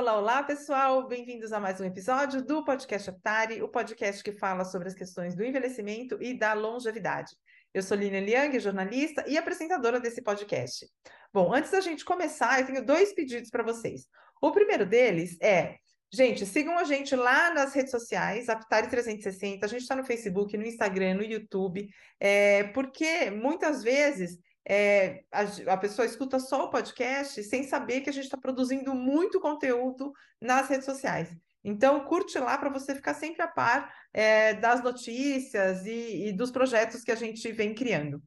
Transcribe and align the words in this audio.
olá, 0.00 0.18
olá, 0.18 0.42
pessoal! 0.42 1.06
Bem-vindos 1.06 1.52
a 1.52 1.60
mais 1.60 1.78
um 1.78 1.84
episódio 1.84 2.42
do 2.42 2.64
Podcast 2.64 3.10
Aptari, 3.10 3.62
o 3.62 3.68
podcast 3.68 4.24
que 4.24 4.32
fala 4.32 4.64
sobre 4.64 4.88
as 4.88 4.94
questões 4.94 5.36
do 5.36 5.44
envelhecimento 5.44 6.16
e 6.22 6.32
da 6.32 6.54
longevidade. 6.54 7.36
Eu 7.74 7.82
sou 7.82 7.98
Lina 7.98 8.18
Liang, 8.18 8.58
jornalista 8.58 9.22
e 9.28 9.36
apresentadora 9.36 10.00
desse 10.00 10.22
podcast. 10.22 10.86
Bom, 11.30 11.52
antes 11.52 11.70
da 11.70 11.82
gente 11.82 12.02
começar, 12.02 12.58
eu 12.58 12.66
tenho 12.66 12.82
dois 12.82 13.12
pedidos 13.14 13.50
para 13.50 13.62
vocês. 13.62 14.06
O 14.40 14.50
primeiro 14.50 14.86
deles 14.86 15.36
é 15.42 15.76
Gente, 16.12 16.44
sigam 16.44 16.76
a 16.76 16.82
gente 16.82 17.14
lá 17.14 17.54
nas 17.54 17.72
redes 17.72 17.92
sociais, 17.92 18.46
Aptari360. 18.46 19.62
A 19.62 19.68
gente 19.68 19.82
está 19.82 19.94
no 19.94 20.02
Facebook, 20.02 20.56
no 20.56 20.66
Instagram, 20.66 21.14
no 21.14 21.22
YouTube, 21.22 21.88
é, 22.18 22.64
porque 22.72 23.30
muitas 23.30 23.84
vezes 23.84 24.38
é, 24.68 25.24
a, 25.32 25.72
a, 25.72 25.76
pessoa 25.76 26.06
escuta 26.06 26.38
só 26.38 26.66
o 26.66 26.70
podcast 26.70 27.42
sem 27.44 27.64
saber 27.64 28.02
que 28.02 28.10
a 28.10 28.12
gente 28.12 28.24
está 28.24 28.36
produzindo 28.36 28.94
muito 28.94 29.40
conteúdo 29.40 30.12
nas 30.40 30.68
redes 30.68 30.84
sociais. 30.84 31.34
Então, 31.62 32.04
curte 32.04 32.38
lá 32.38 32.56
para 32.56 32.70
você 32.70 32.94
ficar 32.94 33.14
sempre 33.14 33.42
a 33.42 33.48
par 33.48 33.92
é, 34.12 34.54
das 34.54 34.82
notícias 34.82 35.84
e, 35.86 36.28
e, 36.28 36.32
dos 36.32 36.50
projetos 36.50 37.02
que 37.02 37.12
a 37.12 37.16
gente 37.16 37.50
vem 37.52 37.74
criando. 37.74 38.22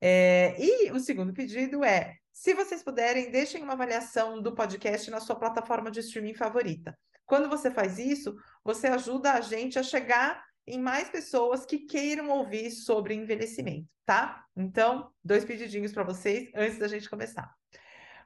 É, 0.00 0.54
e 0.58 0.92
o 0.92 1.00
segundo 1.00 1.32
pedido 1.32 1.82
é: 1.84 2.14
se 2.32 2.54
vocês 2.54 2.82
puderem, 2.82 3.30
deixem 3.30 3.62
uma 3.62 3.72
avaliação 3.72 4.40
do 4.40 4.54
podcast 4.54 5.10
na 5.10 5.20
sua 5.20 5.36
plataforma 5.36 5.90
de 5.90 6.00
streaming 6.00 6.34
favorita. 6.34 6.96
Quando 7.26 7.48
você 7.48 7.70
faz 7.70 7.98
isso, 7.98 8.34
você 8.64 8.86
ajuda 8.86 9.32
a 9.32 9.40
gente 9.40 9.78
a 9.78 9.82
chegar 9.82 10.42
em 10.68 10.80
mais 10.80 11.08
pessoas 11.08 11.64
que 11.64 11.78
queiram 11.78 12.28
ouvir 12.30 12.70
sobre 12.70 13.14
envelhecimento, 13.14 13.88
tá? 14.04 14.44
Então, 14.56 15.10
dois 15.24 15.44
pedidinhos 15.44 15.92
para 15.92 16.04
vocês 16.04 16.50
antes 16.54 16.78
da 16.78 16.88
gente 16.88 17.08
começar. 17.08 17.50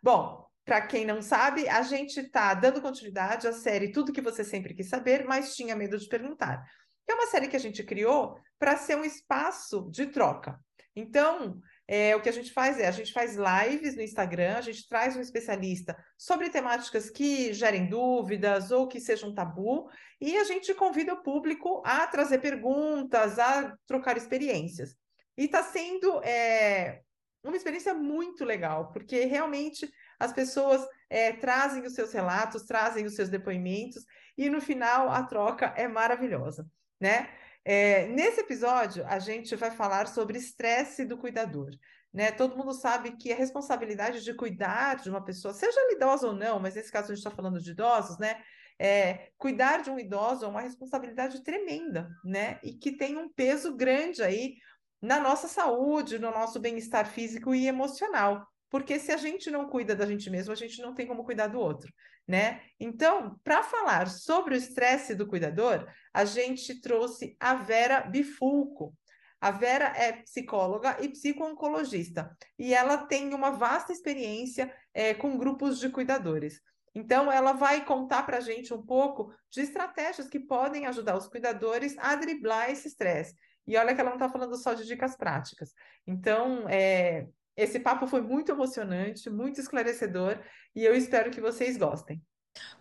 Bom, 0.03 0.47
para 0.65 0.81
quem 0.87 1.05
não 1.05 1.23
sabe, 1.23 1.69
a 1.69 1.83
gente 1.83 2.21
está 2.21 2.55
dando 2.55 2.81
continuidade 2.81 3.49
à 3.49 3.53
série 3.53 3.93
Tudo 3.93 4.13
que 4.13 4.21
você 4.21 4.45
sempre 4.45 4.75
quis 4.75 4.89
saber, 4.89 5.25
mas 5.25 5.57
tinha 5.57 5.75
medo 5.75 5.99
de 5.99 6.09
perguntar. 6.09 6.65
É 7.09 7.15
uma 7.15 7.27
série 7.27 7.49
que 7.49 7.57
a 7.57 7.61
gente 7.61 7.83
criou 7.83 8.39
para 8.59 8.77
ser 8.77 8.97
um 8.97 9.05
espaço 9.05 9.89
de 9.91 10.07
troca. 10.07 10.59
Então, 10.95 11.61
é, 11.95 12.17
o 12.17 12.23
que 12.23 12.29
a 12.31 12.33
gente 12.33 12.51
faz 12.51 12.81
é, 12.81 12.89
a 12.89 12.91
gente 12.91 13.13
faz 13.13 13.37
lives 13.37 13.95
no 13.95 14.01
Instagram, 14.01 14.57
a 14.57 14.63
gente 14.63 14.89
traz 14.89 15.15
um 15.15 15.21
especialista 15.21 15.95
sobre 16.17 16.49
temáticas 16.49 17.11
que 17.11 17.53
gerem 17.53 17.87
dúvidas 17.87 18.71
ou 18.71 18.89
que 18.89 18.99
sejam 18.99 19.35
tabu, 19.35 19.91
e 20.19 20.39
a 20.39 20.45
gente 20.45 20.73
convida 20.73 21.13
o 21.13 21.23
público 21.23 21.83
a 21.85 22.07
trazer 22.07 22.39
perguntas, 22.39 23.39
a 23.39 23.77
trocar 23.87 24.17
experiências. 24.17 24.97
E 25.37 25.45
está 25.45 25.63
sendo 25.63 26.25
é, 26.25 27.03
uma 27.45 27.59
experiência 27.59 27.93
muito 27.93 28.43
legal, 28.43 28.91
porque 28.91 29.27
realmente 29.27 29.87
as 30.19 30.33
pessoas 30.33 30.83
é, 31.11 31.35
trazem 31.35 31.85
os 31.85 31.93
seus 31.93 32.11
relatos, 32.11 32.63
trazem 32.63 33.05
os 33.05 33.15
seus 33.15 33.29
depoimentos, 33.29 34.03
e 34.39 34.49
no 34.49 34.63
final 34.63 35.11
a 35.11 35.25
troca 35.25 35.75
é 35.77 35.87
maravilhosa, 35.87 36.67
né? 36.99 37.29
É, 37.65 38.07
nesse 38.09 38.41
episódio, 38.41 39.05
a 39.07 39.19
gente 39.19 39.55
vai 39.57 39.71
falar 39.71 40.09
sobre 40.09 40.39
estresse 40.39 41.05
do 41.05 41.17
cuidador. 41.17 41.71
Né? 42.13 42.31
Todo 42.31 42.57
mundo 42.57 42.75
sabe 42.75 43.17
que 43.17 43.33
a 43.33 43.37
responsabilidade 43.37 44.23
de 44.23 44.35
cuidar 44.35 44.97
de 44.97 45.09
uma 45.09 45.25
pessoa, 45.25 45.55
seja 45.55 45.81
ela 45.81 45.93
idosa 45.93 46.27
ou 46.27 46.35
não, 46.35 46.61
mas 46.61 46.75
nesse 46.75 46.93
caso 46.93 47.07
a 47.07 47.15
gente 47.15 47.25
está 47.25 47.31
falando 47.31 47.61
de 47.61 47.71
idosos, 47.71 48.19
né? 48.19 48.43
É, 48.79 49.31
cuidar 49.39 49.83
de 49.83 49.91
um 49.91 49.99
idoso 49.99 50.45
é 50.45 50.49
uma 50.49 50.61
responsabilidade 50.61 51.43
tremenda, 51.43 52.11
né? 52.25 52.59
E 52.63 52.75
que 52.75 52.97
tem 52.97 53.17
um 53.17 53.33
peso 53.33 53.75
grande 53.77 54.23
aí 54.23 54.57
na 55.01 55.21
nossa 55.21 55.49
saúde, 55.49 56.19
no 56.19 56.31
nosso 56.31 56.61
bem-estar 56.61 57.07
físico 57.07 57.55
e 57.55 57.67
emocional. 57.67 58.47
Porque 58.73 58.99
se 58.99 59.13
a 59.13 59.19
gente 59.19 59.51
não 59.51 59.69
cuida 59.69 59.95
da 59.95 60.07
gente 60.07 60.31
mesmo, 60.31 60.51
a 60.51 60.57
gente 60.57 60.81
não 60.81 60.95
tem 60.95 61.07
como 61.07 61.25
cuidar 61.25 61.49
do 61.49 61.61
outro, 61.61 61.93
né? 62.27 62.63
Então, 62.81 63.39
para 63.45 63.63
falar 63.63 64.09
sobre 64.09 64.55
o 64.55 64.57
estresse 64.57 65.15
do 65.15 65.27
cuidador, 65.27 65.87
a 66.11 66.25
gente 66.25 66.81
trouxe 66.81 67.37
a 67.39 67.55
Vera 67.55 68.01
Bifulco. 68.01 68.97
A 69.39 69.51
Vera 69.51 69.93
é 69.95 70.13
psicóloga 70.23 70.97
e 71.03 71.11
psico-oncologista, 71.11 72.35
e 72.59 72.73
ela 72.73 72.97
tem 72.97 73.35
uma 73.35 73.51
vasta 73.51 73.93
experiência 73.93 74.75
é, 74.95 75.13
com 75.13 75.37
grupos 75.37 75.79
de 75.79 75.91
cuidadores. 75.91 76.59
Então, 76.95 77.31
ela 77.31 77.53
vai 77.53 77.85
contar 77.85 78.23
para 78.23 78.39
a 78.39 78.41
gente 78.41 78.73
um 78.73 78.81
pouco 78.81 79.35
de 79.51 79.61
estratégias 79.61 80.29
que 80.29 80.41
podem 80.41 80.87
ajudar 80.87 81.19
os 81.19 81.29
cuidadores 81.29 81.95
a 81.99 82.15
driblar 82.17 82.71
esse 82.71 82.89
estresse. 82.89 83.37
E 83.67 83.77
olha 83.77 83.95
que 83.95 84.01
ela 84.01 84.11
não 84.11 84.17
está 84.17 84.31
falando 84.31 84.57
só 84.57 84.73
de 84.73 84.87
dicas 84.87 85.15
práticas. 85.15 85.75
Então, 86.07 86.67
é, 86.71 87.27
esse 87.57 87.79
papo 87.81 88.07
foi 88.07 88.21
muito 88.21 88.53
emocionante, 88.53 89.29
muito 89.31 89.61
esclarecedor 89.61 90.39
e 90.75 90.85
eu 90.85 90.95
espero 90.95 91.31
que 91.31 91.41
vocês 91.41 91.77
gostem. 91.77 92.23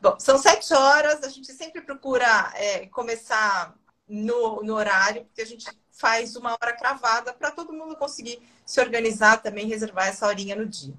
Bom, 0.01 0.19
são 0.19 0.37
sete 0.37 0.73
horas, 0.73 1.23
a 1.23 1.29
gente 1.29 1.51
sempre 1.53 1.81
procura 1.81 2.51
é, 2.55 2.87
começar 2.87 3.75
no, 4.07 4.61
no 4.63 4.73
horário, 4.73 5.25
porque 5.25 5.41
a 5.41 5.45
gente 5.45 5.65
faz 5.91 6.35
uma 6.35 6.53
hora 6.53 6.75
cravada 6.75 7.33
para 7.33 7.51
todo 7.51 7.73
mundo 7.73 7.95
conseguir 7.95 8.41
se 8.65 8.81
organizar 8.81 9.41
também, 9.41 9.67
reservar 9.67 10.07
essa 10.07 10.27
horinha 10.27 10.55
no 10.55 10.65
dia. 10.65 10.93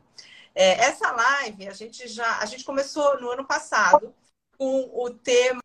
É, 0.55 0.85
essa 0.85 1.11
live 1.11 1.69
a 1.69 1.73
gente 1.73 2.07
já 2.09 2.39
a 2.39 2.45
gente 2.45 2.65
começou 2.65 3.19
no 3.21 3.31
ano 3.31 3.47
passado 3.47 4.15
com 4.59 4.91
o 4.93 5.11
tema 5.11 5.63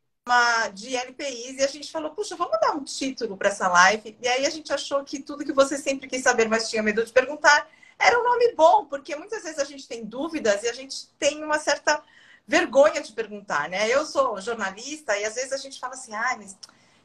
de 0.73 0.95
LPIs 0.95 1.57
e 1.57 1.63
a 1.63 1.67
gente 1.67 1.91
falou, 1.91 2.11
puxa, 2.11 2.35
vamos 2.35 2.59
dar 2.59 2.71
um 2.71 2.83
título 2.83 3.37
para 3.37 3.49
essa 3.49 3.67
live. 3.67 4.17
E 4.21 4.27
aí 4.27 4.45
a 4.45 4.49
gente 4.49 4.73
achou 4.73 5.03
que 5.03 5.21
tudo 5.21 5.45
que 5.45 5.53
você 5.53 5.77
sempre 5.77 6.07
quis 6.07 6.21
saber, 6.21 6.49
mas 6.49 6.69
tinha 6.69 6.83
medo 6.83 7.05
de 7.05 7.13
perguntar, 7.13 7.69
era 7.99 8.19
um 8.19 8.23
nome 8.23 8.53
bom, 8.53 8.85
porque 8.85 9.15
muitas 9.15 9.43
vezes 9.43 9.59
a 9.59 9.63
gente 9.63 9.87
tem 9.87 10.05
dúvidas 10.05 10.63
e 10.63 10.69
a 10.69 10.73
gente 10.73 11.07
tem 11.19 11.43
uma 11.43 11.59
certa 11.59 12.01
vergonha 12.47 13.01
de 13.01 13.11
perguntar, 13.11 13.69
né? 13.69 13.89
Eu 13.89 14.05
sou 14.05 14.39
jornalista 14.39 15.17
e 15.17 15.25
às 15.25 15.35
vezes 15.35 15.51
a 15.51 15.57
gente 15.57 15.79
fala 15.79 15.93
assim, 15.93 16.15
ah, 16.15 16.35
mas 16.37 16.57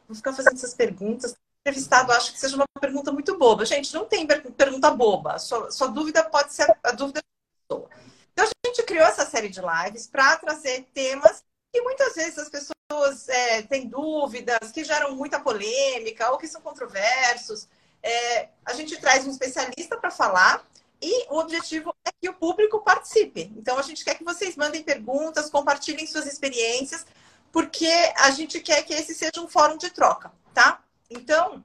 vou 0.07 0.15
ficar 0.15 0.33
fazendo 0.33 0.55
essas 0.55 0.75
perguntas. 0.75 1.33
O 1.33 1.37
entrevistado 1.63 2.13
acha 2.13 2.33
que 2.33 2.39
seja 2.39 2.57
uma 2.57 2.67
pergunta 2.81 3.11
muito 3.11 3.37
boba. 3.37 3.65
Gente, 3.65 3.93
não 3.93 4.05
tem 4.05 4.27
pergunta 4.27 4.91
boba. 4.91 5.39
Sua, 5.39 5.71
sua 5.71 5.89
dúvida 5.89 6.23
pode 6.25 6.53
ser 6.53 6.67
a 6.83 6.93
dúvida 6.93 7.21
da 7.21 7.77
pessoa. 7.77 7.91
Então 8.33 8.47
a 8.47 8.67
gente 8.69 8.83
criou 8.85 9.05
essa 9.05 9.27
série 9.27 9.49
de 9.49 9.61
lives 9.61 10.07
para 10.07 10.37
trazer 10.37 10.87
temas 10.95 11.43
que 11.73 11.81
muitas 11.81 12.15
vezes 12.15 12.39
as 12.39 12.49
pessoas 12.49 13.29
é, 13.29 13.63
têm 13.63 13.89
dúvidas, 13.89 14.71
que 14.71 14.85
geram 14.85 15.17
muita 15.17 15.41
polêmica 15.41 16.31
ou 16.31 16.39
que 16.39 16.47
são 16.47 16.61
controversos. 16.61 17.67
É, 18.03 18.49
a 18.65 18.75
gente 18.75 19.01
traz 19.01 19.27
um 19.27 19.31
especialista 19.31 19.97
para 19.97 20.11
falar 20.11 20.65
e 21.03 21.27
o 21.29 21.39
objetivo 21.39 21.95
é 22.05 22.11
que 22.21 22.29
o 22.29 22.35
público 22.35 22.81
participe. 22.81 23.53
Então, 23.57 23.77
a 23.77 23.83
gente 23.83 24.05
quer 24.05 24.15
que 24.15 24.25
vocês 24.25 24.57
mandem 24.57 24.83
perguntas, 24.83 25.51
compartilhem 25.51 26.07
suas 26.07 26.27
experiências, 26.27 27.05
porque 27.51 27.93
a 28.17 28.31
gente 28.31 28.61
quer 28.61 28.83
que 28.85 28.95
esse 28.95 29.15
seja 29.15 29.41
um 29.41 29.49
fórum 29.49 29.77
de 29.77 29.91
troca, 29.91 30.33
tá? 30.55 30.83
Então, 31.11 31.63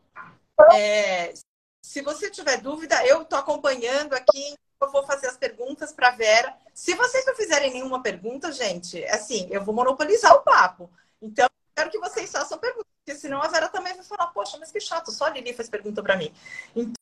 é, 0.73 1.33
se 1.81 2.01
você 2.01 2.29
tiver 2.29 2.57
dúvida, 2.57 3.05
eu 3.05 3.21
estou 3.21 3.37
acompanhando 3.37 4.13
aqui, 4.13 4.55
eu 4.81 4.91
vou 4.91 5.05
fazer 5.05 5.27
as 5.27 5.37
perguntas 5.37 5.93
para 5.93 6.11
Vera. 6.11 6.53
Se 6.73 6.93
vocês 6.95 7.25
não 7.25 7.35
fizerem 7.35 7.71
nenhuma 7.71 8.01
pergunta, 8.01 8.51
gente, 8.51 9.03
assim, 9.05 9.47
eu 9.51 9.63
vou 9.63 9.73
monopolizar 9.73 10.35
o 10.35 10.41
papo. 10.41 10.89
Então, 11.21 11.47
quero 11.75 11.89
que 11.89 11.99
vocês 11.99 12.31
façam 12.31 12.57
perguntas, 12.57 12.91
porque 13.05 13.19
senão 13.19 13.41
a 13.41 13.47
Vera 13.47 13.69
também 13.69 13.93
vai 13.93 14.03
falar, 14.03 14.27
poxa, 14.27 14.57
mas 14.59 14.71
que 14.71 14.79
chato, 14.79 15.11
só 15.11 15.25
a 15.25 15.29
Lili 15.29 15.53
faz 15.53 15.69
pergunta 15.69 16.03
para 16.03 16.17
mim. 16.17 16.33
Então, 16.75 16.97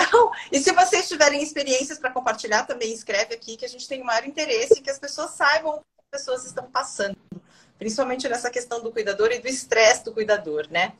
e 0.51 0.59
se 0.59 0.71
vocês 0.71 1.07
tiverem 1.07 1.41
experiências 1.41 1.99
para 1.99 2.11
compartilhar, 2.11 2.65
também 2.65 2.93
escreve 2.93 3.33
aqui, 3.33 3.57
que 3.57 3.65
a 3.65 3.69
gente 3.69 3.87
tem 3.87 4.01
o 4.01 4.05
maior 4.05 4.25
interesse, 4.25 4.81
que 4.81 4.89
as 4.89 4.99
pessoas 4.99 5.31
saibam 5.31 5.75
o 5.75 5.79
que 5.79 5.83
as 5.99 6.19
pessoas 6.19 6.45
estão 6.45 6.69
passando, 6.69 7.17
principalmente 7.77 8.27
nessa 8.27 8.49
questão 8.49 8.81
do 8.81 8.91
cuidador 8.91 9.31
e 9.31 9.39
do 9.39 9.47
estresse 9.47 10.03
do 10.03 10.13
cuidador, 10.13 10.67
né? 10.69 10.93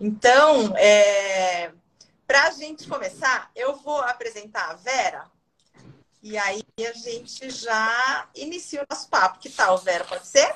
Então, 0.00 0.74
é... 0.76 1.72
para 2.26 2.48
a 2.48 2.50
gente 2.50 2.88
começar, 2.88 3.50
eu 3.54 3.76
vou 3.76 4.00
apresentar 4.00 4.70
a 4.70 4.74
Vera, 4.74 5.30
e 6.22 6.36
aí 6.36 6.62
a 6.78 6.92
gente 6.92 7.48
já 7.50 8.28
inicia 8.34 8.82
o 8.82 8.86
nosso 8.90 9.08
papo. 9.08 9.38
Que 9.38 9.48
tal, 9.48 9.78
Vera? 9.78 10.04
Pode 10.04 10.26
ser? 10.26 10.54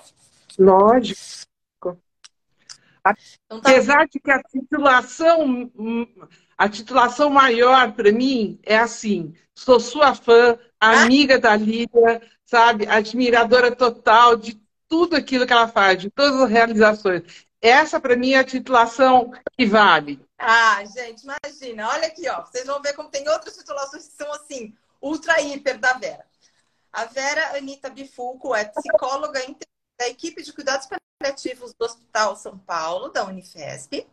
Lógico. 0.59 1.45
Então, 3.47 3.61
tá 3.61 3.71
Apesar 3.71 4.07
de 4.07 4.19
que 4.19 4.31
a 4.31 4.43
titulação, 4.43 5.71
a 6.57 6.69
titulação 6.69 7.31
maior 7.31 7.93
para 7.93 8.13
mim 8.13 8.59
é 8.63 8.77
assim: 8.77 9.35
sou 9.55 9.81
sua 9.81 10.15
fã, 10.15 10.59
amiga 10.81 11.39
da 11.39 11.57
Lídia, 11.57 12.23
sabe, 12.45 12.87
admiradora 12.87 13.75
total 13.75 14.37
de 14.37 14.61
tudo 14.89 15.17
aquilo 15.17 15.47
que 15.47 15.53
ela 15.53 15.69
faz, 15.69 16.01
de 16.01 16.11
todas 16.11 16.41
as 16.41 16.51
realizações. 16.51 17.23
Essa 17.61 17.99
para 17.99 18.17
mim 18.17 18.33
é 18.33 18.39
a 18.39 18.45
titulação 18.45 19.33
que 19.57 19.65
vale. 19.65 20.21
Ah, 20.39 20.85
gente, 20.85 21.23
imagina, 21.23 21.89
olha 21.89 22.09
aqui, 22.09 22.29
ó. 22.29 22.43
Vocês 22.43 22.67
vão 22.67 22.83
ver 22.83 22.93
como 22.93 23.09
tem 23.09 23.27
outras 23.29 23.57
titulações 23.57 24.07
que 24.07 24.15
são 24.15 24.31
assim, 24.35 24.75
ultra 25.01 25.41
hiper 25.41 25.79
da 25.79 25.95
Vera. 25.95 26.25
A 26.93 27.07
Vera 27.07 27.57
Anitta 27.57 27.91
Bifulco 27.91 28.55
é 28.55 28.65
psicóloga 28.67 29.41
da 29.99 30.09
equipe 30.09 30.43
de 30.43 30.53
cuidados 30.53 30.87
paliativos 31.21 31.73
do 31.75 31.85
Hospital 31.85 32.37
São 32.37 32.59
Paulo, 32.59 33.09
da 33.09 33.25
Unifesp. 33.25 34.07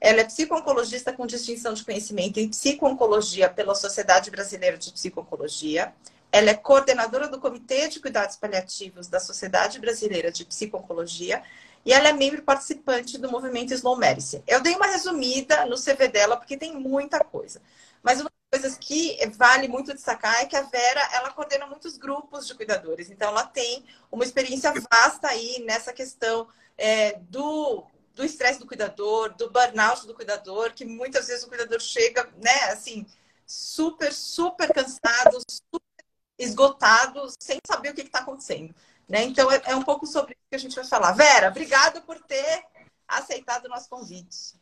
Ela 0.00 0.20
é 0.20 0.24
psico-oncologista 0.24 1.12
com 1.12 1.26
distinção 1.26 1.74
de 1.74 1.84
conhecimento 1.84 2.38
em 2.38 2.48
psico-oncologia 2.48 3.48
pela 3.48 3.74
Sociedade 3.74 4.30
Brasileira 4.30 4.78
de 4.78 4.92
Psico-Oncologia. 4.92 5.92
Ela 6.30 6.50
é 6.50 6.54
coordenadora 6.54 7.28
do 7.28 7.40
Comitê 7.40 7.88
de 7.88 8.00
Cuidados 8.00 8.36
Paliativos 8.36 9.08
da 9.08 9.18
Sociedade 9.18 9.80
Brasileira 9.80 10.30
de 10.30 10.44
Psico-Oncologia 10.44 11.42
e 11.84 11.92
ela 11.92 12.08
é 12.08 12.12
membro 12.12 12.42
participante 12.42 13.18
do 13.18 13.30
movimento 13.30 13.72
Slow 13.72 13.96
Medicine. 13.96 14.42
Eu 14.46 14.60
dei 14.60 14.74
uma 14.74 14.86
resumida 14.86 15.64
no 15.66 15.76
CV 15.76 16.08
dela 16.08 16.36
porque 16.36 16.56
tem 16.56 16.74
muita 16.74 17.20
coisa. 17.20 17.60
Mas 18.02 18.20
uma 18.20 18.30
das 18.50 18.60
coisas 18.60 18.78
que 18.78 19.18
vale 19.36 19.68
muito 19.68 19.94
destacar 19.94 20.42
é 20.42 20.46
que 20.46 20.56
a 20.56 20.62
Vera, 20.62 21.00
ela 21.14 21.30
coordena 21.32 21.66
muitos 21.66 21.96
grupos 21.96 22.46
de 22.46 22.54
cuidadores. 22.54 23.10
Então, 23.10 23.28
ela 23.28 23.44
tem 23.44 23.84
uma 24.12 24.24
experiência 24.24 24.72
vasta 24.90 25.28
aí 25.28 25.64
nessa 25.66 25.92
questão 25.92 26.46
é, 26.76 27.18
do 27.28 27.84
do 28.18 28.24
estresse 28.24 28.58
do 28.58 28.66
cuidador, 28.66 29.32
do 29.36 29.48
burnout 29.48 30.04
do 30.04 30.12
cuidador, 30.12 30.74
que 30.74 30.84
muitas 30.84 31.28
vezes 31.28 31.44
o 31.44 31.48
cuidador 31.48 31.78
chega, 31.78 32.28
né, 32.42 32.72
assim, 32.72 33.06
super, 33.46 34.12
super 34.12 34.72
cansado, 34.74 35.38
super 35.48 36.04
esgotado, 36.36 37.28
sem 37.40 37.60
saber 37.64 37.90
o 37.90 37.94
que 37.94 38.00
está 38.02 38.18
acontecendo. 38.18 38.74
Né? 39.08 39.22
Então, 39.22 39.50
é, 39.52 39.62
é, 39.66 39.76
um 39.76 39.84
pouco 39.84 40.04
sobre 40.04 40.32
isso 40.32 40.48
que 40.50 40.56
a 40.56 40.58
gente 40.58 40.74
vai 40.74 40.84
falar. 40.84 41.12
Vera, 41.12 41.48
obrigada 41.48 42.00
por 42.00 42.20
ter 42.22 42.64
aceitado 43.06 43.66
o 43.66 43.68
nosso 43.68 43.88
convite. 43.88 44.56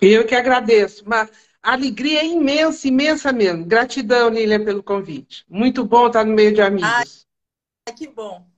Eu 0.00 0.26
que 0.26 0.34
agradeço. 0.34 1.04
Uma 1.04 1.28
alegria 1.62 2.20
é 2.20 2.26
imensa, 2.26 2.88
imensa 2.88 3.30
mesmo. 3.30 3.66
Gratidão, 3.66 4.30
Lilian, 4.30 4.64
pelo 4.64 4.82
convite. 4.82 5.44
Muito 5.46 5.84
bom 5.84 6.06
estar 6.06 6.24
no 6.24 6.32
meio 6.32 6.54
de 6.54 6.62
amigos. 6.62 7.26
Ai, 7.86 7.94
que 7.94 8.08
bom. 8.08 8.50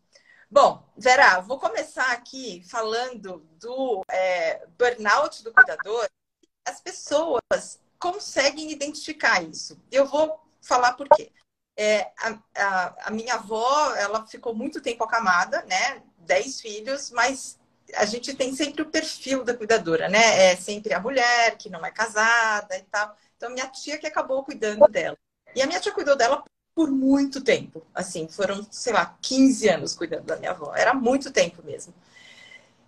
Bom, 0.55 0.89
Vera, 0.97 1.41
vou 1.41 1.59
começar 1.59 2.13
aqui 2.13 2.63
falando 2.69 3.45
do 3.59 4.05
é, 4.09 4.65
burnout 4.79 5.43
do 5.43 5.53
cuidador. 5.53 6.09
As 6.65 6.81
pessoas 6.81 7.81
conseguem 7.99 8.71
identificar 8.71 9.43
isso. 9.43 9.77
Eu 9.91 10.07
vou 10.07 10.41
falar 10.63 10.93
por 10.93 11.09
quê. 11.09 11.33
É, 11.77 12.03
a, 12.17 12.39
a, 12.57 13.09
a, 13.09 13.11
minha 13.11 13.35
avó, 13.35 13.97
ela 13.97 14.25
ficou 14.29 14.55
muito 14.55 14.81
tempo 14.81 15.03
acamada, 15.03 15.61
né? 15.63 16.05
Dez 16.19 16.61
filhos, 16.61 17.11
mas 17.11 17.59
a 17.97 18.05
gente 18.05 18.33
tem 18.33 18.55
sempre 18.55 18.83
o 18.83 18.91
perfil 18.93 19.43
da 19.43 19.57
cuidadora, 19.57 20.09
né? 20.09 20.53
É 20.53 20.57
sempre 20.57 20.95
a 20.95 21.01
mulher 21.01 21.59
que 21.59 21.69
não 21.69 21.85
é 21.85 21.91
casada 21.91 22.79
e 22.79 22.83
tal. 22.83 23.17
Então, 23.37 23.51
minha 23.51 23.67
tia 23.67 23.99
que 23.99 24.07
acabou 24.07 24.45
cuidando 24.45 24.87
dela. 24.87 25.19
E 25.53 25.61
a 25.61 25.67
minha 25.67 25.81
tia 25.81 25.91
cuidou 25.91 26.15
dela 26.15 26.45
por 26.75 26.91
muito 26.91 27.41
tempo. 27.43 27.87
Assim, 27.95 28.29
foram, 28.29 28.67
sei 28.71 28.93
lá, 28.93 29.17
15 29.23 29.69
anos 29.69 29.95
cuidando 29.95 30.25
da 30.25 30.37
minha 30.37 30.51
avó. 30.51 30.75
Era 30.75 30.93
muito 30.93 31.31
tempo 31.31 31.63
mesmo. 31.63 31.95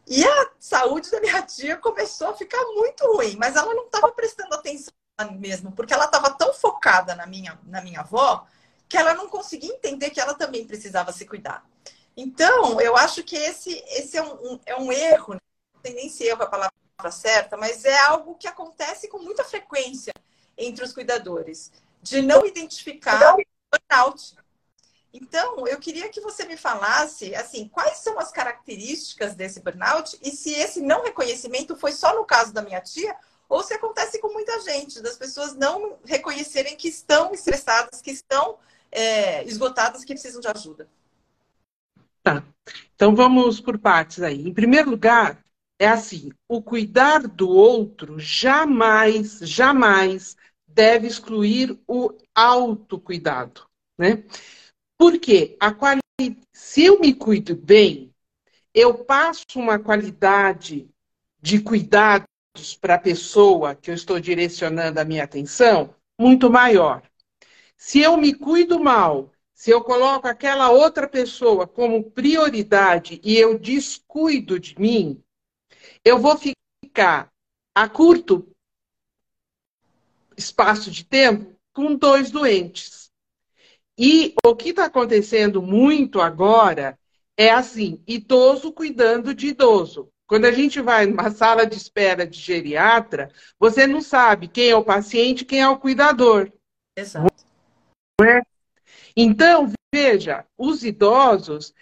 E 0.06 0.24
a 0.24 0.50
saúde 0.58 1.10
da 1.10 1.20
minha 1.20 1.42
tia 1.42 1.76
começou 1.76 2.28
a 2.28 2.34
ficar 2.34 2.62
muito 2.66 3.04
ruim, 3.12 3.36
mas 3.36 3.56
ela 3.56 3.74
não 3.74 3.86
estava 3.86 4.10
prestando 4.12 4.54
atenção 4.54 4.92
mesmo, 5.38 5.72
porque 5.72 5.94
ela 5.94 6.04
estava 6.04 6.30
tão 6.30 6.52
focada 6.52 7.14
na 7.14 7.26
minha, 7.26 7.58
na 7.64 7.80
minha 7.80 8.00
avó 8.00 8.46
que 8.88 8.96
ela 8.96 9.14
não 9.14 9.28
conseguia 9.28 9.72
entender 9.72 10.10
que 10.10 10.20
ela 10.20 10.34
também 10.34 10.64
precisava 10.64 11.10
se 11.10 11.26
cuidar. 11.26 11.68
Então, 12.16 12.80
eu 12.80 12.96
acho 12.96 13.22
que 13.24 13.36
esse, 13.36 13.82
esse 13.88 14.16
é, 14.16 14.22
um, 14.22 14.60
é 14.64 14.76
um 14.76 14.92
erro, 14.92 15.34
né? 15.34 15.40
não 15.74 15.80
sei 15.82 15.94
nem 15.94 16.08
se 16.08 16.24
erro 16.24 16.42
a 16.42 16.46
palavra 16.46 16.72
certa, 17.10 17.56
mas 17.56 17.84
é 17.84 17.98
algo 18.00 18.36
que 18.36 18.46
acontece 18.46 19.08
com 19.08 19.18
muita 19.18 19.44
frequência 19.44 20.12
entre 20.56 20.84
os 20.84 20.92
cuidadores, 20.92 21.72
de 22.00 22.22
não 22.22 22.46
identificar 22.46 23.36
burnout. 23.88 24.34
Então, 25.12 25.66
eu 25.66 25.78
queria 25.78 26.08
que 26.08 26.20
você 26.20 26.44
me 26.44 26.56
falasse, 26.56 27.34
assim, 27.34 27.68
quais 27.68 27.98
são 27.98 28.18
as 28.18 28.30
características 28.30 29.34
desse 29.34 29.60
burnout 29.60 30.18
e 30.22 30.30
se 30.30 30.52
esse 30.52 30.80
não 30.80 31.02
reconhecimento 31.02 31.76
foi 31.76 31.92
só 31.92 32.14
no 32.14 32.24
caso 32.24 32.52
da 32.52 32.62
minha 32.62 32.80
tia 32.80 33.16
ou 33.48 33.62
se 33.62 33.72
acontece 33.74 34.20
com 34.20 34.32
muita 34.32 34.60
gente, 34.60 35.00
das 35.00 35.16
pessoas 35.16 35.54
não 35.54 35.98
reconhecerem 36.04 36.76
que 36.76 36.88
estão 36.88 37.32
estressadas, 37.32 38.02
que 38.02 38.10
estão 38.10 38.58
é, 38.90 39.44
esgotadas 39.44 40.04
que 40.04 40.12
precisam 40.12 40.40
de 40.40 40.48
ajuda. 40.48 40.88
Tá. 42.22 42.42
Então 42.94 43.14
vamos 43.14 43.60
por 43.60 43.78
partes 43.78 44.20
aí. 44.20 44.48
Em 44.48 44.52
primeiro 44.52 44.90
lugar, 44.90 45.38
é 45.78 45.86
assim: 45.86 46.30
o 46.48 46.60
cuidar 46.60 47.26
do 47.26 47.48
outro 47.48 48.18
jamais, 48.18 49.38
jamais 49.42 50.36
deve 50.66 51.06
excluir 51.06 51.78
o 51.86 52.12
autocuidado, 52.34 53.65
né? 53.98 54.24
Porque 54.98 55.56
a 55.60 55.72
quali... 55.72 56.00
se 56.52 56.84
eu 56.84 57.00
me 57.00 57.14
cuido 57.14 57.54
bem, 57.54 58.14
eu 58.74 59.04
passo 59.04 59.44
uma 59.56 59.78
qualidade 59.78 60.88
de 61.40 61.60
cuidados 61.60 62.26
para 62.80 62.94
a 62.94 62.98
pessoa 62.98 63.74
que 63.74 63.90
eu 63.90 63.94
estou 63.94 64.18
direcionando 64.18 65.00
a 65.00 65.04
minha 65.04 65.24
atenção 65.24 65.94
muito 66.18 66.50
maior. 66.50 67.02
Se 67.76 68.00
eu 68.00 68.16
me 68.16 68.34
cuido 68.34 68.80
mal, 68.80 69.30
se 69.52 69.70
eu 69.70 69.82
coloco 69.82 70.26
aquela 70.26 70.70
outra 70.70 71.08
pessoa 71.08 71.66
como 71.66 72.10
prioridade 72.10 73.20
e 73.22 73.36
eu 73.36 73.58
descuido 73.58 74.58
de 74.58 74.78
mim, 74.78 75.22
eu 76.04 76.18
vou 76.18 76.36
ficar 76.36 77.32
a 77.74 77.88
curto 77.88 78.46
espaço 80.36 80.90
de 80.90 81.04
tempo 81.04 81.56
com 81.72 81.94
dois 81.94 82.30
doentes. 82.30 83.05
E 83.98 84.34
o 84.44 84.54
que 84.54 84.70
está 84.70 84.86
acontecendo 84.86 85.62
muito 85.62 86.20
agora 86.20 86.98
é 87.36 87.50
assim: 87.50 88.02
idoso 88.06 88.72
cuidando 88.72 89.34
de 89.34 89.48
idoso. 89.48 90.10
Quando 90.26 90.46
a 90.46 90.52
gente 90.52 90.80
vai 90.80 91.06
numa 91.06 91.30
sala 91.30 91.64
de 91.64 91.76
espera 91.76 92.26
de 92.26 92.38
geriatra, 92.38 93.30
você 93.58 93.86
não 93.86 94.00
sabe 94.00 94.48
quem 94.48 94.70
é 94.70 94.76
o 94.76 94.84
paciente, 94.84 95.44
quem 95.44 95.60
é 95.60 95.68
o 95.68 95.78
cuidador. 95.78 96.52
Exato. 96.96 97.32
É? 98.20 98.42
Então, 99.16 99.72
veja, 99.94 100.44
os 100.58 100.82
idosos, 100.84 101.72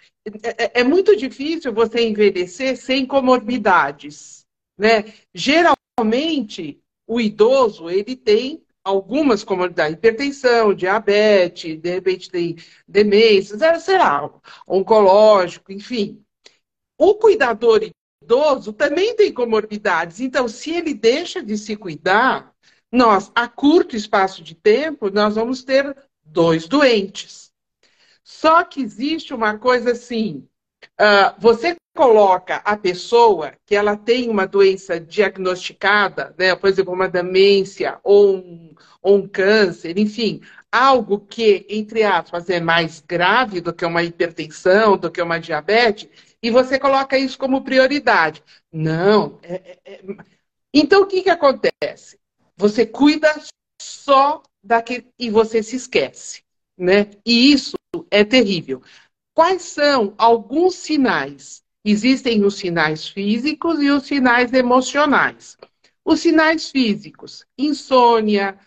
é, 0.43 0.65
é, 0.65 0.71
é, 0.81 0.83
muito 0.83 1.15
difícil 1.15 1.73
você 1.73 2.07
envelhecer 2.07 2.77
sem 2.77 3.05
comorbidades, 3.05 4.45
né? 4.77 5.13
Geralmente, 5.33 6.81
o 7.07 7.19
idoso, 7.19 7.89
ele 7.89 8.15
tem 8.15 8.64
algumas 8.85 9.43
comorbidades, 9.43 9.97
hipertensão, 9.97 10.73
diabetes, 10.73 11.79
de 11.79 11.89
repente 11.89 12.29
tem 12.29 12.55
demência, 12.87 13.57
sei 13.79 13.97
lá, 13.97 14.29
oncológico, 14.67 15.71
enfim. 15.73 16.23
O 16.97 17.15
cuidador 17.15 17.81
idoso 18.21 18.71
também 18.71 19.15
tem 19.15 19.33
comorbidades, 19.33 20.19
então 20.19 20.47
se 20.47 20.71
ele 20.71 20.93
deixa 20.93 21.43
de 21.43 21.57
se 21.57 21.75
cuidar, 21.75 22.53
nós, 22.91 23.31
a 23.35 23.47
curto 23.47 23.95
espaço 23.95 24.43
de 24.43 24.53
tempo, 24.55 25.09
nós 25.09 25.35
vamos 25.35 25.63
ter 25.63 25.95
dois 26.23 26.67
doentes. 26.67 27.51
Só 28.23 28.63
que 28.63 28.81
existe 28.81 29.33
uma 29.33 29.57
coisa 29.57 29.91
assim: 29.91 30.47
uh, 30.99 31.35
você 31.39 31.75
coloca 31.95 32.57
a 32.57 32.75
pessoa 32.75 33.53
que 33.65 33.75
ela 33.75 33.95
tem 33.95 34.29
uma 34.29 34.45
doença 34.45 34.99
diagnosticada, 34.99 36.35
né, 36.37 36.53
por 36.55 36.69
exemplo, 36.69 36.93
uma 36.93 37.07
demência 37.07 37.99
ou 38.03 38.35
um, 38.35 38.75
ou 39.01 39.17
um 39.17 39.27
câncer, 39.27 39.97
enfim, 39.97 40.41
algo 40.71 41.19
que, 41.19 41.65
entre 41.69 42.03
aspas, 42.03 42.49
é 42.49 42.59
mais 42.59 42.99
grave 42.99 43.61
do 43.61 43.73
que 43.73 43.85
uma 43.85 44.03
hipertensão, 44.03 44.97
do 44.97 45.09
que 45.09 45.21
uma 45.21 45.39
diabetes, 45.39 46.09
e 46.43 46.51
você 46.51 46.77
coloca 46.77 47.17
isso 47.17 47.37
como 47.37 47.63
prioridade. 47.63 48.43
Não. 48.71 49.39
É, 49.41 49.53
é, 49.53 49.79
é... 49.85 50.01
Então, 50.73 51.03
o 51.03 51.07
que, 51.07 51.23
que 51.23 51.29
acontece? 51.29 52.19
Você 52.57 52.85
cuida 52.85 53.33
só 53.81 54.43
daquele 54.61 55.07
e 55.17 55.29
você 55.29 55.63
se 55.63 55.77
esquece, 55.77 56.43
né? 56.77 57.09
E 57.25 57.53
isso 57.53 57.77
é 58.11 58.23
terrível. 58.23 58.81
Quais 59.35 59.61
são 59.63 60.15
alguns 60.17 60.75
sinais? 60.75 61.61
Existem 61.83 62.43
os 62.43 62.55
sinais 62.57 63.07
físicos 63.07 63.79
e 63.81 63.89
os 63.91 64.05
sinais 64.07 64.51
emocionais. 64.53 65.57
Os 66.03 66.21
sinais 66.21 66.71
físicos, 66.71 67.45
insônia, 67.57 68.57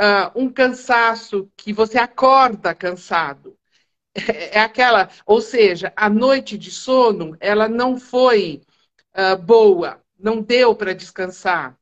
uh, 0.00 0.32
um 0.34 0.50
cansaço 0.50 1.48
que 1.56 1.72
você 1.72 1.98
acorda 1.98 2.74
cansado. 2.74 3.56
É, 4.16 4.60
aquela, 4.60 5.10
ou 5.26 5.40
seja, 5.40 5.92
a 5.96 6.08
noite 6.08 6.56
de 6.56 6.70
sono, 6.70 7.36
ela 7.40 7.68
não 7.68 7.98
foi 7.98 8.62
uh, 9.16 9.36
boa, 9.36 10.00
não 10.18 10.40
deu 10.40 10.74
para 10.74 10.94
descansar. 10.94 11.76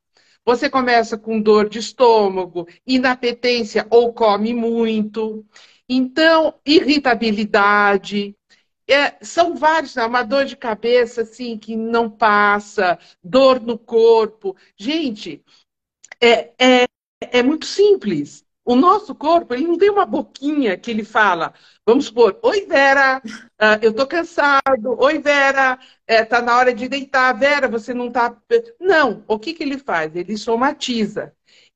Você 0.45 0.69
começa 0.69 1.17
com 1.17 1.39
dor 1.41 1.69
de 1.69 1.79
estômago, 1.79 2.67
inapetência 2.87 3.87
ou 3.89 4.13
come 4.13 4.53
muito. 4.53 5.45
Então, 5.95 6.55
irritabilidade. 6.65 8.35
É, 8.89 9.15
são 9.23 9.55
vários, 9.55 9.95
né? 9.95 10.03
uma 10.05 10.23
dor 10.23 10.45
de 10.45 10.57
cabeça 10.57 11.21
assim 11.21 11.57
que 11.57 11.75
não 11.75 12.09
passa, 12.09 12.97
dor 13.23 13.61
no 13.61 13.77
corpo. 13.77 14.55
Gente, 14.75 15.43
é, 16.21 16.51
é, 16.59 16.85
é 17.21 17.43
muito 17.43 17.65
simples. 17.65 18.43
O 18.65 18.75
nosso 18.75 19.13
corpo, 19.13 19.53
ele 19.53 19.67
não 19.67 19.77
tem 19.77 19.89
uma 19.89 20.05
boquinha 20.05 20.77
que 20.77 20.89
ele 20.89 21.03
fala, 21.03 21.53
vamos 21.85 22.05
supor, 22.05 22.39
oi 22.41 22.65
Vera, 22.65 23.21
uh, 23.25 23.77
eu 23.81 23.93
tô 23.93 24.07
cansado, 24.07 24.97
oi 24.99 25.19
Vera, 25.19 25.77
é, 26.07 26.23
tá 26.23 26.41
na 26.41 26.57
hora 26.57 26.73
de 26.73 26.87
deitar, 26.87 27.37
Vera, 27.37 27.67
você 27.67 27.93
não 27.93 28.09
tá. 28.09 28.35
Não, 28.79 29.23
o 29.27 29.37
que, 29.37 29.53
que 29.53 29.63
ele 29.63 29.77
faz? 29.77 30.15
Ele 30.15 30.37
somatiza. 30.37 31.33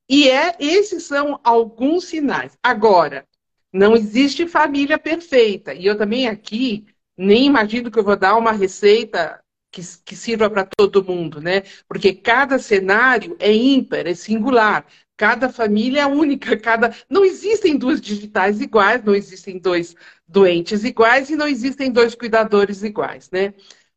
E 0.08 0.30
é, 0.30 0.56
esses 0.58 1.04
são 1.04 1.38
alguns 1.44 2.04
sinais. 2.06 2.56
Agora, 2.62 3.27
Não 3.72 3.94
existe 3.96 4.46
família 4.46 4.98
perfeita. 4.98 5.74
E 5.74 5.86
eu 5.86 5.96
também 5.96 6.26
aqui 6.28 6.86
nem 7.16 7.46
imagino 7.46 7.90
que 7.90 7.98
eu 7.98 8.04
vou 8.04 8.16
dar 8.16 8.36
uma 8.36 8.52
receita 8.52 9.40
que, 9.70 9.82
que 10.04 10.16
sirva 10.16 10.48
para 10.50 10.64
todo 10.64 11.04
mundo, 11.04 11.40
né? 11.40 11.62
Porque 11.86 12.12
cada 12.14 12.58
cenário 12.58 13.36
é 13.38 13.52
ímpar, 13.52 14.06
é 14.06 14.14
singular. 14.14 14.86
Cada 15.16 15.48
família 15.50 16.02
é 16.02 16.06
única, 16.06 16.56
cada 16.60 16.94
não 17.10 17.24
existem 17.24 17.76
duas 17.76 18.00
digitais 18.00 18.60
iguais, 18.60 19.04
não 19.04 19.14
existem 19.14 19.58
dois 19.58 19.94
doentes 20.26 20.84
iguais 20.84 21.28
e 21.30 21.36
não 21.36 21.46
existem 21.48 21.90
dois 21.90 22.14
cuidadores 22.14 22.82
iguais, 22.82 23.30
né? 23.30 23.52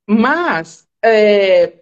Mas 0.07 0.87
é, 1.03 1.80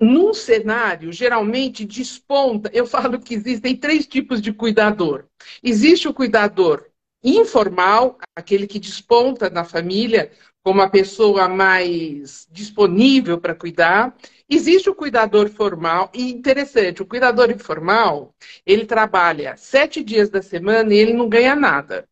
num 0.00 0.34
cenário, 0.34 1.12
geralmente 1.12 1.84
desponta, 1.84 2.70
eu 2.72 2.86
falo 2.86 3.20
que 3.20 3.34
existem 3.34 3.76
três 3.76 4.06
tipos 4.06 4.40
de 4.40 4.52
cuidador. 4.52 5.26
Existe 5.62 6.08
o 6.08 6.14
cuidador 6.14 6.86
informal, 7.22 8.18
aquele 8.36 8.66
que 8.66 8.78
desponta 8.78 9.48
na 9.48 9.64
família 9.64 10.30
como 10.62 10.80
a 10.80 10.88
pessoa 10.88 11.48
mais 11.48 12.46
disponível 12.50 13.38
para 13.38 13.54
cuidar. 13.54 14.16
Existe 14.48 14.88
o 14.88 14.94
cuidador 14.94 15.48
formal, 15.48 16.10
e 16.14 16.30
interessante, 16.30 17.02
o 17.02 17.06
cuidador 17.06 17.50
informal, 17.50 18.34
ele 18.64 18.86
trabalha 18.86 19.56
sete 19.56 20.02
dias 20.02 20.28
da 20.30 20.42
semana 20.42 20.92
e 20.92 20.98
ele 20.98 21.12
não 21.12 21.28
ganha 21.28 21.54
nada. 21.54 22.08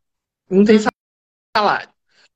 Não 0.50 0.64
tem 0.64 0.78
salário. 1.56 1.88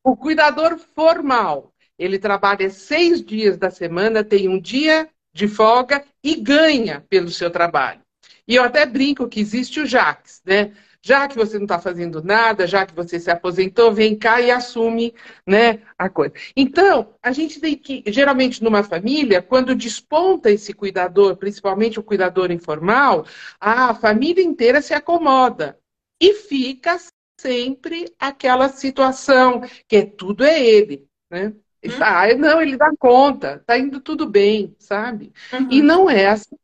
O 0.02 0.16
cuidador 0.16 0.78
formal, 0.78 1.72
ele 1.98 2.18
trabalha 2.18 2.70
seis 2.70 3.22
dias 3.22 3.56
da 3.56 3.70
semana, 3.70 4.24
tem 4.24 4.48
um 4.48 4.60
dia 4.60 5.08
de 5.36 5.46
folga 5.46 6.02
e 6.24 6.34
ganha 6.34 7.04
pelo 7.10 7.28
seu 7.28 7.50
trabalho. 7.50 8.00
E 8.48 8.56
eu 8.56 8.62
até 8.62 8.86
brinco 8.86 9.28
que 9.28 9.38
existe 9.38 9.80
o 9.80 9.86
JAX, 9.86 10.40
né? 10.44 10.72
Já 11.02 11.28
que 11.28 11.36
você 11.36 11.56
não 11.56 11.66
está 11.66 11.78
fazendo 11.78 12.22
nada, 12.22 12.66
já 12.66 12.84
que 12.84 12.94
você 12.94 13.20
se 13.20 13.30
aposentou, 13.30 13.92
vem 13.92 14.16
cá 14.16 14.40
e 14.40 14.50
assume 14.50 15.14
né, 15.46 15.82
a 15.96 16.08
coisa. 16.08 16.34
Então, 16.56 17.14
a 17.22 17.30
gente 17.30 17.60
tem 17.60 17.76
que, 17.76 18.02
geralmente 18.08 18.64
numa 18.64 18.82
família, 18.82 19.40
quando 19.40 19.74
desponta 19.74 20.50
esse 20.50 20.72
cuidador, 20.72 21.36
principalmente 21.36 22.00
o 22.00 22.02
cuidador 22.02 22.50
informal, 22.50 23.24
a 23.60 23.94
família 23.94 24.42
inteira 24.42 24.82
se 24.82 24.94
acomoda 24.94 25.78
e 26.20 26.34
fica 26.34 26.98
sempre 27.38 28.12
aquela 28.18 28.68
situação 28.68 29.60
que 29.86 29.96
é 29.96 30.06
tudo 30.06 30.44
é 30.44 30.60
ele, 30.60 31.06
né? 31.30 31.52
Uhum. 31.88 31.96
ah, 32.00 32.34
não, 32.34 32.60
ele 32.60 32.76
dá 32.76 32.90
conta, 32.98 33.62
tá 33.66 33.78
indo 33.78 34.00
tudo 34.00 34.26
bem, 34.26 34.74
sabe? 34.78 35.32
Uhum. 35.52 35.68
E 35.70 35.82
não 35.82 36.10
é 36.10 36.26
assim. 36.26 36.56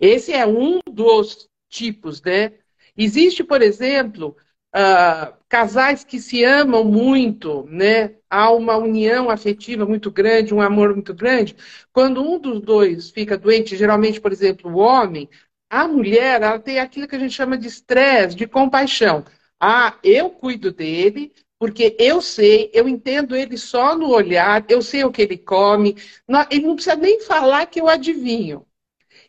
Esse 0.00 0.32
é 0.32 0.46
um 0.46 0.80
dos 0.90 1.48
tipos, 1.68 2.20
né? 2.22 2.52
Existe, 2.96 3.42
por 3.44 3.62
exemplo, 3.62 4.36
uh, 4.74 5.34
casais 5.48 6.04
que 6.04 6.18
se 6.18 6.44
amam 6.44 6.84
muito, 6.84 7.64
né? 7.68 8.16
Há 8.28 8.50
uma 8.50 8.76
união 8.76 9.30
afetiva 9.30 9.86
muito 9.86 10.10
grande, 10.10 10.54
um 10.54 10.60
amor 10.60 10.92
muito 10.94 11.14
grande. 11.14 11.56
Quando 11.92 12.22
um 12.22 12.38
dos 12.38 12.60
dois 12.60 13.10
fica 13.10 13.38
doente, 13.38 13.76
geralmente, 13.76 14.20
por 14.20 14.32
exemplo, 14.32 14.70
o 14.72 14.76
homem, 14.78 15.28
a 15.70 15.86
mulher, 15.88 16.42
ela 16.42 16.58
tem 16.58 16.78
aquilo 16.78 17.08
que 17.08 17.16
a 17.16 17.18
gente 17.18 17.34
chama 17.34 17.56
de 17.56 17.66
estresse, 17.68 18.36
de 18.36 18.46
compaixão. 18.46 19.24
Ah, 19.60 19.96
eu 20.02 20.30
cuido 20.30 20.72
dele, 20.72 21.32
porque 21.62 21.94
eu 21.96 22.20
sei, 22.20 22.72
eu 22.74 22.88
entendo 22.88 23.36
ele 23.36 23.56
só 23.56 23.96
no 23.96 24.08
olhar, 24.08 24.64
eu 24.68 24.82
sei 24.82 25.04
o 25.04 25.12
que 25.12 25.22
ele 25.22 25.38
come, 25.38 25.94
ele 26.50 26.66
não 26.66 26.74
precisa 26.74 26.96
nem 26.96 27.20
falar 27.20 27.66
que 27.66 27.80
eu 27.80 27.88
adivinho. 27.88 28.66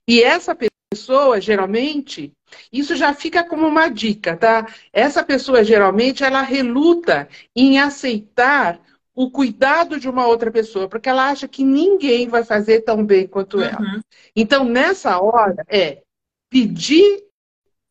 E 0.08 0.20
essa 0.20 0.58
pessoa, 0.92 1.40
geralmente, 1.40 2.34
isso 2.72 2.96
já 2.96 3.13
fica 3.13 3.48
como 3.48 3.68
uma 3.68 3.88
dica, 3.88 4.36
tá? 4.36 4.68
Essa 4.92 5.24
pessoa 5.24 5.63
geralmente 5.63 6.24
ela 6.24 6.42
reluta 6.42 7.30
em 7.56 7.78
aceitar 7.78 8.82
o 9.13 9.30
cuidado 9.30 10.00
de 10.00 10.10
uma 10.10 10.25
outra 10.25 10.50
pessoa, 10.50 10.90
porque 10.90 11.10
ela 11.10 11.30
acha 11.30 11.48
que 11.48 11.63
ninguém 11.63 12.28
vai 12.28 12.44
fazer 12.44 12.82
tão 12.82 13.06
bem 13.06 13.28
quanto 13.28 13.58
uhum. 13.58 13.63
ela. 13.63 14.04
Então, 14.36 14.63
nessa 14.63 15.20
hora, 15.20 15.63
é 15.70 16.02
pedir, 16.50 17.25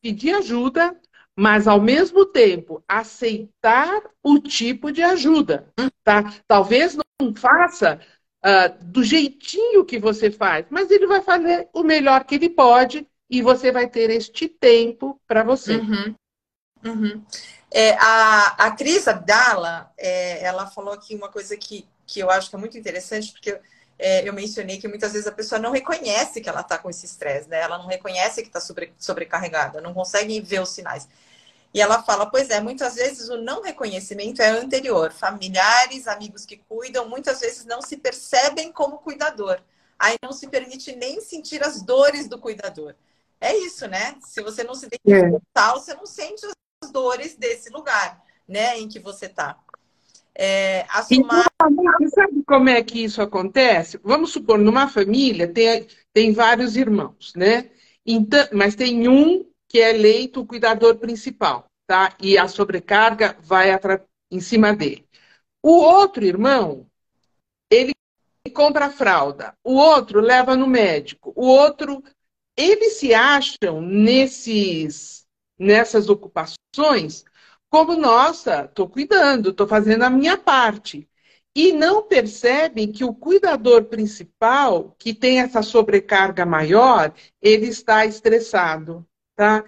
pedir 0.01 0.35
ajuda, 0.35 0.99
mas 1.35 1.67
ao 1.67 1.81
mesmo 1.81 2.25
tempo 2.25 2.83
aceitar 2.87 4.01
o 4.21 4.39
tipo 4.39 4.91
de 4.91 5.01
ajuda, 5.01 5.67
tá? 6.03 6.33
Talvez 6.47 6.95
não 6.95 7.33
faça 7.35 7.99
uh, 8.45 8.83
do 8.83 9.03
jeitinho 9.03 9.85
que 9.85 9.97
você 9.97 10.29
faz, 10.29 10.65
mas 10.69 10.91
ele 10.91 11.07
vai 11.07 11.21
fazer 11.21 11.67
o 11.73 11.83
melhor 11.83 12.23
que 12.23 12.35
ele 12.35 12.49
pode 12.49 13.07
e 13.29 13.41
você 13.41 13.71
vai 13.71 13.87
ter 13.89 14.09
este 14.09 14.47
tempo 14.47 15.19
para 15.27 15.43
você. 15.43 15.77
Uhum. 15.77 16.15
Uhum. 16.85 17.25
É, 17.71 17.93
a, 17.93 18.67
a 18.67 18.71
Cris 18.71 19.07
Abdala, 19.07 19.91
é, 19.97 20.43
ela 20.43 20.67
falou 20.67 20.93
aqui 20.93 21.15
uma 21.15 21.29
coisa 21.29 21.57
que, 21.57 21.87
que 22.05 22.19
eu 22.19 22.29
acho 22.29 22.49
que 22.49 22.55
é 22.55 22.59
muito 22.59 22.77
interessante, 22.77 23.31
porque 23.31 23.59
é, 23.97 24.27
eu 24.27 24.33
mencionei 24.33 24.77
que 24.77 24.87
muitas 24.87 25.13
vezes 25.13 25.27
a 25.27 25.31
pessoa 25.31 25.59
não 25.59 25.71
reconhece 25.71 26.41
que 26.41 26.49
ela 26.49 26.61
está 26.61 26.77
com 26.77 26.89
esse 26.89 27.05
estresse, 27.05 27.49
né? 27.49 27.61
Ela 27.61 27.77
não 27.77 27.87
reconhece 27.87 28.41
que 28.41 28.47
está 28.47 28.59
sobre, 28.59 28.93
sobrecarregada, 28.97 29.81
não 29.81 29.93
consegue 29.93 30.39
ver 30.41 30.61
os 30.61 30.69
sinais. 30.69 31.07
E 31.73 31.81
ela 31.81 32.03
fala, 32.03 32.25
pois 32.27 32.49
é, 32.49 32.61
muitas 32.61 32.95
vezes 32.95 33.29
o 33.29 33.37
não 33.37 33.63
reconhecimento 33.63 34.41
é 34.41 34.49
anterior. 34.49 35.11
Familiares, 35.11 36.07
amigos 36.07 36.45
que 36.45 36.57
cuidam, 36.57 37.09
muitas 37.09 37.39
vezes 37.39 37.65
não 37.65 37.81
se 37.81 37.97
percebem 37.97 38.71
como 38.71 38.99
cuidador. 38.99 39.59
Aí 39.97 40.15
não 40.21 40.31
se 40.31 40.47
permite 40.47 40.95
nem 40.95 41.21
sentir 41.21 41.63
as 41.63 41.81
dores 41.81 42.27
do 42.27 42.37
cuidador 42.37 42.95
é 43.43 43.57
isso, 43.57 43.85
né? 43.87 44.15
Se 44.21 44.41
você 44.41 44.63
não 44.63 44.73
se 44.73 44.85
identifica 44.85 45.35
é. 45.35 45.41
tal, 45.53 45.79
você 45.79 45.93
não 45.93 46.05
sente 46.05 46.45
as 46.81 46.89
dores 46.91 47.35
desse 47.35 47.69
lugar, 47.69 48.23
né, 48.47 48.79
em 48.79 48.87
que 48.87 48.99
você 48.99 49.25
está. 49.25 49.59
É. 50.35 50.85
Então, 51.11 51.43
sabe 52.09 52.43
como 52.45 52.69
é 52.69 52.81
que 52.83 53.03
isso 53.03 53.21
acontece? 53.21 53.99
Vamos 54.03 54.31
supor, 54.31 54.57
numa 54.57 54.87
família 54.87 55.47
tem, 55.47 55.87
tem 56.11 56.33
vários 56.33 56.75
irmãos, 56.75 57.33
né? 57.35 57.69
Então, 58.05 58.47
mas 58.51 58.75
tem 58.75 59.07
um 59.07 59.45
que 59.67 59.79
é 59.79 59.91
eleito 59.91 60.41
o 60.41 60.45
cuidador 60.45 60.95
principal, 60.95 61.65
tá? 61.87 62.15
E 62.19 62.37
a 62.37 62.47
sobrecarga 62.47 63.37
vai 63.41 63.69
em 64.31 64.39
cima 64.39 64.73
dele. 64.75 65.07
O 65.61 65.71
outro 65.71 66.25
irmão, 66.25 66.87
ele 67.71 67.93
compra 68.53 68.87
a 68.87 68.91
fralda, 68.91 69.55
o 69.63 69.75
outro 69.75 70.19
leva 70.19 70.55
no 70.55 70.67
médico, 70.67 71.31
o 71.35 71.45
outro 71.45 72.03
eles 72.55 72.93
se 72.97 73.13
acham 73.13 73.81
nesses, 73.81 75.25
nessas 75.57 76.07
ocupações 76.07 77.23
como, 77.73 77.95
nossa, 77.95 78.65
estou 78.65 78.87
cuidando, 78.87 79.49
estou 79.49 79.67
fazendo 79.67 80.03
a 80.03 80.09
minha 80.09 80.37
parte. 80.37 81.09
E 81.55 81.71
não 81.71 82.03
percebem 82.03 82.91
que 82.91 83.03
o 83.03 83.15
cuidador 83.15 83.85
principal, 83.85 84.95
que 84.99 85.11
tem 85.11 85.39
essa 85.39 85.63
sobrecarga 85.63 86.45
maior, 86.45 87.11
ele 87.41 87.65
está 87.65 88.05
estressado, 88.05 89.03
tá? 89.35 89.65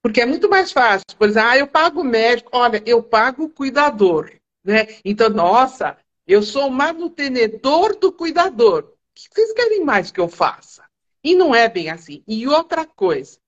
Porque 0.00 0.20
é 0.20 0.26
muito 0.26 0.48
mais 0.48 0.70
fácil, 0.70 1.04
por 1.18 1.28
exemplo, 1.28 1.48
ah, 1.48 1.58
eu 1.58 1.66
pago 1.66 2.02
o 2.02 2.04
médico, 2.04 2.50
olha, 2.52 2.80
eu 2.86 3.02
pago 3.02 3.42
o 3.42 3.50
cuidador, 3.50 4.32
né? 4.64 4.86
Então, 5.04 5.28
nossa, 5.28 5.96
eu 6.28 6.44
sou 6.44 6.68
o 6.68 6.72
manutenedor 6.72 7.98
do 7.98 8.12
cuidador. 8.12 8.84
O 8.84 8.94
que 9.12 9.28
vocês 9.28 9.52
querem 9.54 9.84
mais 9.84 10.12
que 10.12 10.20
eu 10.20 10.28
faça? 10.28 10.84
E 11.24 11.34
não 11.34 11.52
é 11.52 11.68
bem 11.68 11.90
assim. 11.90 12.22
E 12.28 12.46
outra 12.46 12.86
coisa, 12.86 13.40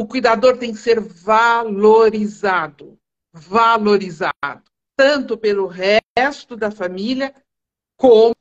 o 0.00 0.06
cuidador 0.06 0.56
tem 0.56 0.72
que 0.72 0.78
ser 0.78 1.00
valorizado. 1.00 2.98
Valorizado. 3.32 4.62
Tanto 4.96 5.36
pelo 5.36 5.66
resto 5.66 6.56
da 6.56 6.70
família, 6.70 7.34
como, 7.96 8.34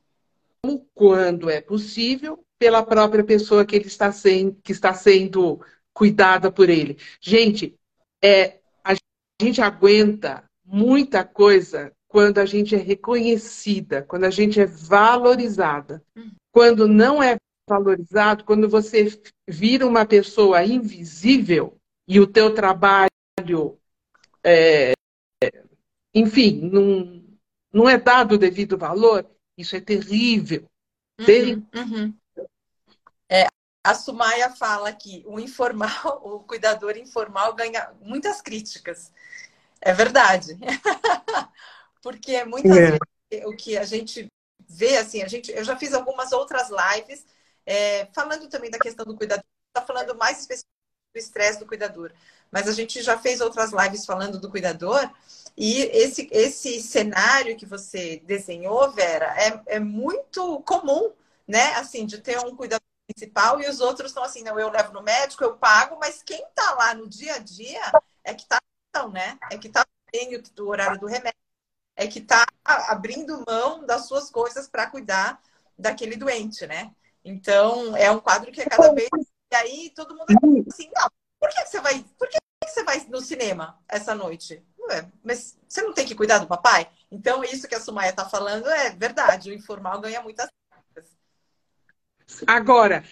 quando 0.93 1.49
é 1.49 1.61
possível, 1.61 2.43
pela 2.59 2.83
própria 2.83 3.23
pessoa 3.23 3.65
que, 3.65 3.75
ele 3.75 3.87
está, 3.87 4.11
sendo, 4.11 4.57
que 4.63 4.71
está 4.71 4.93
sendo 4.93 5.59
cuidada 5.93 6.51
por 6.51 6.69
ele. 6.69 6.97
Gente, 7.19 7.75
é, 8.23 8.59
a 8.83 8.93
gente 9.41 9.61
aguenta 9.61 10.43
muita 10.65 11.23
coisa 11.23 11.91
quando 12.07 12.39
a 12.39 12.45
gente 12.45 12.75
é 12.75 12.77
reconhecida, 12.77 14.03
quando 14.03 14.23
a 14.23 14.29
gente 14.29 14.59
é 14.59 14.65
valorizada. 14.65 16.03
Hum. 16.15 16.31
Quando 16.51 16.87
não 16.87 17.21
é 17.21 17.37
valorizado 17.67 18.43
quando 18.45 18.69
você 18.69 19.21
vira 19.47 19.85
uma 19.85 20.05
pessoa 20.05 20.63
invisível 20.63 21.77
e 22.07 22.19
o 22.19 22.25
teu 22.25 22.53
trabalho, 22.53 23.77
é, 24.43 24.93
enfim, 26.13 26.61
não, 26.61 27.23
não 27.73 27.89
é 27.89 27.97
dado 27.97 28.35
o 28.35 28.37
devido 28.37 28.77
valor. 28.77 29.29
Isso 29.57 29.75
é 29.75 29.81
terrível. 29.81 30.69
Uhum, 31.19 31.25
terrível. 31.25 31.63
Uhum. 31.75 32.13
É, 33.29 33.47
a 33.83 33.93
Sumaya 33.93 34.49
fala 34.51 34.93
que 34.93 35.23
o 35.25 35.39
informal, 35.39 36.21
o 36.23 36.39
cuidador 36.39 36.95
informal 36.95 37.53
ganha 37.53 37.91
muitas 38.01 38.41
críticas. 38.41 39.11
É 39.81 39.93
verdade. 39.93 40.57
Porque 42.01 42.45
muitas 42.45 42.77
é. 42.77 42.91
vezes 42.91 43.45
o 43.45 43.55
que 43.55 43.77
a 43.77 43.83
gente 43.83 44.27
vê, 44.69 44.97
assim, 44.97 45.21
a 45.21 45.27
gente, 45.27 45.51
eu 45.51 45.63
já 45.63 45.75
fiz 45.75 45.93
algumas 45.93 46.31
outras 46.31 46.69
lives 46.69 47.25
é, 47.67 48.07
falando 48.13 48.47
também 48.47 48.71
da 48.71 48.79
questão 48.79 49.05
do 49.05 49.15
cuidador, 49.15 49.43
está 49.67 49.85
falando 49.85 50.15
mais 50.15 50.39
especificamente 50.39 50.77
estresse 51.13 51.59
do 51.59 51.65
cuidador. 51.65 52.11
Mas 52.49 52.67
a 52.67 52.71
gente 52.71 53.01
já 53.01 53.17
fez 53.17 53.41
outras 53.41 53.71
lives 53.73 54.05
falando 54.05 54.39
do 54.39 54.49
cuidador 54.49 55.09
e 55.57 55.81
esse, 55.81 56.29
esse 56.31 56.81
cenário 56.81 57.57
que 57.57 57.65
você 57.65 58.21
desenhou, 58.25 58.91
Vera, 58.91 59.35
é, 59.37 59.75
é 59.75 59.79
muito 59.79 60.61
comum, 60.61 61.11
né? 61.47 61.73
Assim, 61.73 62.05
de 62.05 62.19
ter 62.19 62.39
um 62.39 62.55
cuidador 62.55 62.85
principal 63.05 63.61
e 63.61 63.67
os 63.67 63.81
outros 63.81 64.11
estão 64.11 64.23
assim, 64.23 64.43
não, 64.43 64.59
eu 64.59 64.69
levo 64.69 64.93
no 64.93 65.01
médico, 65.01 65.43
eu 65.43 65.57
pago, 65.57 65.97
mas 65.99 66.23
quem 66.23 66.41
está 66.41 66.73
lá 66.75 66.93
no 66.93 67.07
dia 67.07 67.35
a 67.35 67.39
dia 67.39 67.81
é 68.23 68.33
que 68.33 68.43
está, 68.43 68.59
né? 69.11 69.37
É 69.51 69.57
que 69.57 69.67
está 69.67 69.85
do 70.55 70.67
horário 70.69 70.99
do 70.99 71.05
remédio, 71.05 71.37
é 71.95 72.07
que 72.07 72.19
está 72.19 72.45
abrindo 72.65 73.43
mão 73.47 73.85
das 73.85 74.07
suas 74.07 74.29
coisas 74.29 74.67
para 74.67 74.89
cuidar 74.89 75.41
daquele 75.77 76.15
doente, 76.15 76.65
né? 76.65 76.91
Então, 77.27 77.95
é 77.95 78.09
um 78.09 78.19
quadro 78.19 78.51
que 78.51 78.61
é 78.61 78.65
cada 78.65 78.93
vez. 78.93 79.09
E 79.51 79.55
aí 79.55 79.91
todo 79.95 80.15
mundo 80.15 80.27
é 80.29 80.69
assim, 80.69 80.89
não, 80.95 81.09
por 81.39 81.49
que 81.49 81.65
você 81.65 81.79
vai. 81.81 82.03
Por 82.17 82.27
que 82.29 82.37
você 82.65 82.83
vai 82.83 83.05
no 83.09 83.21
cinema 83.21 83.79
essa 83.87 84.15
noite? 84.15 84.63
Ué, 84.79 85.09
mas 85.23 85.57
você 85.67 85.81
não 85.81 85.93
tem 85.93 86.05
que 86.05 86.15
cuidar 86.15 86.39
do 86.39 86.47
papai? 86.47 86.89
Então, 87.11 87.43
isso 87.43 87.67
que 87.67 87.75
a 87.75 87.79
Sumaya 87.79 88.09
está 88.09 88.27
falando 88.27 88.69
é 88.69 88.91
verdade. 88.91 89.49
O 89.49 89.53
informal 89.53 89.99
ganha 89.99 90.21
muitas 90.21 90.49
Agora, 92.45 93.05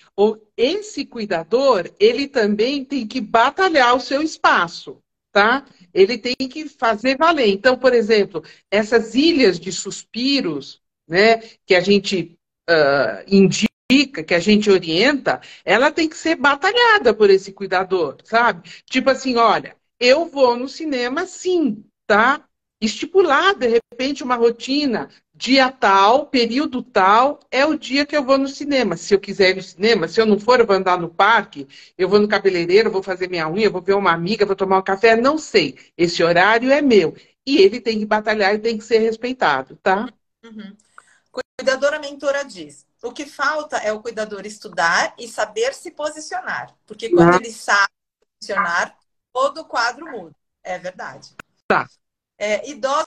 esse 0.57 1.05
cuidador, 1.05 1.89
ele 1.99 2.27
também 2.27 2.83
tem 2.83 3.07
que 3.07 3.21
batalhar 3.21 3.95
o 3.95 3.99
seu 3.99 4.21
espaço, 4.21 5.01
tá? 5.31 5.65
Ele 5.93 6.17
tem 6.17 6.35
que 6.35 6.67
fazer 6.67 7.17
valer. 7.17 7.47
Então, 7.47 7.77
por 7.77 7.93
exemplo, 7.93 8.43
essas 8.69 9.15
ilhas 9.15 9.57
de 9.57 9.71
suspiros, 9.71 10.81
né, 11.07 11.37
que 11.65 11.75
a 11.75 11.79
gente 11.79 12.37
uh, 12.69 13.23
indica, 13.27 13.74
que 13.87 14.33
a 14.33 14.39
gente 14.39 14.69
orienta, 14.69 15.39
ela 15.63 15.91
tem 15.91 16.09
que 16.09 16.17
ser 16.17 16.35
batalhada 16.35 17.13
por 17.13 17.29
esse 17.29 17.51
cuidador, 17.51 18.17
sabe? 18.23 18.67
Tipo 18.85 19.11
assim, 19.11 19.35
olha, 19.35 19.75
eu 19.99 20.25
vou 20.25 20.57
no 20.57 20.67
cinema 20.67 21.25
sim, 21.25 21.85
tá? 22.07 22.43
Estipular, 22.81 23.55
de 23.55 23.67
repente, 23.67 24.23
uma 24.23 24.35
rotina 24.35 25.09
dia 25.33 25.71
tal, 25.71 26.27
período 26.27 26.81
tal, 26.81 27.39
é 27.51 27.65
o 27.65 27.77
dia 27.77 28.05
que 28.05 28.15
eu 28.15 28.23
vou 28.23 28.37
no 28.37 28.47
cinema. 28.47 28.97
Se 28.97 29.13
eu 29.13 29.19
quiser 29.19 29.51
ir 29.51 29.55
no 29.57 29.61
cinema, 29.61 30.07
se 30.07 30.19
eu 30.19 30.25
não 30.25 30.39
for, 30.39 30.59
eu 30.59 30.65
vou 30.65 30.75
andar 30.75 30.97
no 30.99 31.09
parque, 31.09 31.67
eu 31.97 32.09
vou 32.09 32.19
no 32.19 32.27
cabeleireiro, 32.27 32.91
vou 32.91 33.03
fazer 33.03 33.29
minha 33.29 33.47
unha, 33.47 33.69
vou 33.69 33.81
ver 33.81 33.93
uma 33.93 34.11
amiga, 34.11 34.45
vou 34.45 34.55
tomar 34.55 34.79
um 34.79 34.83
café, 34.83 35.15
não 35.15 35.37
sei. 35.37 35.77
Esse 35.97 36.23
horário 36.23 36.71
é 36.71 36.81
meu. 36.81 37.15
E 37.45 37.57
ele 37.57 37.79
tem 37.79 37.99
que 37.99 38.05
batalhar 38.05 38.55
e 38.55 38.59
tem 38.59 38.77
que 38.77 38.83
ser 38.83 38.99
respeitado, 38.99 39.77
tá? 39.83 40.11
Uhum. 40.43 40.75
Cuidadora 41.57 41.99
mentora 41.99 42.43
diz: 42.43 42.85
o 43.05 43.13
que 43.13 43.25
falta 43.25 43.77
é 43.77 43.91
o 43.91 44.01
cuidador 44.01 44.45
estudar 44.45 45.13
e 45.17 45.27
saber 45.27 45.73
se 45.73 45.91
posicionar. 45.91 46.75
Porque 46.85 47.09
quando 47.09 47.33
ah. 47.33 47.37
ele 47.37 47.51
sabe 47.51 47.91
se 48.19 48.27
posicionar, 48.39 48.97
todo 49.31 49.61
o 49.61 49.65
quadro 49.65 50.05
muda. 50.05 50.35
É 50.63 50.79
verdade. 50.79 51.35
Tá. 51.67 51.87
É, 52.37 52.69
idosos 52.69 53.05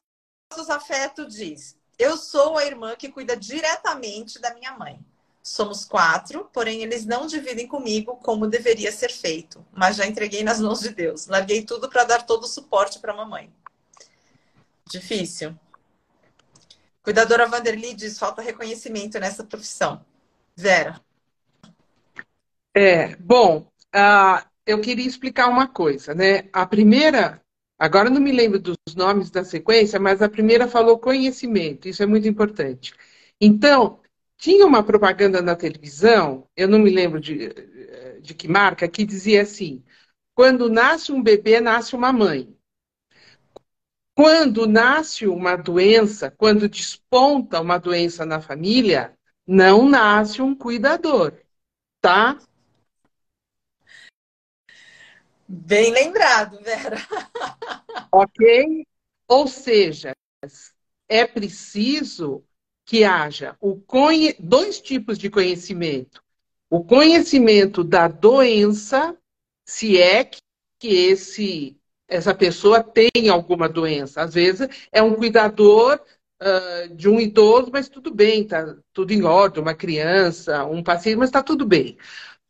afeto 0.71 1.27
diz: 1.27 1.77
eu 1.99 2.17
sou 2.17 2.57
a 2.57 2.65
irmã 2.65 2.95
que 2.95 3.11
cuida 3.11 3.37
diretamente 3.37 4.39
da 4.39 4.55
minha 4.55 4.73
mãe. 4.79 5.05
Somos 5.43 5.85
quatro, 5.85 6.49
porém 6.53 6.83
eles 6.83 7.05
não 7.05 7.27
dividem 7.27 7.67
comigo 7.67 8.17
como 8.17 8.47
deveria 8.47 8.93
ser 8.93 9.11
feito, 9.11 9.65
mas 9.73 9.97
já 9.97 10.07
entreguei 10.07 10.45
nas 10.45 10.61
mãos 10.61 10.81
de 10.81 10.91
Deus. 10.91 11.27
Larguei 11.27 11.63
tudo 11.63 11.89
para 11.89 12.05
dar 12.05 12.25
todo 12.25 12.45
o 12.45 12.49
suporte 12.49 12.99
para 13.01 13.13
a 13.13 13.17
mamãe. 13.17 13.53
Difícil. 14.87 15.59
Cuidadora 17.09 17.47
Vanderly 17.47 17.95
diz: 17.95 18.19
falta 18.19 18.43
reconhecimento 18.43 19.19
nessa 19.19 19.43
profissão. 19.43 20.05
Vera. 20.55 21.01
É, 22.77 23.17
bom, 23.17 23.67
uh, 23.97 24.47
eu 24.67 24.79
queria 24.79 25.07
explicar 25.07 25.49
uma 25.49 25.67
coisa, 25.67 26.15
né? 26.15 26.51
A 26.53 26.67
primeira 26.67 27.41
Agora 27.79 28.11
não 28.11 28.21
me 28.21 28.31
lembro 28.31 28.59
dos 28.59 28.77
nomes 28.95 29.31
da 29.31 29.43
sequência, 29.43 29.99
mas 29.99 30.21
a 30.21 30.29
primeira 30.29 30.69
falou 30.69 30.99
conhecimento, 30.99 31.89
isso 31.89 32.03
é 32.03 32.07
muito 32.07 32.27
importante. 32.29 32.93
Então, 33.41 34.01
tinha 34.37 34.67
uma 34.67 34.83
propaganda 34.83 35.41
na 35.41 35.55
televisão, 35.57 36.47
eu 36.57 36.69
não 36.69 36.79
me 36.79 36.91
lembro 36.91 37.21
de, 37.21 37.49
de 38.21 38.35
que 38.35 38.49
marca, 38.49 38.87
que 38.89 39.05
dizia 39.05 39.43
assim: 39.43 39.83
quando 40.35 40.69
nasce 40.69 41.13
um 41.13 41.23
bebê, 41.23 41.61
nasce 41.61 41.95
uma 41.97 42.13
mãe. 42.13 42.55
Quando 44.19 44.67
nasce 44.67 45.29
uma 45.29 45.55
doença, 45.55 46.29
quando 46.29 46.69
desponta 46.69 47.61
uma 47.61 47.79
doença 47.79 48.27
na 48.27 48.41
família, 48.41 49.17
não 49.47 49.89
nasce 49.89 50.43
um 50.43 50.57
cuidador, 50.57 51.41
tá? 52.01 52.37
Bem 55.47 55.93
lembrado, 55.93 56.61
Vera. 56.65 56.97
Ok? 58.11 58.85
Ou 59.29 59.47
seja, 59.47 60.13
é 61.09 61.25
preciso 61.25 62.43
que 62.85 63.05
haja 63.05 63.57
conhe... 63.87 64.35
dois 64.41 64.81
tipos 64.81 65.17
de 65.17 65.31
conhecimento. 65.31 66.25
O 66.69 66.83
conhecimento 66.83 67.85
da 67.85 68.09
doença, 68.09 69.17
se 69.65 69.97
é 69.97 70.25
que 70.25 70.41
esse, 70.89 71.78
essa 72.09 72.35
pessoa 72.35 72.83
tem 72.83 73.29
alguma 73.31 73.69
doença. 73.69 74.23
Às 74.23 74.35
vezes 74.35 74.69
é 74.91 75.03
um 75.03 75.15
cuidador 75.15 76.01
uh, 76.43 76.95
de 76.95 77.09
um 77.09 77.21
idoso, 77.21 77.71
mas 77.73 77.89
tudo 77.89 78.13
bem, 78.13 78.43
está 78.43 78.77
tudo 78.93 79.13
em 79.13 79.23
ordem, 79.23 79.63
uma 79.63 79.75
criança, 79.75 80.65
um 80.65 80.83
paciente, 80.83 81.19
mas 81.19 81.29
está 81.29 81.43
tudo 81.43 81.67
bem. 81.67 81.99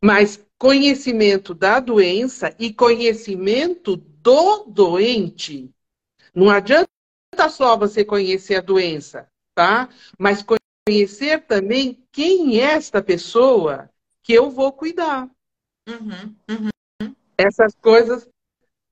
Mas 0.02 0.40
conhecimento 0.56 1.54
da 1.54 1.80
doença 1.80 2.54
e 2.58 2.72
conhecimento 2.72 3.96
do 3.96 4.64
doente. 4.64 5.70
Não 6.34 6.50
adianta 6.50 6.88
só 7.50 7.76
você 7.76 8.04
conhecer 8.04 8.56
a 8.56 8.60
doença, 8.60 9.28
tá? 9.54 9.88
Mas 10.18 10.44
conhecer 10.86 11.46
também 11.46 12.02
quem 12.12 12.60
é 12.60 12.74
esta 12.74 13.02
pessoa 13.02 13.90
que 14.22 14.32
eu 14.32 14.50
vou 14.50 14.72
cuidar. 14.72 15.28
Uhum, 15.88 16.34
uhum. 16.50 17.14
Essas 17.36 17.74
coisas. 17.74 18.28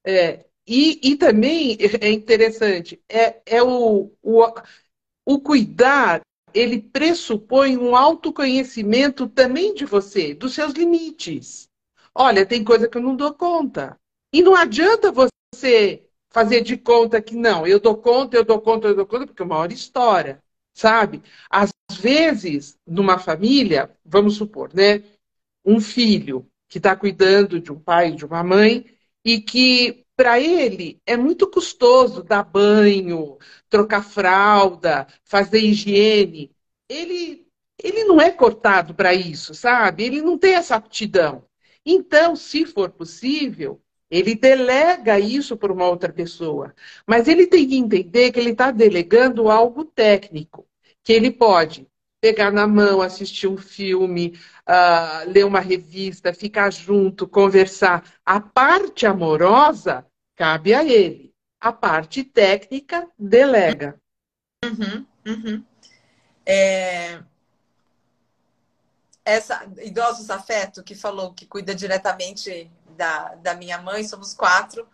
É, 0.05 0.47
e, 0.67 1.13
e 1.13 1.17
também 1.17 1.77
é 2.01 2.11
interessante, 2.11 3.01
é, 3.09 3.41
é 3.47 3.63
o, 3.63 4.13
o, 4.23 4.45
o 5.25 5.41
cuidar 5.41 6.21
ele 6.55 6.81
pressupõe 6.81 7.77
um 7.77 7.95
autoconhecimento 7.95 9.29
também 9.29 9.75
de 9.75 9.85
você, 9.85 10.35
dos 10.35 10.55
seus 10.55 10.73
limites. 10.73 11.69
Olha, 12.15 12.47
tem 12.47 12.65
coisa 12.65 12.89
que 12.89 12.97
eu 12.97 13.03
não 13.03 13.15
dou 13.15 13.35
conta. 13.35 13.99
E 14.33 14.43
não 14.43 14.55
adianta 14.57 15.13
você 15.13 16.03
fazer 16.31 16.63
de 16.63 16.77
conta 16.77 17.21
que 17.21 17.37
não, 17.37 17.67
eu 17.67 17.79
dou 17.79 17.97
conta, 17.97 18.37
eu 18.37 18.45
dou 18.45 18.61
conta, 18.61 18.89
eu 18.89 18.95
dou 18.95 19.07
conta, 19.07 19.27
porque 19.27 19.43
é 19.43 19.45
uma 19.45 19.57
hora 19.59 19.73
história, 19.73 20.43
sabe? 20.73 21.23
Às 21.51 21.71
vezes, 22.01 22.79
numa 22.87 23.19
família, 23.19 23.95
vamos 24.05 24.37
supor, 24.37 24.73
né? 24.75 25.03
Um 25.65 25.81
filho 25.81 26.51
que 26.69 26.79
está 26.79 26.97
cuidando 26.97 27.61
de 27.61 27.71
um 27.71 27.79
pai 27.79 28.13
de 28.13 28.25
uma 28.25 28.43
mãe 28.43 28.87
e 29.25 29.41
que 29.41 30.06
para 30.17 30.41
ele 30.41 31.01
é 31.07 31.17
muito 31.17 31.49
custoso 31.51 32.23
dar 32.23 32.43
banho, 32.45 33.39
trocar 33.69 34.03
fralda, 34.03 35.07
fazer 35.25 35.61
higiene. 35.61 36.51
Ele, 36.89 37.47
ele 37.83 38.05
não 38.05 38.21
é 38.21 38.31
cortado 38.31 38.95
para 38.95 39.15
isso, 39.15 39.55
sabe? 39.55 40.05
Ele 40.05 40.23
não 40.23 40.39
tem 40.39 40.55
essa 40.55 40.77
aptidão. 40.77 41.45
Então, 41.85 42.35
se 42.35 42.65
for 42.67 42.91
possível, 42.91 43.81
ele 44.11 44.35
delega 44.35 45.21
isso 45.21 45.57
para 45.57 45.73
uma 45.73 45.89
outra 45.89 46.13
pessoa. 46.13 46.75
Mas 47.07 47.29
ele 47.29 47.47
tem 47.47 47.69
que 47.69 47.77
entender 47.77 48.33
que 48.33 48.41
ele 48.41 48.51
está 48.51 48.71
delegando 48.71 49.51
algo 49.51 49.85
técnico, 49.85 50.67
que 51.05 51.13
ele 51.13 51.31
pode 51.31 51.87
pegar 52.21 52.51
na 52.51 52.67
mão, 52.67 53.01
assistir 53.01 53.47
um 53.47 53.57
filme, 53.57 54.39
uh, 54.69 55.31
ler 55.31 55.45
uma 55.45 55.61
revista, 55.61 56.33
ficar 56.33 56.73
junto, 56.73 57.29
conversar. 57.29 58.05
A 58.25 58.41
parte 58.41 59.07
amorosa 59.07 60.07
cabe 60.35 60.75
a 60.75 60.85
ele. 60.85 61.35
A 61.61 61.73
parte 61.73 62.25
técnica 62.25 63.09
delega. 63.19 64.01
Uhum, 64.65 65.07
uhum. 65.27 65.65
É... 66.45 67.23
Essa 69.25 69.67
idosos 69.83 70.31
afeto 70.31 70.85
que 70.85 70.95
falou 70.95 71.35
que 71.35 71.47
cuida 71.47 71.75
diretamente 71.75 72.71
da, 72.97 73.35
da 73.35 73.55
minha 73.55 73.81
mãe, 73.83 74.05
somos 74.05 74.33
quatro, 74.33 74.89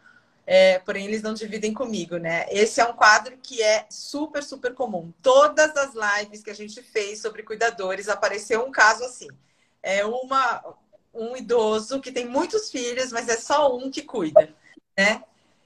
é, 0.47 0.79
porém 0.81 1.07
eles 1.07 1.23
não 1.23 1.35
dividem 1.35 1.73
comigo, 1.73 2.17
né? 2.17 2.47
Esse 2.51 2.81
é 2.81 2.85
um 2.85 2.95
quadro 2.95 3.37
que 3.43 3.63
é 3.63 3.87
super, 3.89 4.43
super 4.43 4.75
comum. 4.75 5.13
Todas 5.23 5.77
as 5.77 5.93
lives 5.95 6.43
que 6.43 6.51
a 6.51 6.55
gente 6.55 6.83
fez 6.83 7.21
sobre 7.21 7.43
cuidadores 7.43 8.09
apareceu 8.09 8.65
um 8.65 8.73
caso 8.73 9.05
assim. 9.05 9.29
É 9.83 10.05
uma, 10.05 10.77
um 11.15 11.37
idoso 11.37 12.01
que 12.01 12.11
tem 12.11 12.27
muitos 12.27 12.71
filhos, 12.71 13.13
mas 13.13 13.29
é 13.29 13.37
só 13.37 13.77
um 13.77 13.91
que 13.91 14.03
cuida, 14.03 14.55
né? 14.97 15.23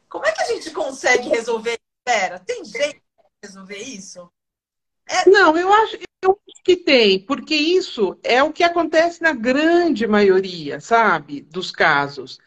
Como 0.09 0.27
é 0.27 0.33
que 0.33 0.43
a 0.43 0.47
gente 0.47 0.71
consegue 0.71 1.29
resolver? 1.29 1.79
Pera, 2.05 2.39
tem 2.39 2.65
jeito 2.65 3.01
de 3.01 3.49
resolver 3.49 3.79
isso? 3.79 4.31
É... 5.09 5.29
Não, 5.29 5.57
eu 5.57 5.73
acho, 5.73 5.99
eu 6.23 6.31
acho 6.31 6.63
que 6.63 6.77
tem, 6.77 7.19
porque 7.19 7.55
isso 7.55 8.19
é 8.23 8.43
o 8.43 8.53
que 8.53 8.63
acontece 8.63 9.23
na 9.23 9.33
grande 9.33 10.07
maioria, 10.07 10.81
sabe, 10.81 11.41
dos 11.41 11.71
casos. 11.71 12.39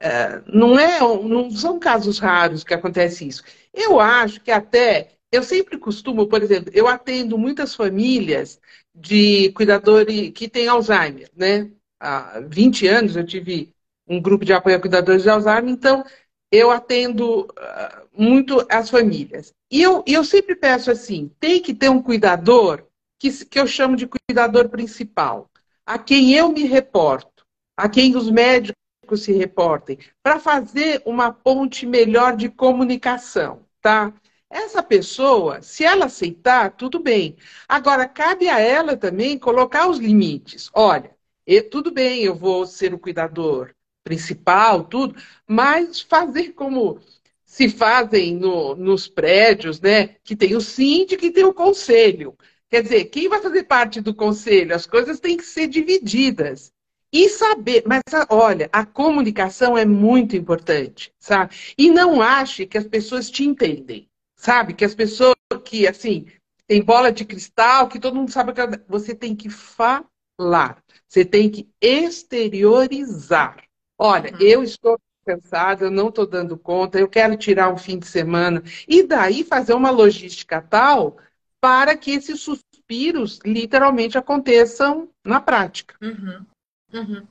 É, 0.00 0.42
não, 0.46 0.78
é, 0.78 0.98
não 1.00 1.50
são 1.50 1.78
casos 1.78 2.18
raros 2.18 2.64
que 2.64 2.72
acontece 2.72 3.28
isso. 3.28 3.44
Eu 3.72 4.00
acho 4.00 4.40
que 4.40 4.50
até, 4.50 5.12
eu 5.30 5.42
sempre 5.42 5.78
costumo, 5.78 6.26
por 6.26 6.42
exemplo, 6.42 6.72
eu 6.74 6.88
atendo 6.88 7.36
muitas 7.38 7.74
famílias 7.74 8.58
de 8.94 9.52
cuidadores 9.52 10.30
que 10.32 10.48
têm 10.48 10.68
Alzheimer, 10.68 11.30
né? 11.36 11.70
Há 12.00 12.40
20 12.40 12.86
anos 12.88 13.14
eu 13.14 13.26
tive 13.26 13.74
um 14.08 14.20
grupo 14.20 14.44
de 14.44 14.52
apoio 14.54 14.76
a 14.76 14.80
cuidadores 14.80 15.22
de 15.22 15.28
Alzheimer, 15.30 15.70
então 15.70 16.02
eu 16.50 16.70
atendo 16.70 17.42
uh, 17.42 18.08
muito 18.16 18.66
as 18.70 18.90
famílias. 18.90 19.54
E 19.70 19.82
eu, 19.82 20.02
eu 20.06 20.24
sempre 20.24 20.56
peço 20.56 20.90
assim: 20.90 21.30
tem 21.38 21.60
que 21.60 21.74
ter 21.74 21.90
um 21.90 22.02
cuidador 22.02 22.84
que, 23.18 23.30
que 23.44 23.60
eu 23.60 23.66
chamo 23.66 23.96
de 23.96 24.08
cuidador 24.08 24.68
principal, 24.70 25.50
a 25.86 25.98
quem 25.98 26.32
eu 26.34 26.50
me 26.50 26.64
reporto, 26.64 27.44
a 27.76 27.88
quem 27.88 28.16
os 28.16 28.30
médicos 28.30 28.79
se 29.16 29.32
reportem, 29.32 29.98
para 30.22 30.38
fazer 30.38 31.02
uma 31.04 31.32
ponte 31.32 31.86
melhor 31.86 32.36
de 32.36 32.48
comunicação, 32.48 33.64
tá? 33.80 34.12
Essa 34.48 34.82
pessoa, 34.82 35.62
se 35.62 35.84
ela 35.84 36.06
aceitar, 36.06 36.72
tudo 36.76 36.98
bem. 36.98 37.36
Agora, 37.68 38.08
cabe 38.08 38.48
a 38.48 38.58
ela 38.58 38.96
também 38.96 39.38
colocar 39.38 39.88
os 39.88 39.98
limites. 39.98 40.68
Olha, 40.74 41.14
eu, 41.46 41.68
tudo 41.70 41.92
bem, 41.92 42.22
eu 42.22 42.34
vou 42.34 42.66
ser 42.66 42.92
o 42.92 42.98
cuidador 42.98 43.74
principal, 44.02 44.84
tudo, 44.84 45.14
mas 45.46 46.00
fazer 46.00 46.52
como 46.52 46.98
se 47.44 47.68
fazem 47.68 48.36
no, 48.36 48.74
nos 48.76 49.08
prédios, 49.08 49.80
né? 49.80 50.16
Que 50.24 50.36
tem 50.36 50.54
o 50.54 50.60
síndico 50.60 51.24
e 51.24 51.32
tem 51.32 51.44
o 51.44 51.54
conselho. 51.54 52.36
Quer 52.68 52.82
dizer, 52.82 53.06
quem 53.06 53.28
vai 53.28 53.40
fazer 53.42 53.64
parte 53.64 54.00
do 54.00 54.14
conselho? 54.14 54.74
As 54.74 54.86
coisas 54.86 55.18
têm 55.20 55.36
que 55.36 55.44
ser 55.44 55.66
divididas. 55.66 56.72
E 57.12 57.28
saber, 57.28 57.82
mas 57.86 58.02
olha, 58.28 58.68
a 58.72 58.86
comunicação 58.86 59.76
é 59.76 59.84
muito 59.84 60.36
importante, 60.36 61.12
sabe? 61.18 61.54
E 61.76 61.90
não 61.90 62.22
ache 62.22 62.66
que 62.66 62.78
as 62.78 62.86
pessoas 62.86 63.28
te 63.28 63.44
entendem, 63.44 64.08
sabe? 64.36 64.74
Que 64.74 64.84
as 64.84 64.94
pessoas 64.94 65.34
que, 65.64 65.88
assim, 65.88 66.26
tem 66.66 66.82
bola 66.82 67.10
de 67.10 67.24
cristal, 67.24 67.88
que 67.88 67.98
todo 67.98 68.14
mundo 68.14 68.30
sabe 68.30 68.52
que 68.52 68.60
você 68.88 69.12
tem 69.12 69.34
que 69.34 69.50
falar, 69.50 70.80
você 71.08 71.24
tem 71.24 71.50
que 71.50 71.68
exteriorizar. 71.80 73.56
Olha, 73.98 74.30
uhum. 74.32 74.40
eu 74.40 74.62
estou 74.62 74.96
cansada, 75.26 75.84
eu 75.84 75.90
não 75.90 76.08
estou 76.08 76.26
dando 76.26 76.56
conta, 76.56 76.98
eu 76.98 77.08
quero 77.08 77.36
tirar 77.36 77.72
um 77.72 77.76
fim 77.76 77.98
de 77.98 78.06
semana. 78.06 78.62
E 78.86 79.02
daí 79.02 79.42
fazer 79.42 79.74
uma 79.74 79.90
logística 79.90 80.62
tal 80.62 81.18
para 81.60 81.96
que 81.96 82.12
esses 82.12 82.40
suspiros 82.40 83.40
literalmente 83.44 84.16
aconteçam 84.16 85.08
na 85.24 85.40
prática. 85.40 85.96
Uhum. 86.00 86.46
Uhum. 86.92 87.26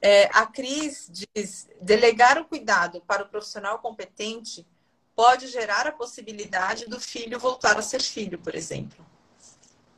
É, 0.00 0.24
a 0.32 0.46
Cris 0.46 1.10
diz: 1.10 1.68
delegar 1.80 2.38
o 2.38 2.44
cuidado 2.44 3.00
para 3.06 3.24
o 3.24 3.28
profissional 3.28 3.78
competente 3.78 4.66
pode 5.14 5.48
gerar 5.48 5.86
a 5.86 5.92
possibilidade 5.92 6.86
do 6.86 7.00
filho 7.00 7.40
voltar 7.40 7.76
a 7.76 7.82
ser 7.82 8.00
filho, 8.00 8.38
por 8.38 8.54
exemplo. 8.54 9.04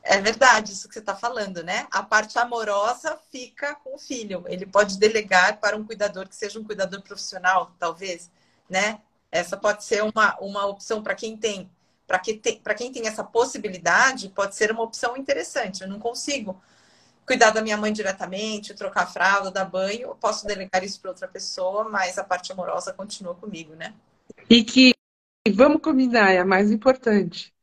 É 0.03 0.19
verdade 0.19 0.71
isso 0.71 0.87
que 0.87 0.95
você 0.95 0.99
está 0.99 1.15
falando, 1.15 1.63
né? 1.63 1.87
A 1.91 2.01
parte 2.01 2.39
amorosa 2.39 3.19
fica 3.31 3.75
com 3.75 3.93
o 3.93 3.99
filho. 3.99 4.43
Ele 4.47 4.65
pode 4.65 4.97
delegar 4.97 5.59
para 5.59 5.77
um 5.77 5.85
cuidador 5.85 6.27
que 6.27 6.35
seja 6.35 6.59
um 6.59 6.63
cuidador 6.63 7.03
profissional, 7.03 7.71
talvez, 7.77 8.31
né? 8.67 8.99
Essa 9.31 9.55
pode 9.55 9.83
ser 9.83 10.03
uma, 10.03 10.35
uma 10.39 10.65
opção 10.65 11.03
para 11.03 11.13
quem 11.13 11.37
tem. 11.37 11.69
Para 12.07 12.17
que 12.17 12.33
quem 12.75 12.91
tem 12.91 13.07
essa 13.07 13.23
possibilidade, 13.23 14.29
pode 14.29 14.55
ser 14.55 14.71
uma 14.71 14.81
opção 14.81 15.15
interessante. 15.15 15.83
Eu 15.83 15.87
não 15.87 15.99
consigo 15.99 16.59
cuidar 17.25 17.51
da 17.51 17.61
minha 17.61 17.77
mãe 17.77 17.93
diretamente, 17.93 18.73
trocar 18.73 19.11
fralda, 19.11 19.51
dar 19.51 19.65
banho, 19.65 20.01
eu 20.01 20.15
posso 20.15 20.45
delegar 20.45 20.83
isso 20.83 20.99
para 20.99 21.11
outra 21.11 21.27
pessoa, 21.27 21.87
mas 21.89 22.17
a 22.17 22.23
parte 22.23 22.51
amorosa 22.51 22.93
continua 22.93 23.35
comigo, 23.35 23.75
né? 23.75 23.93
E 24.49 24.63
que, 24.63 24.93
vamos 25.53 25.81
combinar, 25.81 26.31
é 26.31 26.39
a 26.39 26.45
mais 26.45 26.71
importante. 26.71 27.53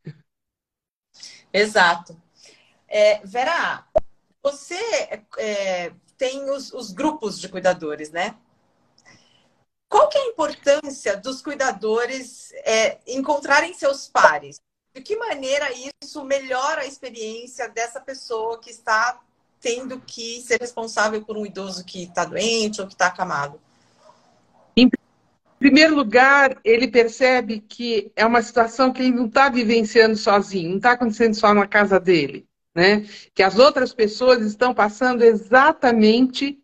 Exato. 1.53 2.21
É, 2.87 3.21
Vera, 3.25 3.85
você 4.43 4.77
é, 5.37 5.93
tem 6.17 6.51
os, 6.51 6.73
os, 6.73 6.93
grupos 6.93 7.39
de 7.39 7.49
cuidadores, 7.49 8.11
né? 8.11 8.37
Qual 9.89 10.09
que 10.09 10.19
é 10.19 10.23
a 10.23 10.27
importância 10.27 11.17
dos 11.17 11.43
cuidadores 11.43 12.53
é, 12.65 12.99
encontrarem 13.07 13.75
seus 13.75 14.09
pares? 14.09 14.61
De 14.95 15.03
que 15.03 15.17
maneira 15.17 15.69
isso 16.03 16.25
melhora 16.25 16.83
a 16.83 16.87
experiência 16.87 17.69
dessa 17.69 18.01
pessoa 18.01 18.59
que 18.59 18.71
está 18.71 19.21
tendo 19.61 20.01
que 20.01 20.41
ser 20.43 20.61
responsável 20.61 21.23
por 21.23 21.37
um 21.37 21.45
idoso 21.45 21.85
que 21.85 22.05
está 22.05 22.25
doente 22.25 22.81
ou 22.81 22.87
que 22.87 22.95
está 22.95 23.07
acamado? 23.07 23.61
Em 24.77 24.89
primeiro 25.59 25.95
lugar, 25.95 26.59
ele 26.65 26.87
percebe 26.87 27.61
que 27.61 28.13
é 28.15 28.25
uma 28.25 28.43
situação 28.43 28.93
que 28.93 29.03
ele 29.03 29.17
não 29.17 29.27
está 29.27 29.49
vivenciando 29.49 30.17
sozinho, 30.17 30.71
não 30.71 30.77
está 30.77 30.93
acontecendo 30.93 31.35
só 31.35 31.53
na 31.53 31.67
casa 31.67 31.99
dele 31.99 32.49
né? 32.79 33.05
Que 33.35 33.43
as 33.43 33.59
outras 33.59 33.93
pessoas 33.93 34.41
estão 34.47 34.73
passando 34.73 35.23
exatamente 35.25 36.61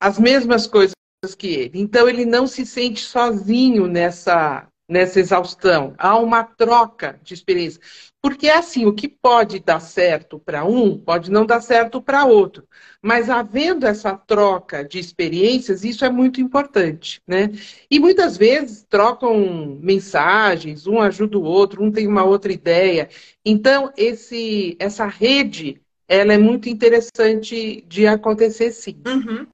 as 0.00 0.18
mesmas 0.18 0.66
coisas 0.66 0.94
que 1.36 1.48
ele. 1.48 1.80
Então 1.80 2.08
ele 2.08 2.24
não 2.24 2.46
se 2.46 2.64
sente 2.64 3.02
sozinho 3.02 3.86
nessa 3.86 4.66
nessa 4.88 5.18
exaustão. 5.18 5.94
Há 5.98 6.16
uma 6.18 6.44
troca 6.44 7.18
de 7.22 7.34
experiência. 7.34 7.80
Porque 8.20 8.46
é 8.46 8.56
assim, 8.56 8.86
o 8.86 8.94
que 8.94 9.06
pode 9.06 9.58
dar 9.60 9.80
certo 9.80 10.38
para 10.38 10.64
um, 10.64 10.98
pode 10.98 11.30
não 11.30 11.44
dar 11.44 11.60
certo 11.60 12.00
para 12.00 12.24
outro. 12.24 12.66
Mas 13.02 13.28
havendo 13.28 13.86
essa 13.86 14.16
troca 14.16 14.82
de 14.82 14.98
experiências, 14.98 15.84
isso 15.84 16.04
é 16.04 16.10
muito 16.10 16.40
importante, 16.40 17.20
né? 17.26 17.50
E 17.90 17.98
muitas 17.98 18.36
vezes 18.36 18.82
trocam 18.88 19.78
mensagens, 19.80 20.86
um 20.86 21.00
ajuda 21.00 21.38
o 21.38 21.42
outro, 21.42 21.82
um 21.82 21.92
tem 21.92 22.06
uma 22.06 22.24
outra 22.24 22.50
ideia. 22.50 23.10
Então, 23.44 23.92
esse, 23.94 24.74
essa 24.78 25.06
rede, 25.06 25.82
ela 26.08 26.32
é 26.32 26.38
muito 26.38 26.68
interessante 26.68 27.84
de 27.86 28.06
acontecer, 28.06 28.70
sim. 28.70 29.02
Uhum. 29.06 29.46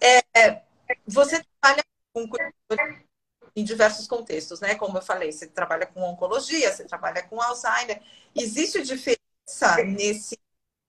É, 0.00 0.62
você 1.06 1.42
trabalha 1.60 1.82
com 2.12 2.28
em 3.56 3.62
diversos 3.62 4.06
contextos, 4.06 4.60
né? 4.60 4.74
Como 4.74 4.98
eu 4.98 5.02
falei, 5.02 5.30
você 5.30 5.46
trabalha 5.46 5.86
com 5.86 6.02
oncologia, 6.02 6.72
você 6.72 6.84
trabalha 6.84 7.22
com 7.22 7.40
Alzheimer. 7.40 8.02
Existe 8.34 8.82
diferença 8.82 9.76
nesse, 9.86 10.38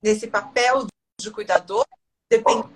nesse 0.02 0.28
papel 0.28 0.88
de 1.20 1.32
cuidador, 1.32 1.86
dependendo 2.30 2.68
do 2.68 2.74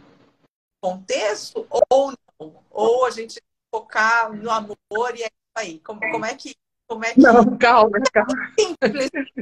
contexto, 0.82 1.66
ou 1.70 2.12
não? 2.12 2.64
Ou 2.70 3.06
a 3.06 3.12
gente 3.12 3.42
focar 3.74 4.32
no 4.32 4.50
amor 4.50 5.16
e 5.16 5.24
é 5.24 5.26
isso 5.26 5.58
aí? 5.58 5.80
Como, 5.80 6.00
como 6.00 6.26
é 6.26 6.36
que. 6.36 6.56
Como 6.88 7.06
é 7.06 7.14
que... 7.14 7.22
Não, 7.22 7.58
calma, 7.58 8.00
calma. 8.12 8.34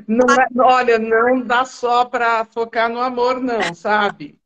Não 0.06 0.26
é, 0.36 0.48
olha, 0.60 1.00
não 1.00 1.42
dá 1.42 1.64
só 1.64 2.04
para 2.04 2.44
focar 2.46 2.90
no 2.90 3.00
amor, 3.00 3.40
não, 3.40 3.74
sabe? 3.74 4.38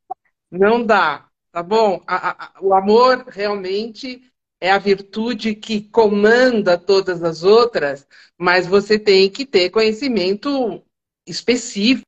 Não 0.48 0.84
dá, 0.84 1.28
tá 1.50 1.62
bom? 1.64 2.00
A, 2.06 2.44
a, 2.44 2.52
o 2.60 2.72
amor 2.72 3.24
realmente 3.26 4.31
é 4.62 4.70
a 4.70 4.78
virtude 4.78 5.56
que 5.56 5.80
comanda 5.80 6.78
todas 6.78 7.20
as 7.24 7.42
outras, 7.42 8.06
mas 8.38 8.64
você 8.64 8.96
tem 8.96 9.28
que 9.28 9.44
ter 9.44 9.70
conhecimento 9.70 10.80
específico. 11.26 12.06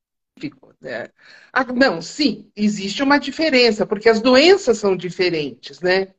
Né? 0.81 1.09
Ah, 1.53 1.64
não, 1.64 2.01
sim, 2.01 2.49
existe 2.55 3.03
uma 3.03 3.19
diferença, 3.19 3.85
porque 3.85 4.09
as 4.09 4.21
doenças 4.21 4.79
são 4.79 4.97
diferentes, 4.97 5.81
né? 5.81 6.14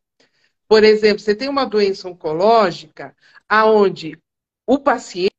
Por 0.67 0.83
exemplo, 0.83 1.19
você 1.19 1.33
tem 1.33 1.47
uma 1.47 1.63
doença 1.63 2.09
oncológica 2.09 3.15
aonde 3.47 4.19
o 4.67 4.77
paciente 4.77 5.31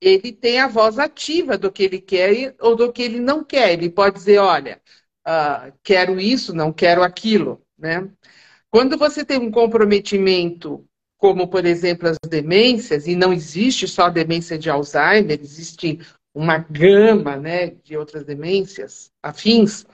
ele 0.00 0.32
tem 0.32 0.60
a 0.60 0.68
voz 0.68 0.96
ativa 0.96 1.58
do 1.58 1.72
que 1.72 1.82
ele 1.82 2.00
quer 2.00 2.54
ou 2.60 2.76
do 2.76 2.92
que 2.92 3.02
ele 3.02 3.18
não 3.18 3.42
quer. 3.42 3.72
Ele 3.72 3.90
pode 3.90 4.14
dizer, 4.14 4.38
olha, 4.38 4.80
uh, 5.26 5.72
quero 5.82 6.20
isso, 6.20 6.54
não 6.54 6.72
quero 6.72 7.02
aquilo, 7.02 7.60
né? 7.76 8.08
Quando 8.70 8.96
você 8.96 9.24
tem 9.24 9.38
um 9.38 9.50
comprometimento, 9.50 10.86
como 11.18 11.48
por 11.48 11.66
exemplo 11.66 12.08
as 12.08 12.16
demências, 12.28 13.06
e 13.06 13.16
não 13.16 13.32
existe 13.32 13.88
só 13.88 14.04
a 14.04 14.10
demência 14.10 14.56
de 14.56 14.70
Alzheimer, 14.70 15.40
existe 15.40 15.98
uma 16.32 16.58
gama 16.58 17.36
né, 17.36 17.70
de 17.82 17.96
outras 17.96 18.24
demências 18.24 19.10
afins, 19.20 19.84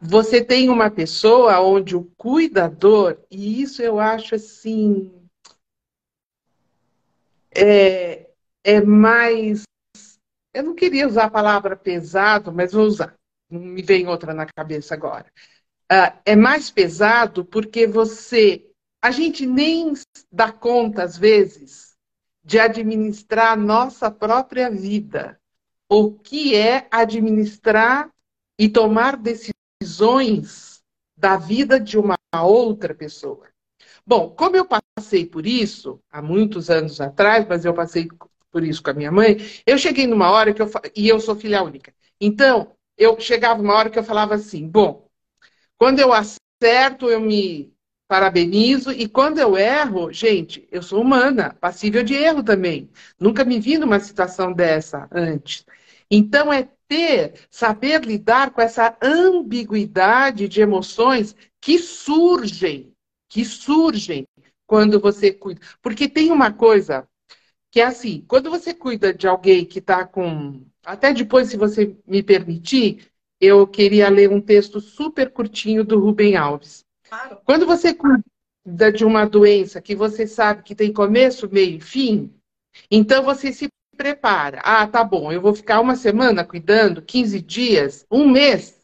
você 0.00 0.44
tem 0.44 0.68
uma 0.68 0.90
pessoa 0.90 1.60
onde 1.60 1.96
o 1.96 2.04
cuidador, 2.16 3.18
e 3.30 3.62
isso 3.62 3.82
eu 3.82 3.98
acho 3.98 4.34
assim. 4.34 5.10
É, 7.54 8.30
é 8.62 8.80
mais. 8.80 9.62
Eu 10.54 10.62
não 10.64 10.74
queria 10.74 11.08
usar 11.08 11.24
a 11.24 11.30
palavra 11.30 11.74
pesado, 11.74 12.52
mas 12.52 12.72
vou 12.72 12.84
usar. 12.84 13.14
Não 13.50 13.60
me 13.60 13.82
vem 13.82 14.06
outra 14.06 14.34
na 14.34 14.46
cabeça 14.46 14.94
agora 14.94 15.26
uh, 15.92 16.18
é 16.24 16.34
mais 16.34 16.70
pesado 16.70 17.44
porque 17.44 17.86
você. 17.86 18.66
A 19.02 19.10
gente 19.10 19.44
nem 19.44 19.94
dá 20.30 20.52
conta, 20.52 21.02
às 21.02 21.18
vezes, 21.18 21.96
de 22.44 22.58
administrar 22.58 23.52
a 23.52 23.56
nossa 23.56 24.10
própria 24.10 24.70
vida. 24.70 25.38
O 25.88 26.12
que 26.12 26.54
é 26.54 26.86
administrar 26.90 28.08
e 28.58 28.68
tomar 28.68 29.16
decisões 29.16 30.80
da 31.16 31.36
vida 31.36 31.78
de 31.80 31.98
uma 31.98 32.16
outra 32.42 32.94
pessoa. 32.94 33.48
Bom, 34.06 34.30
como 34.30 34.56
eu 34.56 34.66
passei 34.66 35.26
por 35.26 35.46
isso 35.46 36.00
há 36.10 36.22
muitos 36.22 36.70
anos 36.70 37.00
atrás, 37.00 37.46
mas 37.48 37.64
eu 37.64 37.74
passei 37.74 38.08
por 38.50 38.62
isso 38.62 38.82
com 38.82 38.90
a 38.90 38.94
minha 38.94 39.10
mãe, 39.12 39.36
eu 39.66 39.76
cheguei 39.76 40.06
numa 40.06 40.30
hora 40.30 40.54
que 40.54 40.62
eu 40.62 40.70
e 40.94 41.08
eu 41.08 41.18
sou 41.20 41.34
filha 41.34 41.62
única. 41.62 41.92
Então, 42.20 42.72
eu 42.96 43.18
chegava 43.18 43.60
uma 43.60 43.74
hora 43.74 43.90
que 43.90 43.98
eu 43.98 44.04
falava 44.04 44.34
assim: 44.34 44.68
bom, 44.68 45.08
quando 45.82 45.98
eu 45.98 46.12
acerto, 46.12 47.10
eu 47.10 47.20
me 47.20 47.74
parabenizo, 48.06 48.92
e 48.92 49.08
quando 49.08 49.40
eu 49.40 49.56
erro, 49.56 50.12
gente, 50.12 50.64
eu 50.70 50.80
sou 50.80 51.02
humana, 51.02 51.56
passível 51.60 52.04
de 52.04 52.14
erro 52.14 52.40
também. 52.40 52.88
Nunca 53.18 53.44
me 53.44 53.58
vi 53.58 53.76
numa 53.76 53.98
situação 53.98 54.52
dessa 54.52 55.08
antes. 55.10 55.66
Então, 56.08 56.52
é 56.52 56.68
ter, 56.86 57.34
saber 57.50 58.04
lidar 58.04 58.52
com 58.52 58.60
essa 58.60 58.96
ambiguidade 59.02 60.46
de 60.46 60.60
emoções 60.60 61.34
que 61.60 61.80
surgem, 61.80 62.94
que 63.28 63.44
surgem 63.44 64.24
quando 64.64 65.00
você 65.00 65.32
cuida. 65.32 65.60
Porque 65.82 66.08
tem 66.08 66.30
uma 66.30 66.52
coisa 66.52 67.08
que 67.72 67.80
é 67.80 67.86
assim, 67.86 68.24
quando 68.28 68.50
você 68.50 68.72
cuida 68.72 69.12
de 69.12 69.26
alguém 69.26 69.64
que 69.64 69.80
está 69.80 70.06
com 70.06 70.64
até 70.84 71.12
depois, 71.12 71.48
se 71.48 71.56
você 71.56 71.96
me 72.06 72.22
permitir, 72.22 73.11
eu 73.42 73.66
queria 73.66 74.08
ler 74.08 74.30
um 74.30 74.40
texto 74.40 74.80
super 74.80 75.28
curtinho 75.32 75.82
do 75.82 75.98
Rubem 75.98 76.36
Alves. 76.36 76.84
Claro. 77.08 77.40
Quando 77.44 77.66
você 77.66 77.92
cuida 77.92 78.92
de 78.94 79.04
uma 79.04 79.24
doença 79.24 79.82
que 79.82 79.96
você 79.96 80.28
sabe 80.28 80.62
que 80.62 80.76
tem 80.76 80.92
começo, 80.92 81.52
meio 81.52 81.78
e 81.78 81.80
fim, 81.80 82.32
então 82.88 83.24
você 83.24 83.52
se 83.52 83.66
prepara. 83.96 84.60
Ah, 84.62 84.86
tá 84.86 85.02
bom, 85.02 85.32
eu 85.32 85.40
vou 85.40 85.52
ficar 85.56 85.80
uma 85.80 85.96
semana 85.96 86.44
cuidando, 86.44 87.02
15 87.02 87.42
dias, 87.42 88.06
um 88.08 88.30
mês. 88.30 88.80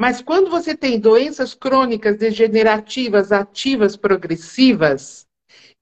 Mas 0.00 0.22
quando 0.22 0.48
você 0.48 0.76
tem 0.76 1.00
doenças 1.00 1.52
crônicas 1.52 2.16
degenerativas, 2.16 3.32
ativas, 3.32 3.96
progressivas, 3.96 5.26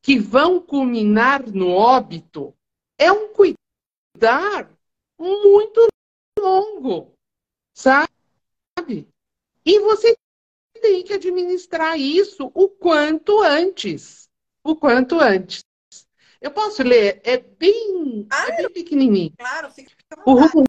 que 0.02 0.18
vão 0.18 0.58
culminar 0.58 1.46
no 1.46 1.68
óbito, 1.68 2.54
é 2.98 3.12
um 3.12 3.28
cuidar 3.34 4.70
muito 5.20 5.86
longo, 6.40 7.12
sabe? 7.76 9.06
E 9.64 9.80
você 9.80 10.16
tem 10.80 11.04
que 11.04 11.12
administrar 11.12 11.98
isso 11.98 12.50
o 12.54 12.68
quanto 12.68 13.40
antes. 13.42 14.28
O 14.64 14.74
quanto 14.74 15.20
antes. 15.20 15.62
Eu 16.40 16.50
posso 16.50 16.82
ler? 16.82 17.20
É 17.22 17.36
bem, 17.38 18.26
ah, 18.30 18.48
é 18.48 18.56
bem 18.56 18.70
pequenininho. 18.70 19.32
Claro, 19.38 19.70
fica 19.70 19.92
O 20.24 20.34
Rubem 20.34 20.64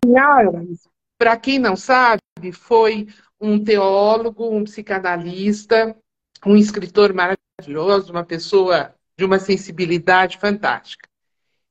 para 1.18 1.38
quem 1.38 1.58
não 1.58 1.76
sabe, 1.76 2.22
foi 2.54 3.08
um 3.42 3.64
teólogo, 3.64 4.50
um 4.50 4.64
psicanalista, 4.64 5.98
um 6.46 6.56
escritor 6.56 7.14
maravilhoso, 7.14 8.12
uma 8.12 8.24
pessoa 8.24 8.94
de 9.18 9.26
uma 9.26 9.40
sensibilidade 9.40 10.38
fantástica. 10.38 11.08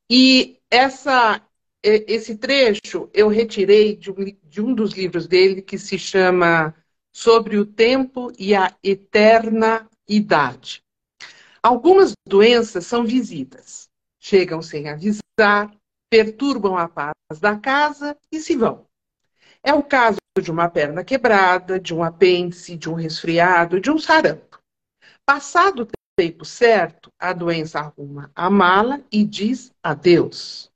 E 0.09 0.59
essa 0.69 1.41
esse 1.87 2.37
trecho 2.37 3.09
eu 3.13 3.27
retirei 3.27 3.95
de 3.95 4.11
um, 4.11 4.15
de 4.43 4.61
um 4.61 4.73
dos 4.73 4.93
livros 4.93 5.27
dele 5.27 5.61
que 5.61 5.77
se 5.77 5.97
chama 5.97 6.75
Sobre 7.13 7.57
o 7.57 7.65
Tempo 7.65 8.31
e 8.37 8.53
a 8.53 8.75
Eterna 8.83 9.89
Idade. 10.07 10.83
Algumas 11.63 12.13
doenças 12.27 12.85
são 12.85 13.05
visitas, 13.05 13.89
chegam 14.19 14.61
sem 14.61 14.89
avisar, 14.89 15.73
perturbam 16.09 16.77
a 16.77 16.87
paz 16.87 17.39
da 17.39 17.57
casa 17.57 18.17
e 18.31 18.39
se 18.39 18.55
vão. 18.55 18.85
É 19.63 19.73
o 19.73 19.83
caso 19.83 20.17
de 20.41 20.51
uma 20.51 20.69
perna 20.69 21.03
quebrada, 21.03 21.79
de 21.79 21.93
um 21.93 22.03
apêndice, 22.03 22.77
de 22.77 22.89
um 22.89 22.93
resfriado, 22.93 23.81
de 23.81 23.89
um 23.89 23.97
sarampo. 23.97 24.59
Passado 25.25 25.83
o 25.83 25.87
tempo 26.17 26.45
certo, 26.45 27.11
a 27.19 27.33
doença 27.33 27.79
arruma 27.79 28.31
a 28.35 28.49
mala 28.49 29.01
e 29.11 29.23
diz 29.23 29.71
adeus 29.83 30.66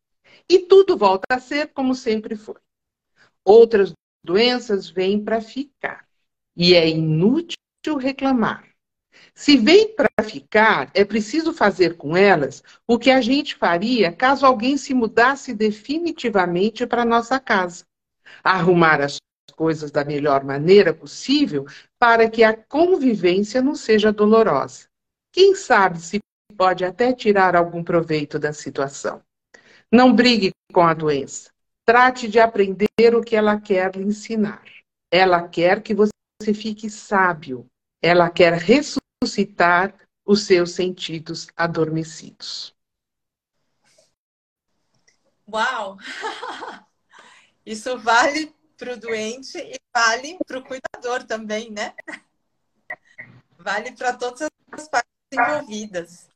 e 0.51 0.59
tudo 0.59 0.97
volta 0.97 1.25
a 1.29 1.39
ser 1.39 1.67
como 1.67 1.95
sempre 1.95 2.35
foi. 2.35 2.59
Outras 3.45 3.93
doenças 4.21 4.89
vêm 4.89 5.23
para 5.23 5.39
ficar 5.39 6.05
e 6.53 6.75
é 6.75 6.89
inútil 6.89 7.55
reclamar. 7.97 8.67
Se 9.33 9.55
vem 9.55 9.95
para 9.95 10.09
ficar, 10.21 10.91
é 10.93 11.05
preciso 11.05 11.53
fazer 11.53 11.95
com 11.95 12.17
elas 12.17 12.61
o 12.85 12.99
que 12.99 13.09
a 13.09 13.21
gente 13.21 13.55
faria 13.55 14.11
caso 14.11 14.45
alguém 14.45 14.75
se 14.75 14.93
mudasse 14.93 15.53
definitivamente 15.53 16.85
para 16.85 17.05
nossa 17.05 17.39
casa. 17.39 17.85
Arrumar 18.43 18.99
as 18.99 19.19
coisas 19.55 19.89
da 19.89 20.03
melhor 20.03 20.43
maneira 20.43 20.93
possível 20.93 21.65
para 21.97 22.29
que 22.29 22.43
a 22.43 22.53
convivência 22.53 23.61
não 23.61 23.73
seja 23.73 24.11
dolorosa. 24.11 24.89
Quem 25.31 25.55
sabe 25.55 26.01
se 26.01 26.19
pode 26.57 26.83
até 26.83 27.13
tirar 27.13 27.55
algum 27.55 27.81
proveito 27.81 28.37
da 28.37 28.51
situação. 28.51 29.23
Não 29.91 30.15
brigue 30.15 30.51
com 30.73 30.81
a 30.81 30.93
doença. 30.93 31.51
Trate 31.85 32.27
de 32.27 32.39
aprender 32.39 33.13
o 33.13 33.21
que 33.21 33.35
ela 33.35 33.59
quer 33.59 33.95
lhe 33.95 34.03
ensinar. 34.03 34.63
Ela 35.11 35.47
quer 35.47 35.81
que 35.83 35.93
você 35.93 36.53
fique 36.53 36.89
sábio. 36.89 37.67
Ela 38.01 38.29
quer 38.29 38.53
ressuscitar 38.53 39.93
os 40.25 40.45
seus 40.45 40.71
sentidos 40.71 41.47
adormecidos. 41.57 42.73
Uau! 45.51 45.97
Isso 47.65 47.97
vale 47.99 48.55
para 48.77 48.93
o 48.93 48.97
doente 48.97 49.57
e 49.57 49.77
vale 49.93 50.37
para 50.47 50.57
o 50.57 50.63
cuidador 50.63 51.23
também, 51.25 51.69
né? 51.69 51.93
Vale 53.57 53.91
para 53.91 54.13
todas 54.13 54.49
as 54.71 54.87
partes 54.87 55.11
envolvidas. 55.33 56.29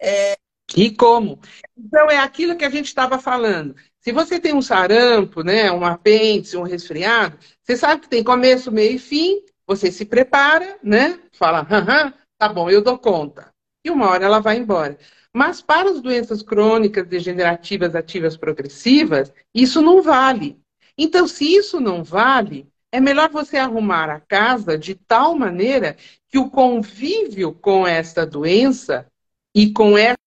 É, 0.00 0.36
e 0.76 0.90
como? 0.90 1.38
Então, 1.76 2.10
é 2.10 2.18
aquilo 2.18 2.56
que 2.56 2.64
a 2.64 2.70
gente 2.70 2.86
estava 2.86 3.18
falando. 3.18 3.74
Se 4.00 4.12
você 4.12 4.38
tem 4.38 4.54
um 4.54 4.62
sarampo, 4.62 5.42
né, 5.42 5.70
um 5.72 5.84
apêndice, 5.84 6.56
um 6.56 6.62
resfriado, 6.62 7.38
você 7.62 7.76
sabe 7.76 8.02
que 8.02 8.08
tem 8.08 8.22
começo, 8.22 8.70
meio 8.70 8.96
e 8.96 8.98
fim, 8.98 9.42
você 9.66 9.90
se 9.90 10.04
prepara, 10.04 10.78
né? 10.82 11.18
Fala, 11.32 11.66
aham, 11.70 12.12
tá 12.38 12.48
bom, 12.48 12.70
eu 12.70 12.82
dou 12.82 12.98
conta. 12.98 13.52
E 13.84 13.90
uma 13.90 14.08
hora 14.08 14.24
ela 14.24 14.40
vai 14.40 14.56
embora. 14.56 14.98
Mas 15.32 15.60
para 15.60 15.90
as 15.90 16.00
doenças 16.00 16.42
crônicas, 16.42 17.06
degenerativas, 17.06 17.94
ativas, 17.94 18.36
progressivas, 18.36 19.32
isso 19.54 19.80
não 19.80 20.02
vale. 20.02 20.58
Então, 20.96 21.28
se 21.28 21.44
isso 21.54 21.78
não 21.80 22.02
vale, 22.02 22.66
é 22.90 23.00
melhor 23.00 23.30
você 23.30 23.56
arrumar 23.56 24.10
a 24.10 24.20
casa 24.20 24.76
de 24.76 24.94
tal 24.94 25.36
maneira 25.36 25.96
que 26.28 26.38
o 26.38 26.50
convívio 26.50 27.52
com 27.52 27.86
essa 27.86 28.26
doença 28.26 29.06
e 29.54 29.72
com 29.72 29.96
essa 29.96 30.17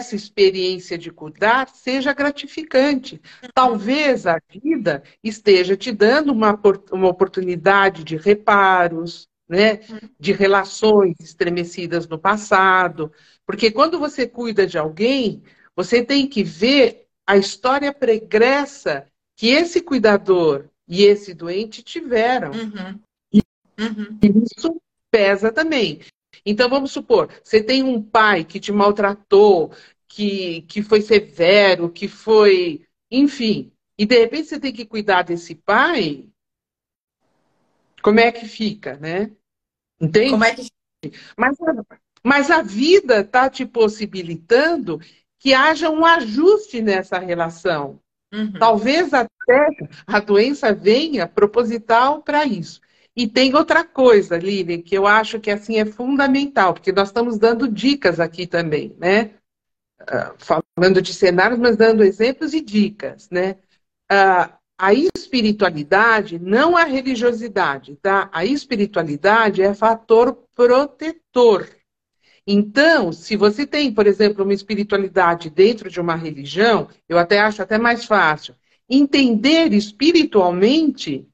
essa 0.00 0.14
experiência 0.14 0.96
de 0.96 1.10
cuidar 1.10 1.68
seja 1.70 2.12
gratificante. 2.12 3.20
Talvez 3.52 4.28
a 4.28 4.40
vida 4.48 5.02
esteja 5.24 5.76
te 5.76 5.90
dando 5.90 6.32
uma, 6.32 6.58
uma 6.92 7.08
oportunidade 7.08 8.04
de 8.04 8.16
reparos, 8.16 9.26
né? 9.48 9.80
de 10.18 10.30
relações 10.32 11.16
estremecidas 11.18 12.06
no 12.06 12.16
passado. 12.16 13.12
Porque 13.44 13.72
quando 13.72 13.98
você 13.98 14.24
cuida 14.24 14.64
de 14.68 14.78
alguém, 14.78 15.42
você 15.74 16.00
tem 16.00 16.28
que 16.28 16.44
ver 16.44 17.06
a 17.26 17.36
história 17.36 17.92
pregressa 17.92 19.08
que 19.36 19.48
esse 19.48 19.80
cuidador 19.80 20.66
e 20.86 21.02
esse 21.02 21.34
doente 21.34 21.82
tiveram. 21.82 22.52
Uhum. 22.52 23.00
E 23.32 23.42
uhum. 23.80 24.44
isso 24.44 24.80
pesa 25.10 25.50
também. 25.50 26.00
Então, 26.50 26.68
vamos 26.68 26.92
supor, 26.92 27.28
você 27.44 27.62
tem 27.62 27.82
um 27.82 28.02
pai 28.02 28.42
que 28.42 28.58
te 28.58 28.72
maltratou, 28.72 29.70
que, 30.08 30.62
que 30.62 30.82
foi 30.82 31.02
severo, 31.02 31.90
que 31.90 32.08
foi. 32.08 32.86
Enfim. 33.10 33.70
E 33.98 34.06
de 34.06 34.18
repente 34.18 34.48
você 34.48 34.58
tem 34.58 34.72
que 34.72 34.86
cuidar 34.86 35.22
desse 35.22 35.54
pai. 35.54 36.26
Como 38.02 38.18
é 38.18 38.32
que 38.32 38.46
fica, 38.46 38.96
né? 38.96 39.30
Entende? 40.00 40.30
Como 40.30 40.44
é 40.44 40.54
que... 40.54 40.68
mas, 41.36 41.56
mas 42.24 42.50
a 42.50 42.62
vida 42.62 43.20
está 43.20 43.50
te 43.50 43.66
possibilitando 43.66 45.00
que 45.38 45.52
haja 45.52 45.90
um 45.90 46.04
ajuste 46.04 46.80
nessa 46.80 47.18
relação. 47.18 48.00
Uhum. 48.32 48.52
Talvez 48.52 49.12
até 49.12 49.68
a 50.06 50.20
doença 50.20 50.72
venha 50.72 51.26
proposital 51.26 52.22
para 52.22 52.44
isso. 52.44 52.80
E 53.18 53.26
tem 53.26 53.52
outra 53.52 53.84
coisa, 53.84 54.38
Lilian, 54.38 54.80
que 54.80 54.96
eu 54.96 55.04
acho 55.04 55.40
que 55.40 55.50
assim 55.50 55.76
é 55.76 55.84
fundamental, 55.84 56.72
porque 56.72 56.92
nós 56.92 57.08
estamos 57.08 57.36
dando 57.36 57.66
dicas 57.66 58.20
aqui 58.20 58.46
também, 58.46 58.94
né? 58.96 59.32
Uh, 60.02 60.62
falando 60.76 61.02
de 61.02 61.12
cenários, 61.12 61.58
mas 61.58 61.76
dando 61.76 62.04
exemplos 62.04 62.54
e 62.54 62.60
dicas, 62.60 63.28
né? 63.28 63.56
Uh, 64.08 64.56
a 64.78 64.94
espiritualidade, 64.94 66.38
não 66.38 66.76
a 66.76 66.84
religiosidade, 66.84 67.96
tá? 67.96 68.30
A 68.32 68.44
espiritualidade 68.44 69.62
é 69.62 69.74
fator 69.74 70.44
protetor. 70.54 71.68
Então, 72.46 73.10
se 73.10 73.34
você 73.34 73.66
tem, 73.66 73.92
por 73.92 74.06
exemplo, 74.06 74.44
uma 74.44 74.54
espiritualidade 74.54 75.50
dentro 75.50 75.90
de 75.90 76.00
uma 76.00 76.14
religião, 76.14 76.88
eu 77.08 77.18
até 77.18 77.40
acho 77.40 77.60
até 77.62 77.78
mais 77.78 78.04
fácil 78.04 78.54
entender 78.88 79.72
espiritualmente 79.72 81.28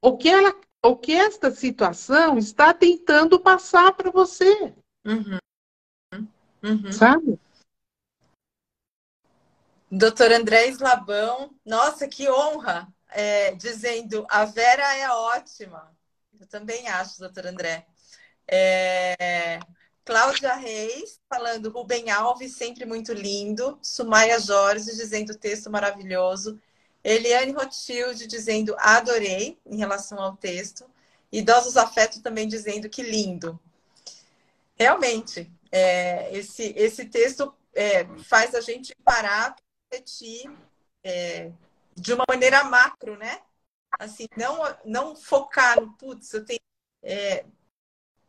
o 0.00 0.16
que 0.16 0.30
ela 0.30 0.54
o 0.84 0.96
que 0.96 1.12
esta 1.12 1.50
situação 1.50 2.38
está 2.38 2.72
tentando 2.72 3.40
passar 3.40 3.92
para 3.92 4.10
você. 4.10 4.74
Uhum. 5.04 5.38
Uhum. 6.62 6.92
Sabe? 6.92 7.38
Doutor 9.90 10.32
André 10.32 10.68
Slabão, 10.68 11.54
nossa, 11.64 12.06
que 12.06 12.28
honra! 12.30 12.88
É, 13.10 13.54
dizendo, 13.54 14.26
a 14.28 14.44
Vera 14.44 14.96
é 14.96 15.08
ótima. 15.10 15.96
Eu 16.38 16.46
também 16.46 16.88
acho, 16.88 17.18
doutor 17.18 17.46
André. 17.46 17.86
É, 18.46 19.58
Cláudia 20.04 20.54
Reis, 20.54 21.20
falando 21.28 21.70
Rubem 21.70 22.10
Alves, 22.10 22.56
sempre 22.56 22.84
muito 22.84 23.12
lindo. 23.12 23.78
Sumaia 23.82 24.38
Jorge, 24.38 24.86
dizendo 24.86 25.34
texto 25.34 25.70
maravilhoso. 25.70 26.60
Eliane 27.10 27.52
Rothschild, 27.52 28.26
dizendo 28.26 28.74
adorei, 28.78 29.58
em 29.66 29.76
relação 29.76 30.20
ao 30.20 30.36
texto. 30.36 30.84
Idosos 31.30 31.76
Afeto 31.76 32.22
também 32.22 32.48
dizendo 32.48 32.88
que 32.88 33.02
lindo. 33.02 33.58
Realmente, 34.76 35.50
é, 35.70 36.32
esse, 36.36 36.72
esse 36.76 37.06
texto 37.06 37.54
é, 37.74 38.04
faz 38.24 38.54
a 38.54 38.60
gente 38.60 38.94
parar 39.04 39.56
refletir 39.90 40.50
é, 41.02 41.50
de 41.94 42.12
uma 42.12 42.24
maneira 42.28 42.64
macro, 42.64 43.16
né? 43.16 43.40
Assim, 43.98 44.26
não, 44.36 44.58
não 44.84 45.16
focar 45.16 45.80
no 45.80 45.92
putz, 45.94 46.32
eu 46.34 46.44
tenho 46.44 46.60
é, 47.02 47.44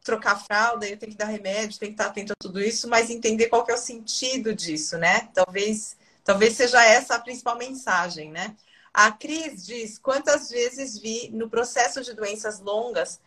trocar 0.03 0.37
fralda, 0.37 0.87
eu 0.87 0.97
tenho 0.97 1.11
que 1.11 1.17
dar 1.17 1.25
remédio, 1.25 1.79
tenho 1.79 1.91
que 1.91 2.01
estar 2.01 2.07
atento 2.07 2.33
a 2.33 2.35
tudo 2.41 2.61
isso, 2.61 2.87
mas 2.87 3.09
entender 3.09 3.47
qual 3.47 3.65
que 3.65 3.71
é 3.71 3.75
o 3.75 3.77
sentido 3.77 4.55
disso, 4.55 4.97
né? 4.97 5.29
Talvez, 5.33 5.97
talvez 6.23 6.55
seja 6.55 6.83
essa 6.83 7.15
a 7.15 7.19
principal 7.19 7.57
mensagem, 7.57 8.31
né? 8.31 8.55
A 8.93 9.11
Cris 9.11 9.65
diz: 9.65 9.97
quantas 9.97 10.49
vezes 10.49 10.97
vi 10.97 11.29
no 11.31 11.49
processo 11.49 12.01
de 12.01 12.13
doenças 12.13 12.59
longas 12.59 13.19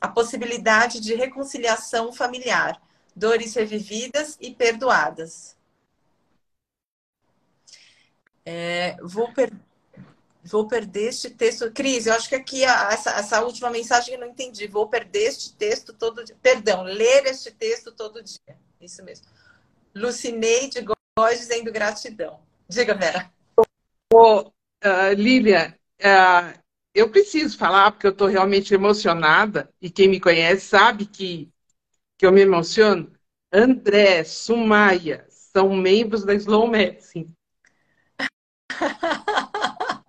a 0.00 0.08
possibilidade 0.08 1.00
de 1.00 1.14
reconciliação 1.14 2.12
familiar, 2.12 2.80
dores 3.16 3.54
revividas 3.54 4.36
e 4.40 4.54
perdoadas. 4.54 5.56
É, 8.44 8.96
vou, 9.02 9.32
per... 9.32 9.50
vou 10.42 10.68
perder 10.68 11.08
este 11.08 11.30
texto. 11.30 11.72
Cris, 11.72 12.06
eu 12.06 12.12
acho 12.12 12.28
que 12.28 12.34
aqui 12.34 12.64
a, 12.64 12.90
essa, 12.92 13.10
essa, 13.12 13.42
última 13.42 13.70
mensagem 13.70 14.14
eu 14.14 14.20
não 14.20 14.26
entendi. 14.26 14.66
Vou 14.66 14.88
perder 14.88 15.28
este 15.28 15.54
texto 15.54 15.94
todo 15.94 16.22
dia. 16.22 16.36
Perdão, 16.42 16.82
ler 16.82 17.24
este 17.26 17.50
texto 17.50 17.90
todo 17.90 18.22
dia. 18.22 18.58
Isso 18.80 19.02
mesmo. 19.02 19.26
Lucineide 19.94 20.84
Góes 21.16 21.38
dizendo 21.38 21.72
gratidão. 21.72 22.40
Diga, 22.68 22.94
Vera. 22.94 23.32
Uh, 24.84 25.14
Lília, 25.14 25.78
uh, 26.00 26.58
eu 26.94 27.10
preciso 27.10 27.58
falar 27.58 27.90
porque 27.90 28.06
eu 28.06 28.12
estou 28.12 28.28
realmente 28.28 28.72
emocionada 28.74 29.72
e 29.80 29.90
quem 29.90 30.08
me 30.08 30.20
conhece 30.20 30.66
sabe 30.66 31.06
que, 31.06 31.50
que 32.18 32.26
eu 32.26 32.32
me 32.32 32.42
emociono. 32.42 33.12
André, 33.52 34.24
Sumaia 34.24 35.26
são 35.28 35.74
membros 35.74 36.24
da 36.24 36.34
Slow 36.34 36.68
Medicine. 36.68 37.32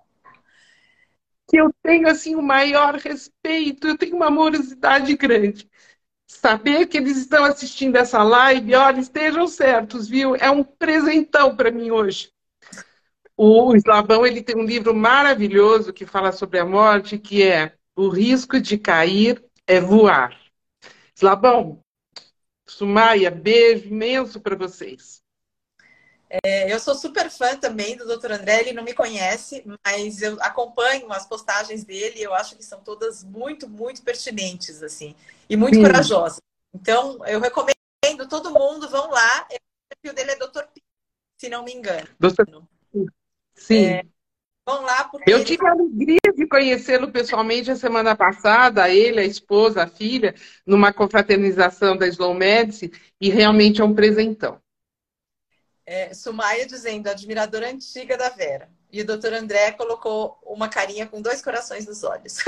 que 1.48 1.58
eu 1.58 1.72
tenho 1.82 2.08
assim 2.08 2.36
o 2.36 2.42
maior 2.42 2.96
respeito, 2.96 3.88
eu 3.88 3.98
tenho 3.98 4.16
uma 4.16 4.28
amorosidade 4.28 5.16
grande. 5.16 5.70
Saber 6.28 6.88
que 6.88 6.98
eles 6.98 7.18
estão 7.18 7.46
assistindo 7.46 7.96
essa 7.98 8.24
live, 8.24 8.76
olha, 8.76 9.00
estejam 9.00 9.48
certos, 9.48 10.08
viu? 10.08 10.36
É 10.36 10.50
um 10.50 10.64
presentão 10.64 11.56
para 11.56 11.72
mim 11.72 11.92
hoje. 11.92 12.35
O 13.38 13.76
Slabão 13.76 14.26
ele 14.26 14.42
tem 14.42 14.56
um 14.56 14.66
livro 14.66 14.96
maravilhoso 14.96 15.92
que 15.92 16.06
fala 16.06 16.32
sobre 16.32 16.60
a 16.60 16.66
morte, 16.66 17.18
que 17.18 17.44
é 17.44 17.76
O 17.96 18.10
risco 18.10 18.60
de 18.60 18.78
cair 18.78 19.44
é 19.68 19.80
voar. 19.80 20.38
Slabão, 21.16 21.82
Sumaia, 22.68 23.32
beijo 23.32 23.88
imenso 23.88 24.40
para 24.40 24.56
vocês. 24.56 25.22
É, 26.44 26.74
eu 26.74 26.80
sou 26.80 26.96
super 26.96 27.30
fã 27.30 27.56
também 27.56 27.96
do 27.96 28.06
Dr. 28.06 28.32
André, 28.32 28.62
ele 28.62 28.74
não 28.74 28.84
me 28.84 28.94
conhece, 28.94 29.64
mas 29.86 30.22
eu 30.22 30.38
acompanho 30.42 31.12
as 31.14 31.26
postagens 31.26 31.84
dele 31.84 32.20
e 32.20 32.24
eu 32.24 32.34
acho 32.34 32.56
que 32.56 32.66
são 32.66 32.82
todas 32.82 33.24
muito, 33.24 33.70
muito 33.70 34.02
pertinentes, 34.02 34.82
assim, 34.82 35.16
e 35.50 35.56
muito 35.56 35.76
Sim. 35.76 35.84
corajosas. 35.84 36.42
Então, 36.74 37.26
eu 37.26 37.40
recomendo 37.40 37.76
todo 38.28 38.52
mundo, 38.52 38.90
vão 38.90 39.10
lá, 39.10 39.48
o 39.52 39.96
perfil 39.96 40.16
dele 40.16 40.32
é 40.32 40.36
Dr. 40.36 40.64
P, 40.74 40.82
se 41.38 41.48
não 41.48 41.64
me 41.64 41.74
engano. 41.74 42.08
Doutor... 42.20 42.46
Sim. 43.56 43.86
É, 43.86 44.04
vão 44.66 44.82
lá 44.84 45.06
porque. 45.06 45.32
Eu 45.32 45.44
tive 45.44 45.66
a 45.66 45.72
alegria 45.72 46.20
de 46.36 46.48
conhecê-lo 46.48 47.12
pessoalmente 47.12 47.72
a 47.72 47.76
semana 47.76 48.16
passada, 48.16 48.90
ele, 48.90 49.22
a 49.22 49.26
esposa, 49.26 49.84
a 49.84 49.88
filha, 49.88 50.36
numa 50.66 50.92
confraternização 50.94 51.96
da 51.98 52.08
Slow 52.08 52.34
Medicine, 52.34 52.94
e 53.20 53.30
realmente 53.30 53.82
é 53.82 53.84
um 53.86 53.96
presentão. 53.96 54.60
É, 55.86 56.14
Sumaia 56.14 56.66
dizendo, 56.66 57.08
admiradora 57.08 57.70
antiga 57.70 58.18
da 58.18 58.30
Vera. 58.30 58.70
E 58.92 59.02
o 59.02 59.06
doutor 59.06 59.34
André 59.34 59.72
colocou 59.74 60.40
uma 60.44 60.68
carinha 60.68 61.06
com 61.06 61.22
dois 61.22 61.42
corações 61.42 61.86
nos 61.86 62.04
olhos. 62.04 62.38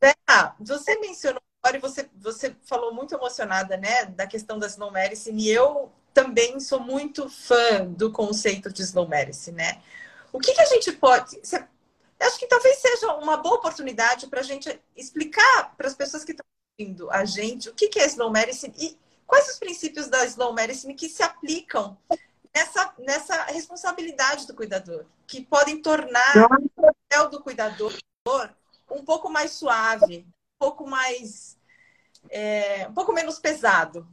Vera, 0.00 0.54
você 0.60 0.98
mencionou 0.98 1.42
agora 1.62 1.80
você, 1.80 2.08
você 2.16 2.56
falou 2.64 2.92
muito 2.92 3.14
emocionada, 3.14 3.76
né, 3.76 4.06
da 4.06 4.26
questão 4.26 4.58
da 4.58 4.66
Slow 4.66 4.90
Medicine, 4.90 5.42
e 5.42 5.50
eu 5.50 5.92
também 6.12 6.58
sou 6.60 6.80
muito 6.80 7.28
fã 7.28 7.84
do 7.86 8.10
conceito 8.10 8.72
de 8.72 8.82
Slow 8.82 9.08
Medicine, 9.08 9.56
né? 9.56 9.82
O 10.32 10.38
que, 10.38 10.52
que 10.52 10.60
a 10.60 10.66
gente 10.66 10.92
pode. 10.92 11.40
Acho 12.20 12.38
que 12.38 12.46
talvez 12.46 12.78
seja 12.78 13.14
uma 13.14 13.36
boa 13.36 13.56
oportunidade 13.56 14.26
para 14.26 14.40
a 14.40 14.44
gente 14.44 14.80
explicar 14.96 15.74
para 15.76 15.86
as 15.86 15.94
pessoas 15.94 16.24
que 16.24 16.32
estão 16.32 16.44
ouvindo 16.78 17.10
a 17.10 17.24
gente 17.24 17.68
o 17.68 17.74
que, 17.74 17.88
que 17.88 17.98
é 17.98 18.06
Slow 18.06 18.30
Medicine 18.30 18.74
e 18.78 18.98
Quais 19.32 19.48
os 19.48 19.58
princípios 19.58 20.08
da 20.08 20.26
slow 20.26 20.52
medicine 20.52 20.94
que 20.94 21.08
se 21.08 21.22
aplicam 21.22 21.96
nessa, 22.54 22.92
nessa 22.98 23.44
responsabilidade 23.44 24.46
do 24.46 24.52
cuidador, 24.52 25.06
que 25.26 25.42
podem 25.42 25.80
tornar 25.80 26.34
o 26.76 26.82
papel 26.82 27.30
do 27.30 27.42
cuidador 27.42 27.94
um 28.90 29.02
pouco 29.02 29.30
mais 29.30 29.52
suave, 29.52 30.26
pouco 30.62 30.88
mais. 30.88 31.58
É, 32.30 32.86
um 32.88 32.94
pouco 32.94 33.12
menos 33.12 33.40
pesado? 33.40 34.06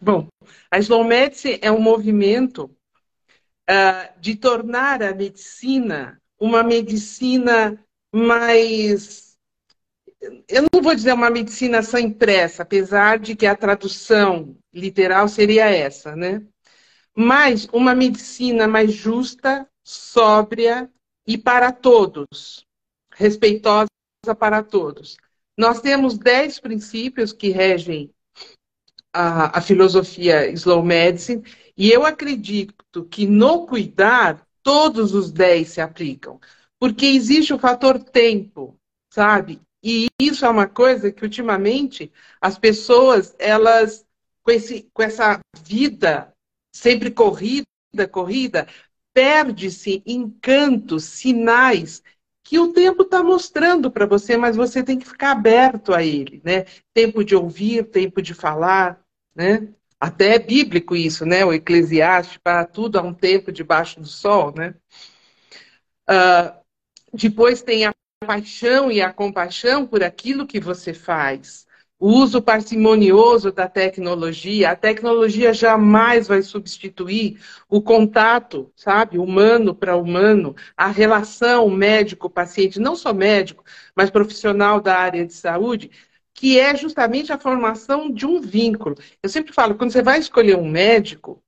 Bom, 0.00 0.28
a 0.70 0.78
slow 0.78 1.02
medicine 1.02 1.58
é 1.60 1.72
um 1.72 1.80
movimento 1.80 2.70
uh, 3.68 4.20
de 4.20 4.36
tornar 4.36 5.02
a 5.02 5.12
medicina 5.12 6.22
uma 6.38 6.62
medicina 6.62 7.82
mais 8.12 9.36
eu 10.48 10.62
não 10.72 10.82
vou 10.82 10.94
dizer 10.94 11.12
uma 11.12 11.30
medicina 11.30 11.82
sem 11.82 12.10
pressa, 12.10 12.62
apesar 12.62 13.18
de 13.18 13.34
que 13.34 13.46
a 13.46 13.56
tradução 13.56 14.56
literal 14.72 15.28
seria 15.28 15.70
essa, 15.70 16.14
né? 16.14 16.42
Mas 17.14 17.66
uma 17.72 17.94
medicina 17.94 18.68
mais 18.68 18.92
justa, 18.92 19.68
sóbria 19.82 20.90
e 21.26 21.38
para 21.38 21.72
todos, 21.72 22.66
respeitosa 23.12 23.88
para 24.34 24.62
todos. 24.62 25.16
Nós 25.56 25.80
temos 25.80 26.18
dez 26.18 26.60
princípios 26.60 27.32
que 27.32 27.48
regem 27.48 28.10
a, 29.12 29.58
a 29.58 29.60
filosofia 29.60 30.50
slow 30.50 30.82
medicine 30.82 31.42
e 31.76 31.90
eu 31.90 32.04
acredito 32.04 33.04
que 33.10 33.26
no 33.26 33.66
cuidar 33.66 34.46
todos 34.62 35.14
os 35.14 35.30
dez 35.30 35.68
se 35.70 35.80
aplicam, 35.80 36.40
porque 36.78 37.06
existe 37.06 37.54
o 37.54 37.58
fator 37.58 37.98
tempo, 38.02 38.78
sabe? 39.10 39.60
E 39.82 40.08
isso 40.20 40.44
é 40.44 40.48
uma 40.48 40.66
coisa 40.66 41.12
que 41.12 41.22
ultimamente 41.22 42.12
as 42.40 42.58
pessoas, 42.58 43.34
elas, 43.38 44.04
com, 44.42 44.50
esse, 44.50 44.90
com 44.92 45.02
essa 45.02 45.40
vida 45.62 46.32
sempre 46.74 47.10
corrida, 47.10 47.64
corrida, 48.10 48.66
perde-se 49.14 50.02
encantos, 50.04 51.04
sinais 51.04 52.02
que 52.46 52.60
o 52.60 52.72
tempo 52.72 53.02
está 53.02 53.24
mostrando 53.24 53.90
para 53.90 54.06
você, 54.06 54.36
mas 54.36 54.54
você 54.54 54.80
tem 54.80 54.96
que 54.96 55.04
ficar 55.04 55.32
aberto 55.32 55.92
a 55.92 56.04
ele, 56.04 56.40
né? 56.44 56.64
Tempo 56.94 57.24
de 57.24 57.34
ouvir, 57.34 57.90
tempo 57.90 58.22
de 58.22 58.34
falar, 58.34 59.00
né? 59.34 59.68
Até 60.00 60.36
é 60.36 60.38
bíblico 60.38 60.94
isso, 60.94 61.26
né? 61.26 61.44
O 61.44 61.52
Eclesiastes, 61.52 62.38
para 62.38 62.64
tudo 62.64 62.98
há 62.98 63.02
um 63.02 63.12
tempo 63.12 63.50
debaixo 63.50 63.98
do 64.00 64.06
sol, 64.06 64.54
né? 64.56 64.76
Uh, 66.08 66.56
depois 67.12 67.62
tem 67.62 67.84
a 67.84 67.92
paixão 68.24 68.92
e 68.92 69.00
a 69.02 69.12
compaixão 69.12 69.84
por 69.84 70.04
aquilo 70.04 70.46
que 70.46 70.60
você 70.60 70.94
faz. 70.94 71.65
O 71.98 72.08
uso 72.10 72.42
parcimonioso 72.42 73.50
da 73.50 73.68
tecnologia. 73.68 74.70
A 74.70 74.76
tecnologia 74.76 75.52
jamais 75.54 76.28
vai 76.28 76.42
substituir 76.42 77.40
o 77.68 77.80
contato, 77.80 78.70
sabe, 78.76 79.18
humano 79.18 79.74
para 79.74 79.96
humano, 79.96 80.54
a 80.76 80.88
relação 80.88 81.70
médico-paciente, 81.70 82.78
não 82.78 82.94
só 82.96 83.14
médico, 83.14 83.64
mas 83.94 84.10
profissional 84.10 84.80
da 84.80 84.98
área 84.98 85.24
de 85.26 85.32
saúde, 85.32 85.90
que 86.34 86.58
é 86.58 86.76
justamente 86.76 87.32
a 87.32 87.38
formação 87.38 88.10
de 88.10 88.26
um 88.26 88.40
vínculo. 88.42 88.96
Eu 89.22 89.28
sempre 89.30 89.54
falo, 89.54 89.74
quando 89.74 89.90
você 89.92 90.02
vai 90.02 90.18
escolher 90.18 90.56
um 90.56 90.68
médico, 90.68 91.42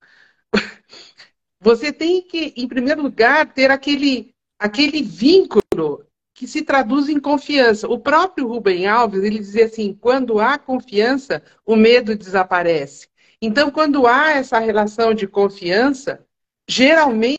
você 1.60 1.92
tem 1.92 2.22
que, 2.22 2.54
em 2.56 2.66
primeiro 2.66 3.02
lugar, 3.02 3.52
ter 3.52 3.70
aquele 3.70 4.30
aquele 4.58 5.02
vínculo 5.02 6.04
que 6.38 6.46
se 6.46 6.62
traduz 6.62 7.08
em 7.08 7.18
confiança. 7.18 7.88
O 7.88 7.98
próprio 7.98 8.46
Rubem 8.46 8.86
Alves, 8.86 9.24
ele 9.24 9.40
dizia 9.40 9.64
assim, 9.64 9.92
quando 9.92 10.38
há 10.38 10.56
confiança, 10.56 11.42
o 11.66 11.74
medo 11.74 12.14
desaparece. 12.14 13.08
Então, 13.42 13.72
quando 13.72 14.06
há 14.06 14.30
essa 14.30 14.60
relação 14.60 15.12
de 15.12 15.26
confiança, 15.26 16.24
geralmente 16.68 17.38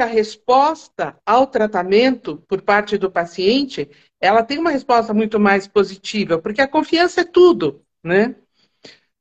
a 0.00 0.06
resposta 0.06 1.18
ao 1.26 1.46
tratamento 1.46 2.38
por 2.48 2.62
parte 2.62 2.96
do 2.96 3.10
paciente, 3.10 3.90
ela 4.18 4.42
tem 4.42 4.58
uma 4.58 4.70
resposta 4.70 5.12
muito 5.12 5.38
mais 5.38 5.68
positiva, 5.68 6.38
porque 6.38 6.62
a 6.62 6.68
confiança 6.68 7.20
é 7.20 7.24
tudo, 7.24 7.84
né? 8.02 8.36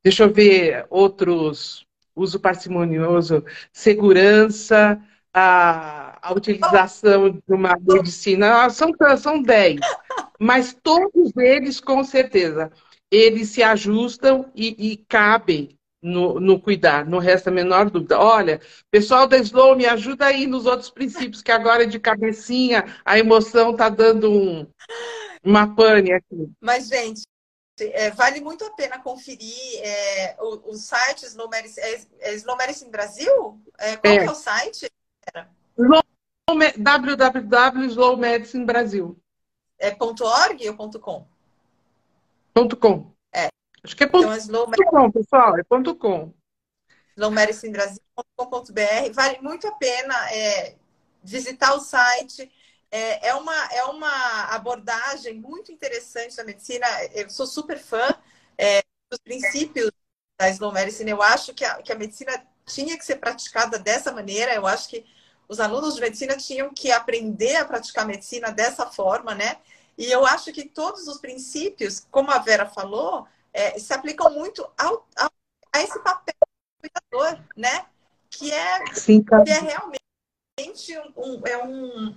Deixa 0.02 0.24
eu 0.24 0.34
ver 0.34 0.86
outros 0.90 1.86
uso 2.16 2.40
parcimonioso, 2.40 3.44
segurança, 3.74 5.02
a, 5.34 6.09
a 6.22 6.34
utilização 6.34 7.30
de 7.30 7.42
uma 7.48 7.78
medicina, 7.80 8.64
ah, 8.64 8.70
são, 8.70 8.92
são 9.18 9.42
dez, 9.42 9.80
mas 10.40 10.76
todos 10.82 11.32
eles, 11.38 11.80
com 11.80 12.04
certeza, 12.04 12.72
eles 13.12 13.50
se 13.50 13.64
ajustam 13.64 14.52
e, 14.56 14.92
e 14.92 14.98
cabem 15.08 15.78
no, 16.02 16.40
no, 16.40 16.62
cuidar, 16.62 17.06
não 17.06 17.20
resta 17.20 17.50
a 17.50 17.54
menor 17.54 17.90
dúvida. 17.90 18.20
Olha, 18.20 18.62
pessoal 18.90 19.28
da 19.28 19.38
Slow, 19.38 19.76
me 19.76 19.86
ajuda 19.86 20.28
aí 20.28 20.48
nos 20.48 20.66
outros 20.66 20.90
princípios, 20.90 21.42
que 21.42 21.52
agora 21.52 21.84
é 21.84 21.88
de 21.88 22.00
cabecinha, 22.00 22.86
a 23.04 23.20
emoção 23.20 23.72
está 23.72 23.90
dando 23.90 24.32
um, 24.32 24.68
uma 25.44 25.76
pane 25.76 26.14
aqui. 26.14 26.50
Mas, 26.62 26.88
gente, 26.88 27.24
é, 27.82 28.12
vale 28.12 28.42
muito 28.42 28.64
a 28.64 28.72
pena 28.72 29.00
conferir 29.00 29.80
é, 29.82 30.36
o, 30.40 30.72
o, 30.72 30.76
site 30.76 31.26
Slow 31.26 31.50
Medicine, 31.50 31.86
é, 31.86 32.02
é 32.20 32.34
Slow 32.36 32.58
Medicine 32.58 32.92
Brasil? 32.92 33.62
É, 33.78 33.98
qual 33.98 34.14
é. 34.14 34.26
é 34.26 34.32
o 34.32 34.36
site? 34.36 34.90
www.slowmedicinebrasil. 36.58 39.18
É 39.78 39.92
ponto 39.92 40.26
.org 40.26 40.70
ou 40.70 40.76
ponto 40.76 41.00
.com? 41.00 41.28
Ponto 42.54 42.78
.com. 42.78 43.12
É. 43.34 43.48
Acho 43.84 43.96
que 43.96 44.04
é 44.04 44.08
ponto, 44.08 44.24
então, 44.24 44.34
é 44.34 44.38
slow 44.38 44.66
ponto 44.66 44.84
.com, 44.86 45.12
pessoal. 45.12 45.58
É 45.58 45.64
ponto 45.64 45.96
.com. 45.96 46.34
slowmedicinebrasil.com.br. 47.16 49.14
Vale 49.14 49.40
muito 49.42 49.68
a 49.68 49.72
pena 49.74 50.16
é, 50.34 50.76
visitar 51.24 51.76
o 51.76 51.80
site. 51.80 52.52
É, 52.92 53.30
é, 53.30 53.36
uma, 53.36 53.56
é 53.72 53.84
uma 53.86 54.46
abordagem 54.46 55.36
muito 55.36 55.72
interessante 55.72 56.36
da 56.36 56.44
medicina. 56.44 56.86
Eu 57.14 57.30
sou 57.30 57.46
super 57.46 57.78
fã 57.78 58.08
é, 58.58 58.82
dos 59.10 59.20
princípios 59.20 59.92
da 60.40 60.50
Slow 60.50 60.74
Medicine. 60.74 61.12
Eu 61.12 61.22
acho 61.22 61.54
que 61.54 61.64
a, 61.64 61.82
que 61.82 61.92
a 61.92 61.96
medicina 61.96 62.32
tinha 62.66 62.98
que 62.98 63.06
ser 63.06 63.18
praticada 63.18 63.78
dessa 63.78 64.12
maneira. 64.12 64.54
Eu 64.54 64.66
acho 64.66 64.90
que 64.90 65.06
os 65.50 65.60
alunos 65.60 65.96
de 65.96 66.02
medicina 66.02 66.38
tinham 66.38 66.72
que 66.72 66.92
aprender 66.92 67.56
a 67.56 67.66
praticar 67.66 68.06
medicina 68.06 68.52
dessa 68.52 68.86
forma, 68.86 69.34
né? 69.34 69.58
E 69.98 70.06
eu 70.06 70.26
acho 70.26 70.54
que 70.54 70.64
todos 70.64 71.08
os 71.08 71.18
princípios, 71.18 72.06
como 72.12 72.30
a 72.30 72.38
Vera 72.38 72.68
falou, 72.68 73.28
é, 73.52 73.78
se 73.80 73.92
aplicam 73.92 74.32
muito 74.32 74.62
ao, 74.78 75.08
ao, 75.18 75.32
a 75.74 75.82
esse 75.82 76.00
papel 76.02 76.36
do 76.40 76.90
cuidador, 76.90 77.44
né? 77.58 77.88
Que 78.30 78.52
é, 78.54 78.94
Sim, 78.94 79.24
tá. 79.24 79.44
que 79.44 79.50
é 79.50 79.60
realmente 79.60 80.00
um, 81.18 81.42
é, 81.46 81.58
um, 81.66 82.16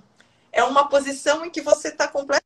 é 0.53 0.63
uma 0.63 0.89
posição 0.89 1.45
em 1.45 1.51
que 1.51 1.63
você 1.63 1.89
está 1.89 2.07
completamente, 2.07 2.45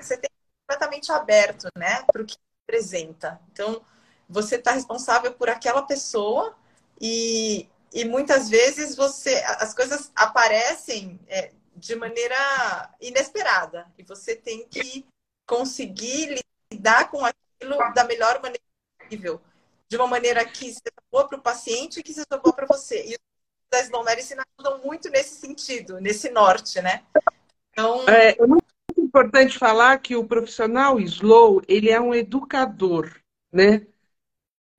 você 0.00 0.16
tem 0.16 0.30
completamente 0.66 1.10
aberto, 1.10 1.68
né? 1.76 2.04
Para 2.04 2.22
o 2.22 2.24
que 2.24 2.36
representa. 2.66 3.40
Então, 3.52 3.82
você 4.28 4.56
está 4.56 4.70
responsável 4.70 5.32
por 5.34 5.50
aquela 5.50 5.82
pessoa 5.82 6.56
e, 7.00 7.68
e 7.94 8.04
muitas 8.04 8.50
vezes 8.50 8.96
você 8.96 9.36
as 9.60 9.72
coisas 9.72 10.10
aparecem 10.16 11.20
é, 11.28 11.52
de 11.76 11.94
maneira 11.94 12.90
inesperada 13.00 13.86
e 13.96 14.02
você 14.02 14.34
tem 14.34 14.66
que 14.66 15.06
conseguir 15.46 16.44
lidar 16.72 17.08
com 17.08 17.24
aquilo 17.24 17.78
da 17.94 18.02
melhor 18.04 18.42
maneira 18.42 18.64
possível, 18.98 19.40
de 19.88 19.96
uma 19.96 20.08
maneira 20.08 20.44
que 20.44 20.72
seja 20.72 21.02
boa 21.10 21.28
para 21.28 21.38
o 21.38 21.42
paciente 21.42 22.00
e 22.00 22.02
que 22.02 22.12
seja 22.12 22.26
boa 22.42 22.52
para 22.52 22.66
você. 22.66 23.04
E 23.06 23.14
os 23.14 23.80
Slow 23.82 24.04
Medicine 24.04 24.40
ajudam 24.58 24.82
muito 24.84 25.08
nesse 25.08 25.36
sentido, 25.36 26.00
nesse 26.00 26.30
norte, 26.30 26.82
né? 26.82 27.04
Então... 27.70 28.08
É, 28.08 28.36
é 28.36 28.46
muito 28.46 28.64
importante 28.98 29.56
falar 29.56 29.98
que 29.98 30.16
o 30.16 30.26
profissional 30.26 30.98
Slow, 30.98 31.62
ele 31.68 31.90
é 31.90 32.00
um 32.00 32.14
educador, 32.14 33.20
né? 33.52 33.86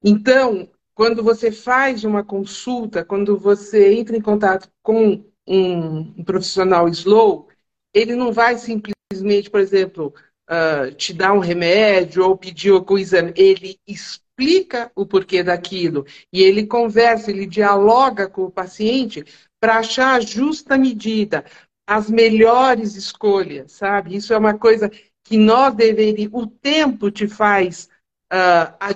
Então, 0.03 0.69
quando 0.95 1.21
você 1.21 1.51
faz 1.51 2.05
uma 2.05 2.23
consulta, 2.23 3.03
quando 3.03 3.37
você 3.37 3.93
entra 3.93 4.15
em 4.15 4.21
contato 4.21 4.69
com 4.81 5.23
um, 5.45 6.23
profissional 6.23 6.87
slow, 6.87 7.49
ele 7.93 8.15
não 8.15 8.31
vai 8.31 8.57
simplesmente, 8.57 9.49
por 9.49 9.59
exemplo, 9.59 10.13
uh, 10.49 10.91
te 10.95 11.13
dar 11.13 11.33
um 11.33 11.39
remédio 11.39 12.25
ou 12.25 12.37
pedir 12.37 12.71
algum 12.71 12.97
exame. 12.97 13.33
Ele 13.35 13.77
explica 13.85 14.89
o 14.95 15.05
porquê 15.05 15.43
daquilo 15.43 16.05
e 16.31 16.41
ele 16.41 16.65
conversa, 16.65 17.29
ele 17.29 17.45
dialoga 17.45 18.29
com 18.29 18.45
o 18.45 18.51
paciente 18.51 19.25
para 19.59 19.79
achar 19.79 20.15
a 20.15 20.21
justa 20.21 20.77
medida, 20.77 21.43
as 21.85 22.09
melhores 22.09 22.95
escolhas, 22.95 23.73
sabe? 23.73 24.15
Isso 24.15 24.33
é 24.33 24.37
uma 24.37 24.57
coisa 24.57 24.89
que 25.25 25.37
nós 25.37 25.75
deveríamos. 25.75 26.43
O 26.43 26.47
tempo 26.47 27.11
te 27.11 27.27
faz, 27.27 27.89
uh, 28.31 28.93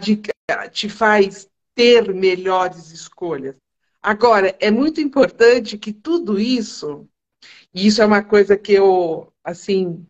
te 0.72 0.88
faz 0.88 1.49
ter 1.80 2.14
melhores 2.14 2.92
escolhas. 2.92 3.56
Agora, 4.04 4.54
é 4.60 4.70
muito 4.70 5.00
importante 5.00 5.78
que 5.78 5.94
tudo 5.94 6.38
isso, 6.38 7.08
e 7.74 7.88
isso 7.88 8.02
é 8.02 8.06
uma 8.06 8.22
coisa 8.22 8.58
que 8.58 8.74
eu, 8.74 9.32
assim, 9.42 10.06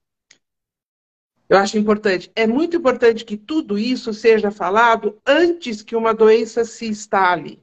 eu 1.48 1.60
acho 1.60 1.78
importante, 1.78 2.32
é 2.36 2.48
muito 2.48 2.76
importante 2.76 3.24
que 3.24 3.38
tudo 3.38 3.78
isso 3.78 4.12
seja 4.16 4.50
falado 4.50 5.22
antes 5.24 5.84
que 5.84 5.96
uma 5.96 6.12
doença 6.12 6.66
se 6.66 6.88
instale. 6.88 7.62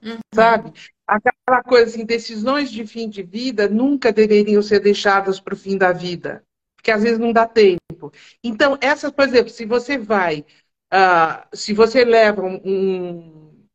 Uhum. 0.00 0.20
Sabe? 0.32 0.72
Aquela 1.08 1.64
coisa 1.64 1.90
assim, 1.90 2.04
decisões 2.04 2.70
de 2.70 2.86
fim 2.86 3.08
de 3.08 3.24
vida 3.24 3.68
nunca 3.68 4.12
deveriam 4.12 4.62
ser 4.62 4.78
deixadas 4.78 5.40
para 5.40 5.54
o 5.54 5.58
fim 5.58 5.76
da 5.76 5.90
vida, 5.90 6.44
porque 6.76 6.92
às 6.92 7.02
vezes 7.02 7.18
não 7.18 7.32
dá 7.32 7.48
tempo. 7.48 8.12
Então, 8.44 8.78
essas, 8.80 9.10
por 9.10 9.26
exemplo, 9.26 9.50
se 9.50 9.64
você 9.64 9.98
vai 9.98 10.46
ah, 10.90 11.46
se 11.52 11.72
você 11.72 12.04
leva 12.04 12.42
um, 12.42 13.66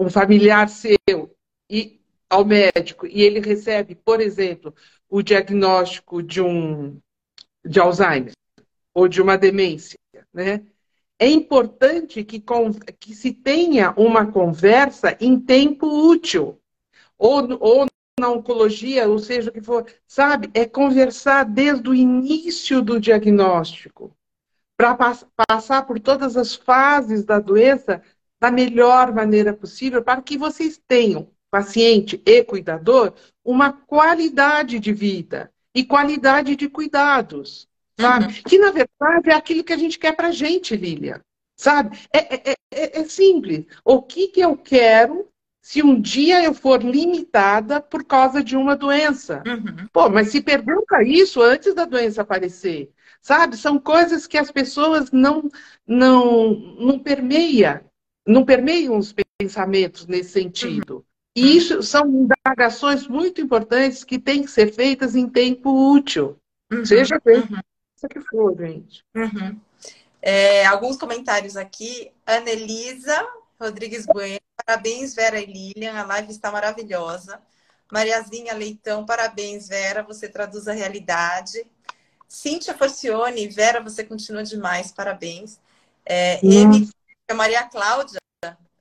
um 0.00 0.10
familiar 0.10 0.68
seu 0.68 1.34
e, 1.70 2.00
ao 2.28 2.44
médico 2.44 3.06
e 3.06 3.22
ele 3.22 3.40
recebe, 3.40 3.94
por 3.94 4.20
exemplo, 4.20 4.74
o 5.08 5.22
diagnóstico 5.22 6.22
de 6.22 6.40
um 6.40 6.98
de 7.64 7.78
Alzheimer 7.78 8.32
ou 8.94 9.06
de 9.06 9.22
uma 9.22 9.36
demência, 9.38 9.98
né? 10.32 10.64
É 11.18 11.28
importante 11.28 12.24
que, 12.24 12.42
que 12.98 13.14
se 13.14 13.32
tenha 13.32 13.92
uma 13.96 14.32
conversa 14.32 15.16
em 15.20 15.38
tempo 15.38 15.86
útil. 15.86 16.58
Ou, 17.16 17.56
ou 17.60 17.86
na 18.18 18.28
oncologia, 18.28 19.08
ou 19.08 19.18
seja, 19.20 19.50
o 19.50 19.52
que 19.52 19.60
for, 19.60 19.86
sabe? 20.06 20.50
É 20.52 20.66
conversar 20.66 21.44
desde 21.44 21.88
o 21.88 21.94
início 21.94 22.82
do 22.82 22.98
diagnóstico 22.98 24.16
para 24.82 24.96
pass 24.96 25.24
passar 25.48 25.86
por 25.86 26.00
todas 26.00 26.36
as 26.36 26.56
fases 26.56 27.24
da 27.24 27.38
doença 27.38 28.02
da 28.40 28.50
melhor 28.50 29.14
maneira 29.14 29.52
possível, 29.52 30.02
para 30.02 30.20
que 30.20 30.36
vocês 30.36 30.80
tenham, 30.88 31.28
paciente 31.48 32.20
e 32.26 32.42
cuidador, 32.42 33.14
uma 33.44 33.72
qualidade 33.72 34.80
de 34.80 34.92
vida 34.92 35.52
e 35.72 35.84
qualidade 35.84 36.56
de 36.56 36.68
cuidados, 36.68 37.68
sabe? 37.98 38.26
Uhum. 38.26 38.42
Que, 38.48 38.58
na 38.58 38.72
verdade, 38.72 39.30
é 39.30 39.34
aquilo 39.34 39.62
que 39.62 39.72
a 39.72 39.76
gente 39.76 39.98
quer 39.98 40.16
para 40.16 40.28
a 40.28 40.32
gente, 40.32 40.74
Lilian, 40.74 41.20
sabe? 41.56 41.96
É, 42.12 42.50
é, 42.50 42.54
é, 42.72 43.00
é 43.00 43.04
simples. 43.04 43.66
O 43.84 44.02
que, 44.02 44.28
que 44.28 44.40
eu 44.40 44.56
quero 44.56 45.28
se 45.60 45.80
um 45.80 46.00
dia 46.00 46.42
eu 46.42 46.52
for 46.52 46.82
limitada 46.82 47.80
por 47.80 48.02
causa 48.02 48.42
de 48.42 48.56
uma 48.56 48.74
doença. 48.74 49.44
Uhum. 49.46 49.86
Pô, 49.92 50.08
mas 50.08 50.30
se 50.30 50.40
pergunta 50.40 51.04
isso 51.04 51.40
antes 51.40 51.72
da 51.72 51.84
doença 51.84 52.22
aparecer 52.22 52.92
sabe? 53.22 53.56
São 53.56 53.78
coisas 53.78 54.26
que 54.26 54.36
as 54.36 54.50
pessoas 54.50 55.10
não 55.10 55.48
não 55.86 56.50
não 56.78 56.98
permeia, 56.98 57.84
não 58.26 58.44
permeiam 58.44 58.98
os 58.98 59.14
pensamentos 59.40 60.06
nesse 60.06 60.30
sentido. 60.30 60.96
Uhum. 60.96 61.04
E 61.34 61.56
isso 61.56 61.82
são 61.82 62.06
indagações 62.06 63.08
muito 63.08 63.40
importantes 63.40 64.04
que 64.04 64.18
têm 64.18 64.42
que 64.42 64.50
ser 64.50 64.74
feitas 64.74 65.16
em 65.16 65.26
tempo 65.26 65.94
útil. 65.94 66.36
Uhum. 66.70 66.84
Seja 66.84 67.18
bem 67.24 67.38
uhum. 67.38 68.08
que 68.10 68.20
for, 68.20 68.54
gente. 68.58 69.02
Uhum. 69.14 69.58
É, 70.20 70.66
alguns 70.66 70.98
comentários 70.98 71.56
aqui. 71.56 72.10
Anelisa 72.26 73.26
Rodrigues 73.62 74.04
Bueno, 74.06 74.40
parabéns, 74.66 75.14
Vera 75.14 75.40
e 75.40 75.46
Lilian, 75.46 75.94
a 75.94 76.04
live 76.04 76.32
está 76.32 76.50
maravilhosa. 76.50 77.40
Mariazinha 77.92 78.54
Leitão, 78.54 79.06
parabéns, 79.06 79.68
Vera, 79.68 80.02
você 80.02 80.28
traduz 80.28 80.66
a 80.66 80.72
realidade. 80.72 81.64
Cíntia 82.32 82.72
Forcione, 82.72 83.46
Vera, 83.46 83.82
você 83.82 84.02
continua 84.02 84.42
demais, 84.42 84.90
parabéns. 84.90 85.60
É, 86.02 86.40
M, 86.42 86.88
Maria 87.34 87.62
Cláudia 87.64 88.18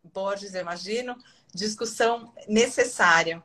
Borges, 0.06 0.54
eu 0.54 0.62
imagino, 0.62 1.18
discussão 1.54 2.34
necessária. 2.48 3.44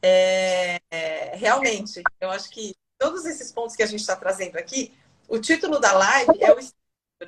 É, 0.00 0.80
é, 0.90 1.36
realmente, 1.36 2.02
eu 2.18 2.30
acho 2.30 2.48
que 2.48 2.74
todos 2.98 3.26
esses 3.26 3.52
pontos 3.52 3.76
que 3.76 3.82
a 3.82 3.86
gente 3.86 4.00
está 4.00 4.16
trazendo 4.16 4.56
aqui, 4.56 4.90
o 5.28 5.38
título 5.38 5.78
da 5.78 5.92
live 5.92 6.32
é 6.40 6.50
o 6.50 6.58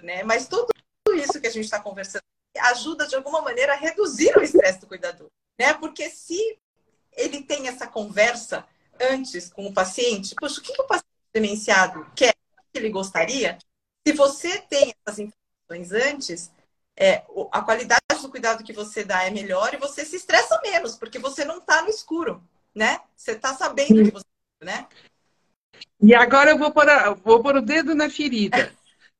né? 0.03 0.23
Mas 0.23 0.49
tudo 0.49 0.73
isso 1.15 1.39
que 1.39 1.47
a 1.47 1.53
gente 1.53 1.65
está 1.65 1.79
conversando 1.79 2.23
ajuda 2.59 3.07
de 3.07 3.17
alguma 3.17 3.43
maneira 3.43 3.75
a 3.75 3.77
reduzir 3.77 4.35
o 4.39 4.43
estresse 4.43 4.81
do 4.81 4.87
cuidador, 4.87 5.29
né? 5.61 5.75
Porque 5.75 6.09
se 6.09 6.59
ele 7.13 7.43
tem 7.43 7.69
essa 7.69 7.87
conversa 7.87 8.67
antes 8.99 9.51
com 9.51 9.67
o 9.67 9.75
paciente, 9.75 10.35
poxa, 10.41 10.59
o 10.59 10.63
que, 10.63 10.73
que 10.73 10.81
o 10.81 10.87
paciente 10.87 11.14
demenciado 11.35 12.07
quer, 12.15 12.31
o 12.31 12.63
que 12.73 12.79
ele 12.79 12.91
gostaria? 12.91 13.59
Se 14.07 14.15
você 14.15 14.59
tem 14.59 14.95
essas 15.05 15.19
informações 15.19 15.93
antes, 15.93 16.53
é, 16.97 17.25
a 17.51 17.61
qualidade 17.63 18.01
do 18.23 18.31
cuidado 18.31 18.63
que 18.63 18.73
você 18.73 19.05
dá 19.05 19.25
é 19.25 19.31
melhor 19.31 19.75
e 19.75 19.79
você 19.79 20.05
se 20.05 20.17
estressa 20.17 20.61
menos, 20.63 20.97
porque 20.97 21.19
você 21.19 21.45
não 21.45 21.59
está 21.59 21.83
no 21.83 21.89
escuro, 21.89 22.43
né? 22.75 23.01
Você 23.17 23.33
está 23.33 23.53
sabendo 23.55 24.05
que 24.05 24.11
você, 24.11 24.25
né? 24.63 24.87
E 26.01 26.15
agora 26.15 26.51
eu 26.51 26.59
vou 26.59 26.71
pôr, 26.71 26.89
a, 26.89 27.11
vou 27.15 27.43
pôr 27.43 27.57
o 27.57 27.63
dedo 27.63 27.95
na 27.95 28.09
ferida. 28.09 28.73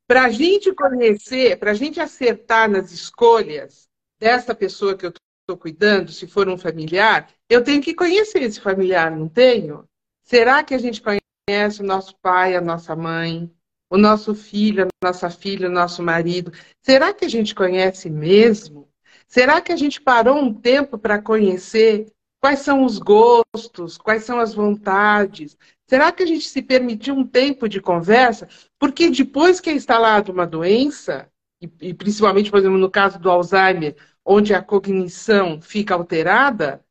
Para 0.07 0.27
a 0.27 0.29
gente 0.29 0.73
conhecer, 0.73 1.59
para 1.59 1.71
a 1.71 1.75
gente 1.75 1.99
acertar 1.99 2.71
nas 2.71 2.93
escolhas 2.93 3.89
dessa 4.21 4.55
pessoa 4.55 4.97
que 4.97 5.07
eu 5.07 5.13
estou 5.41 5.57
cuidando, 5.57 6.13
se 6.13 6.27
for 6.27 6.49
um 6.49 6.59
familiar, 6.59 7.29
eu 7.49 7.65
tenho 7.65 7.83
que 7.83 7.95
conhecer 7.95 8.43
esse 8.43 8.61
familiar, 8.61 9.11
não 9.11 9.29
tenho? 9.29 9.89
Será 10.23 10.63
que 10.63 10.75
a 10.75 10.79
gente 10.79 11.03
conhece 11.03 11.24
o 11.47 11.83
nosso 11.83 12.17
pai, 12.23 12.57
a 12.57 12.61
nossa 12.61 12.97
mãe, 12.97 13.51
o 13.91 13.99
nosso 13.99 14.35
filho, 14.35 14.85
a 14.85 15.07
nossa 15.07 15.29
filha, 15.29 15.69
o 15.69 15.73
nosso 15.73 16.03
marido? 16.03 16.51
Será 16.83 17.13
que 17.13 17.25
a 17.25 17.29
gente 17.29 17.55
conhece 17.55 18.09
mesmo? 18.09 18.89
Será 19.27 19.61
que 19.61 19.71
a 19.71 19.77
gente 19.77 20.01
parou 20.01 20.39
um 20.39 20.55
tempo 20.55 20.99
para 20.99 21.21
conhecer 21.21 22.07
quais 22.41 22.61
são 22.61 22.85
os 22.85 22.99
gostos, 22.99 23.99
quais 23.99 24.25
são 24.25 24.41
as 24.41 24.55
vontades? 24.55 25.57
Será 25.87 26.11
que 26.11 26.23
a 26.23 26.27
gente 26.27 26.49
se 26.49 26.63
permitiu 26.63 27.15
um 27.15 27.27
tempo 27.27 27.69
de 27.69 27.81
conversa? 27.81 28.49
Porque 28.79 29.11
depois 29.11 29.61
que 29.61 29.69
é 29.69 29.75
instalada 29.75 30.33
uma 30.33 30.47
doença, 30.47 31.29
e, 31.61 31.71
e 31.81 31.95
principalmente, 31.95 32.51
por 32.51 32.59
exemplo, 32.59 32.79
no 32.79 32.91
caso 32.91 33.19
do 33.19 33.31
Alzheimer, 33.31 33.97
onde 34.25 34.55
a 34.55 34.63
cognição 34.63 35.61
fica 35.61 35.95
alterada, 35.95 36.83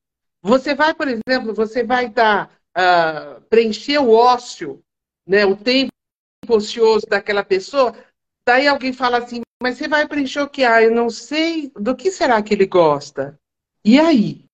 você 0.44 0.76
vai, 0.76 0.94
por 0.94 1.08
exemplo, 1.08 1.54
você 1.56 1.84
vai 1.84 2.08
dar, 2.10 2.52
uh, 2.78 3.42
preencher 3.50 4.00
o 4.00 4.12
ócio, 4.12 4.84
né, 5.28 5.46
o 5.46 5.56
tempo 5.56 5.92
ocioso 6.50 7.06
daquela 7.08 7.44
pessoa, 7.44 7.96
daí 8.46 8.68
alguém 8.68 8.92
fala 8.92 9.20
assim, 9.20 9.42
mas 9.62 9.78
você 9.78 9.88
vai 9.88 10.08
preencher 10.08 10.42
o 10.42 10.50
que? 10.50 10.64
Ah, 10.64 10.82
eu 10.82 10.92
não 10.92 11.10
sei, 11.10 11.72
do 11.76 11.96
que 11.96 12.12
será 12.12 12.42
que 12.44 12.54
ele 12.54 12.66
gosta? 12.66 13.40
E 13.86 14.00
aí? 14.00 14.46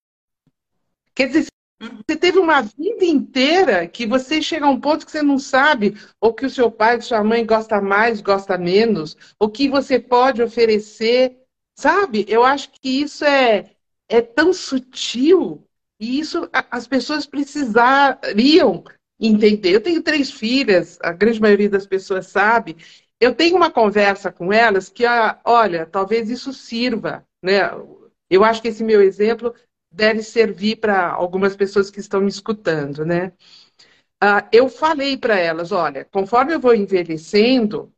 Quer 1.16 1.28
dizer, 1.28 1.48
você 1.80 2.18
teve 2.18 2.38
uma 2.40 2.62
vida 2.62 3.06
inteira 3.06 3.88
que 3.88 4.06
você 4.06 4.42
chega 4.42 4.66
a 4.66 4.70
um 4.70 4.80
ponto 4.80 5.06
que 5.06 5.12
você 5.12 5.22
não 5.22 5.40
sabe 5.40 5.96
o 6.20 6.34
que 6.34 6.46
o 6.46 6.50
seu 6.50 6.70
pai 6.70 6.98
ou 6.98 7.02
sua 7.02 7.24
mãe 7.24 7.46
gosta 7.46 7.82
mais, 7.82 8.22
gosta 8.22 8.58
menos, 8.58 9.16
o 9.40 9.50
que 9.50 9.70
você 9.70 10.00
pode 10.00 10.42
oferecer, 10.42 11.40
sabe? 11.76 12.26
Eu 12.28 12.44
acho 12.44 12.70
que 12.72 13.02
isso 13.02 13.24
é, 13.24 13.72
é 14.10 14.22
tão 14.22 14.52
sutil 14.54 15.66
e 16.00 16.20
isso 16.20 16.50
as 16.72 16.88
pessoas 16.88 17.26
precisariam 17.26 18.84
entender. 19.20 19.76
Eu 19.76 19.82
tenho 19.82 20.02
três 20.02 20.32
filhas, 20.32 20.98
a 21.02 21.12
grande 21.12 21.42
maioria 21.42 21.70
das 21.70 21.86
pessoas 21.86 22.28
sabe. 22.28 22.78
Eu 23.20 23.36
tenho 23.36 23.56
uma 23.58 23.70
conversa 23.70 24.32
com 24.32 24.54
elas 24.54 24.90
que, 24.90 25.06
ah, 25.06 25.40
olha, 25.44 25.86
talvez 25.86 26.30
isso 26.30 26.54
sirva, 26.54 27.26
né? 27.44 27.60
Eu 28.30 28.44
acho 28.44 28.62
que 28.62 28.70
esse 28.70 28.84
meu 28.84 29.02
exemplo 29.02 29.54
deve 29.92 30.24
servir 30.24 30.78
para 30.78 31.10
algumas 31.10 31.56
pessoas 31.56 31.90
que 31.90 32.00
estão 32.00 32.22
me 32.22 32.30
escutando, 32.30 33.06
né? 33.06 33.34
Uh, 34.24 34.44
eu 34.52 34.70
falei 34.70 35.18
para 35.18 35.38
elas, 35.38 35.72
olha, 35.72 36.06
conforme 36.06 36.54
eu 36.54 36.60
vou 36.60 36.76
envelhecendo, 36.76 37.92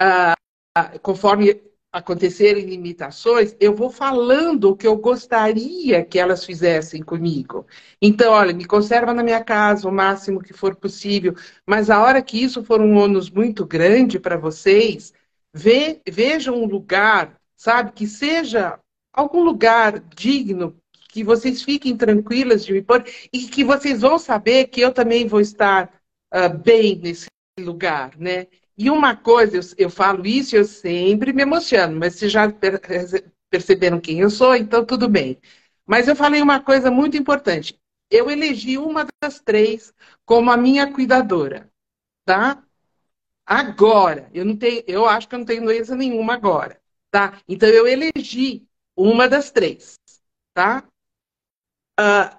uh, 0.00 0.98
conforme 1.02 1.60
acontecerem 1.92 2.64
limitações, 2.64 3.54
eu 3.60 3.74
vou 3.74 3.90
falando 3.90 4.70
o 4.70 4.76
que 4.76 4.86
eu 4.86 4.96
gostaria 4.96 6.02
que 6.04 6.18
elas 6.18 6.44
fizessem 6.44 7.02
comigo. 7.02 7.66
Então, 8.00 8.32
olha, 8.32 8.54
me 8.54 8.64
conserva 8.64 9.12
na 9.12 9.22
minha 9.22 9.44
casa 9.44 9.88
o 9.88 9.92
máximo 9.92 10.42
que 10.42 10.54
for 10.54 10.74
possível, 10.74 11.34
mas 11.66 11.90
a 11.90 12.00
hora 12.02 12.22
que 12.22 12.42
isso 12.42 12.64
for 12.64 12.80
um 12.80 12.96
ônus 12.96 13.28
muito 13.28 13.66
grande 13.66 14.18
para 14.18 14.38
vocês, 14.38 15.12
ve, 15.52 16.00
vejam 16.08 16.62
um 16.62 16.66
lugar, 16.66 17.36
sabe, 17.54 17.92
que 17.92 18.06
seja 18.06 18.78
algum 19.12 19.42
lugar 19.42 20.00
digno 20.00 20.74
que 21.10 21.22
vocês 21.22 21.62
fiquem 21.62 21.94
tranquilas 21.94 22.64
de 22.64 22.72
me 22.72 22.80
pôr 22.80 23.04
e 23.30 23.46
que 23.46 23.62
vocês 23.62 24.00
vão 24.00 24.18
saber 24.18 24.68
que 24.68 24.80
eu 24.80 24.92
também 24.92 25.26
vou 25.26 25.40
estar 25.40 25.92
uh, 26.34 26.58
bem 26.58 26.96
nesse 26.96 27.26
lugar, 27.60 28.16
né? 28.18 28.46
E 28.82 28.90
uma 28.90 29.14
coisa, 29.14 29.56
eu, 29.58 29.62
eu 29.78 29.88
falo 29.88 30.26
isso, 30.26 30.56
eu 30.56 30.64
sempre 30.64 31.32
me 31.32 31.42
emociono, 31.42 31.96
mas 32.00 32.16
vocês 32.16 32.32
já 32.32 32.52
perceberam 33.48 34.00
quem 34.00 34.18
eu 34.18 34.28
sou, 34.28 34.56
então 34.56 34.84
tudo 34.84 35.08
bem. 35.08 35.40
Mas 35.86 36.08
eu 36.08 36.16
falei 36.16 36.42
uma 36.42 36.60
coisa 36.60 36.90
muito 36.90 37.16
importante. 37.16 37.80
Eu 38.10 38.28
elegi 38.28 38.76
uma 38.78 39.06
das 39.22 39.38
três 39.38 39.94
como 40.24 40.50
a 40.50 40.56
minha 40.56 40.92
cuidadora, 40.92 41.70
tá? 42.24 42.60
Agora, 43.46 44.28
eu 44.34 44.44
não 44.44 44.56
tenho, 44.56 44.82
eu 44.88 45.06
acho 45.06 45.28
que 45.28 45.36
eu 45.36 45.40
não 45.40 45.46
tenho 45.46 45.64
doença 45.64 45.94
nenhuma 45.94 46.34
agora, 46.34 46.80
tá? 47.08 47.40
Então 47.48 47.68
eu 47.68 47.86
elegi 47.86 48.66
uma 48.96 49.28
das 49.28 49.52
três, 49.52 49.94
tá? 50.54 50.84
Uh, 52.00 52.36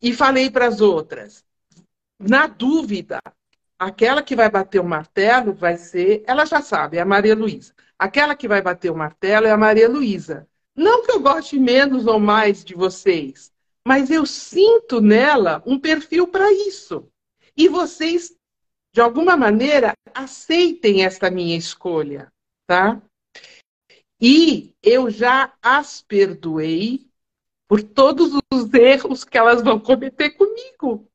e 0.00 0.12
falei 0.12 0.50
para 0.52 0.68
as 0.68 0.80
outras, 0.80 1.44
na 2.20 2.46
dúvida, 2.46 3.20
aquela 3.78 4.22
que 4.22 4.34
vai 4.34 4.50
bater 4.50 4.80
o 4.80 4.84
martelo 4.84 5.54
vai 5.54 5.76
ser, 5.76 6.24
ela 6.26 6.44
já 6.44 6.60
sabe, 6.60 6.96
é 6.96 7.00
a 7.00 7.06
Maria 7.06 7.34
Luísa. 7.34 7.74
Aquela 7.98 8.34
que 8.34 8.48
vai 8.48 8.60
bater 8.60 8.90
o 8.90 8.96
martelo 8.96 9.46
é 9.46 9.50
a 9.50 9.56
Maria 9.56 9.88
Luísa. 9.88 10.48
Não 10.74 11.04
que 11.04 11.10
eu 11.10 11.20
goste 11.20 11.58
menos 11.58 12.06
ou 12.06 12.20
mais 12.20 12.64
de 12.64 12.74
vocês, 12.74 13.52
mas 13.86 14.10
eu 14.10 14.24
sinto 14.26 15.00
nela 15.00 15.62
um 15.66 15.78
perfil 15.78 16.28
para 16.28 16.52
isso. 16.52 17.08
E 17.56 17.68
vocês, 17.68 18.36
de 18.92 19.00
alguma 19.00 19.36
maneira, 19.36 19.92
aceitem 20.14 21.04
esta 21.04 21.30
minha 21.30 21.56
escolha, 21.56 22.32
tá? 22.66 23.00
E 24.20 24.74
eu 24.82 25.10
já 25.10 25.52
as 25.62 26.02
perdoei 26.02 27.08
por 27.68 27.82
todos 27.82 28.32
os 28.52 28.72
erros 28.72 29.24
que 29.24 29.36
elas 29.36 29.62
vão 29.62 29.78
cometer 29.78 30.30
comigo. 30.30 31.08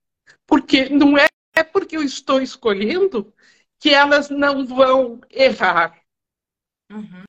Porque 0.46 0.90
não 0.90 1.18
é 1.18 1.28
porque 1.74 1.98
eu 1.98 2.04
estou 2.04 2.42
escolhendo 2.42 3.34
que 3.80 3.90
elas 3.90 4.30
não 4.30 4.66
vão 4.66 5.20
errar. 5.30 6.00
Uhum. 6.90 7.24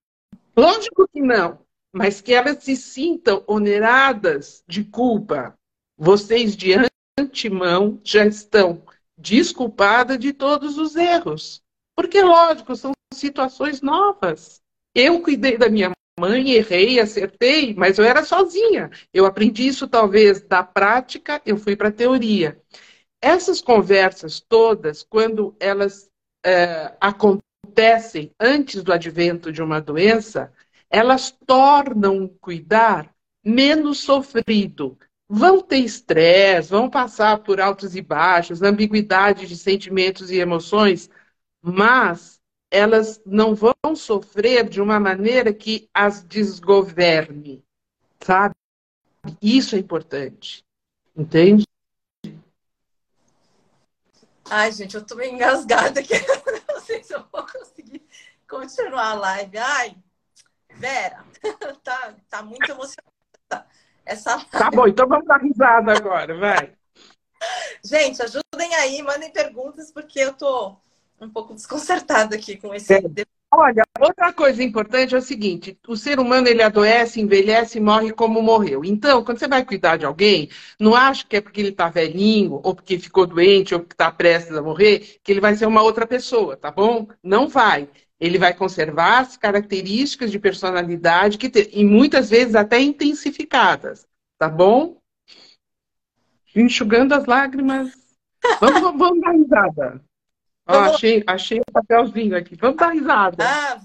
Lógico 0.57 1.09
que 1.09 1.21
não, 1.21 1.59
mas 1.93 2.21
que 2.21 2.33
elas 2.33 2.63
se 2.63 2.77
sintam 2.77 3.43
oneradas 3.49 4.63
de 4.69 4.85
culpa. 4.85 5.59
Vocês, 5.97 6.55
de 6.57 6.73
antemão, 7.19 8.01
já 8.05 8.27
estão 8.27 8.85
desculpadas 9.17 10.19
de 10.19 10.33
todos 10.33 10.79
os 10.79 10.95
erros. 10.95 11.63
Porque, 11.97 12.23
lógico, 12.23 12.77
são 12.77 12.93
situações 13.13 13.81
novas. 13.81 14.63
Eu 14.95 15.21
cuidei 15.21 15.57
da 15.57 15.69
minha 15.69 15.93
mãe, 16.19 16.53
errei, 16.53 17.01
acertei, 17.01 17.75
mas 17.75 17.99
eu 17.99 18.05
era 18.05 18.25
sozinha. 18.25 18.91
Eu 19.13 19.27
aprendi 19.27 19.67
isso 19.67 19.89
talvez 19.89 20.41
da 20.41 20.63
prática, 20.63 21.43
eu 21.45 21.57
fui 21.57 21.75
para 21.75 21.89
a 21.89 21.93
teoria. 21.93 22.61
Essas 23.25 23.63
conversas 23.63 24.39
todas, 24.39 25.03
quando 25.03 25.57
elas 25.59 26.11
é, 26.45 26.93
acontecem 27.01 28.31
antes 28.39 28.83
do 28.83 28.93
advento 28.93 29.51
de 29.51 29.63
uma 29.63 29.81
doença, 29.81 30.53
elas 30.91 31.31
tornam 31.47 32.29
cuidar 32.39 33.11
menos 33.43 34.01
sofrido. 34.01 34.99
Vão 35.27 35.63
ter 35.63 35.79
estresse, 35.79 36.69
vão 36.69 36.91
passar 36.91 37.39
por 37.39 37.63
altos 37.63 37.97
e 37.97 38.03
baixos, 38.03 38.61
ambiguidade 38.61 39.47
de 39.47 39.57
sentimentos 39.57 40.31
e 40.31 40.37
emoções, 40.37 41.09
mas 41.63 42.39
elas 42.71 43.23
não 43.25 43.55
vão 43.55 43.97
sofrer 43.97 44.69
de 44.69 44.83
uma 44.83 45.01
maneira 45.01 45.51
que 45.51 45.89
as 45.95 46.23
desgoverne, 46.23 47.65
sabe? 48.21 48.55
Isso 49.41 49.77
é 49.77 49.79
importante, 49.79 50.63
entende? 51.17 51.65
Ai, 54.51 54.73
gente, 54.73 54.95
eu 54.95 55.05
tô 55.05 55.15
meio 55.15 55.33
engasgada 55.33 56.01
aqui. 56.01 56.15
Não 56.69 56.81
sei 56.81 57.03
se 57.03 57.15
eu 57.15 57.25
vou 57.33 57.47
conseguir 57.47 58.07
continuar 58.49 59.11
a 59.11 59.15
live. 59.15 59.59
Ai, 59.59 59.97
Vera, 60.77 61.25
tá, 61.83 62.15
tá 62.29 62.43
muito 62.43 62.71
emocionada. 62.71 63.67
Essa 64.05 64.45
Tá 64.47 64.71
bom, 64.71 64.87
então 64.87 65.09
vamos 65.09 65.27
dar 65.27 65.41
risada 65.41 65.93
agora, 65.97 66.37
vai. 66.39 66.75
Gente, 67.83 68.23
ajudem 68.23 68.75
aí, 68.77 69.03
mandem 69.03 69.31
perguntas, 69.31 69.91
porque 69.91 70.19
eu 70.21 70.35
tô 70.35 70.77
um 71.21 71.31
pouco 71.31 71.55
desconcertada 71.55 72.37
aqui 72.37 72.57
com 72.57 72.75
esse. 72.75 72.93
É. 72.93 73.01
Olha, 73.57 73.85
outra 74.01 74.33
coisa 74.33 74.65
importante 74.65 75.15
é 75.15 75.19
o 75.19 75.23
seguinte: 75.23 75.79
o 75.87 75.97
ser 75.97 76.19
humano 76.19 76.49
ele 76.49 76.61
adoece, 76.61 77.21
envelhece 77.21 77.79
e 77.79 77.81
morre 77.81 78.13
como 78.13 78.43
morreu. 78.43 78.85
Então, 78.85 79.23
quando 79.23 79.39
você 79.39 79.47
vai 79.47 79.65
cuidar 79.65 79.97
de 79.97 80.05
alguém, 80.05 80.49
não 80.79 80.93
acha 80.93 81.25
que 81.25 81.37
é 81.37 81.41
porque 81.41 81.61
ele 81.61 81.69
está 81.69 81.89
velhinho, 81.89 82.61
ou 82.65 82.75
porque 82.75 82.99
ficou 82.99 83.25
doente, 83.25 83.73
ou 83.73 83.79
porque 83.79 83.95
está 83.95 84.11
prestes 84.11 84.57
a 84.57 84.63
morrer, 84.63 85.21
que 85.23 85.31
ele 85.31 85.41
vai 85.41 85.55
ser 85.55 85.67
uma 85.67 85.83
outra 85.83 86.05
pessoa, 86.05 86.57
tá 86.57 86.73
bom? 86.73 87.07
Não 87.23 87.47
vai. 87.47 87.89
Ele 88.19 88.39
vai 88.39 88.53
conservar 88.55 89.21
as 89.21 89.37
características 89.37 90.33
de 90.33 90.39
personalidade 90.41 91.39
que 91.39 91.49
tem, 91.49 91.69
e 91.73 91.85
muitas 91.85 92.31
vezes 92.31 92.57
até 92.57 92.81
intensificadas, 92.81 94.05
tá 94.37 94.49
bom? 94.49 94.99
Enxugando 96.57 97.13
as 97.13 97.25
lágrimas. 97.27 97.93
Vamos, 98.61 98.99
vamos, 98.99 99.21
dar 99.21 99.31
risada. 99.31 100.05
Ó, 100.67 100.79
achei, 100.79 101.23
achei 101.27 101.59
um 101.59 101.73
papelzinho 101.73 102.37
aqui. 102.37 102.57
Vamos 102.57 102.77
dar 102.77 102.91
risada. 102.91 103.45
Ah, 103.45 103.81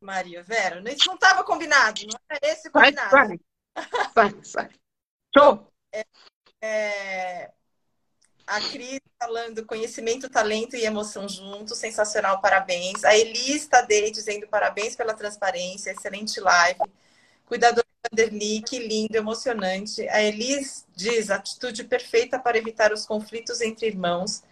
Maria 0.00 0.42
Vera, 0.42 0.82
isso 0.92 1.06
não 1.06 1.14
estava 1.14 1.44
combinado, 1.44 2.02
não 2.06 2.18
era 2.28 2.52
esse 2.52 2.70
combinado. 2.70 3.10
Sai, 3.10 3.40
sai, 3.76 4.12
sai. 4.12 4.44
sai. 4.44 4.70
Show! 5.36 5.70
É, 5.92 6.04
é, 6.62 7.50
a 8.46 8.60
Cris 8.60 9.00
falando 9.20 9.66
conhecimento, 9.66 10.28
talento 10.28 10.74
e 10.74 10.84
emoção 10.84 11.28
juntos, 11.28 11.78
sensacional, 11.78 12.40
parabéns. 12.40 13.04
A 13.04 13.16
Elis 13.16 13.66
Tadei 13.66 14.10
dizendo 14.10 14.48
parabéns 14.48 14.96
pela 14.96 15.14
transparência, 15.14 15.90
excelente 15.90 16.40
live. 16.40 16.80
Cuidador 17.44 17.84
Vanderly, 18.10 18.62
que 18.62 18.78
lindo, 18.78 19.16
emocionante. 19.16 20.08
A 20.08 20.22
Elis 20.22 20.86
diz 20.96 21.30
atitude 21.30 21.84
perfeita 21.84 22.38
para 22.38 22.56
evitar 22.56 22.92
os 22.92 23.04
conflitos 23.04 23.60
entre 23.60 23.86
irmãos 23.86 24.42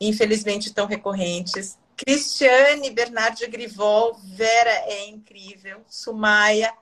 infelizmente 0.00 0.72
tão 0.72 0.86
recorrentes. 0.86 1.78
Cristiane 1.96 2.90
Bernardi 2.90 3.46
Grivol, 3.46 4.14
Vera 4.22 4.70
é 4.70 5.08
incrível, 5.08 5.84
Sumaia, 5.88 6.72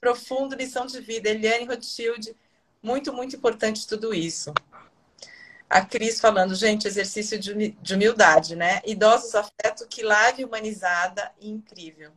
profundo 0.00 0.54
lição 0.54 0.86
de 0.86 1.00
vida, 1.00 1.30
Eliane 1.30 1.64
Rothschild, 1.64 2.36
muito, 2.82 3.12
muito 3.12 3.36
importante 3.36 3.86
tudo 3.86 4.14
isso. 4.14 4.52
A 5.68 5.84
Cris 5.84 6.20
falando, 6.20 6.54
gente, 6.54 6.86
exercício 6.86 7.38
de 7.38 7.94
humildade, 7.94 8.56
né? 8.56 8.80
Idosos 8.86 9.34
afeto, 9.34 9.86
que 9.86 10.02
live 10.02 10.44
humanizada 10.44 11.30
incrível. 11.40 12.12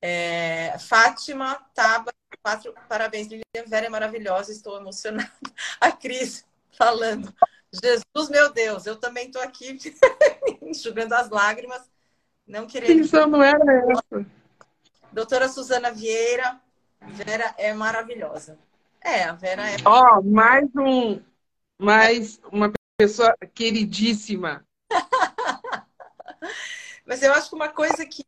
É, 0.00 0.78
Fátima, 0.78 1.54
Taba, 1.74 2.12
quatro, 2.42 2.74
parabéns, 2.88 3.26
Lilian 3.26 3.66
Vera 3.66 3.86
é 3.86 3.88
maravilhosa, 3.88 4.52
estou 4.52 4.76
emocionada. 4.78 5.30
A 5.80 5.90
Cris 5.90 6.44
falando, 6.72 7.34
Jesus, 7.72 8.30
meu 8.30 8.52
Deus, 8.52 8.86
eu 8.86 8.96
também 8.96 9.26
estou 9.26 9.42
aqui 9.42 9.78
enxugando 10.62 11.12
as 11.12 11.28
lágrimas, 11.28 11.82
não 12.46 12.66
querendo. 12.66 13.00
Isso 13.00 13.26
não 13.26 13.42
era 13.42 13.92
essa. 13.92 14.26
Doutora 15.12 15.48
Suzana 15.48 15.90
Vieira, 15.90 16.60
Vera 17.00 17.54
é 17.58 17.72
maravilhosa. 17.72 18.58
É, 19.00 19.24
a 19.24 19.32
Vera 19.32 19.70
é. 19.70 19.76
Ó, 19.84 20.18
oh, 20.18 20.22
mais 20.22 20.68
um, 20.76 21.22
mais 21.78 22.40
uma 22.50 22.72
pessoa 22.96 23.34
queridíssima. 23.54 24.66
Mas 27.06 27.22
eu 27.22 27.32
acho 27.32 27.48
que 27.48 27.56
uma 27.56 27.68
coisa 27.68 28.04
que 28.04 28.24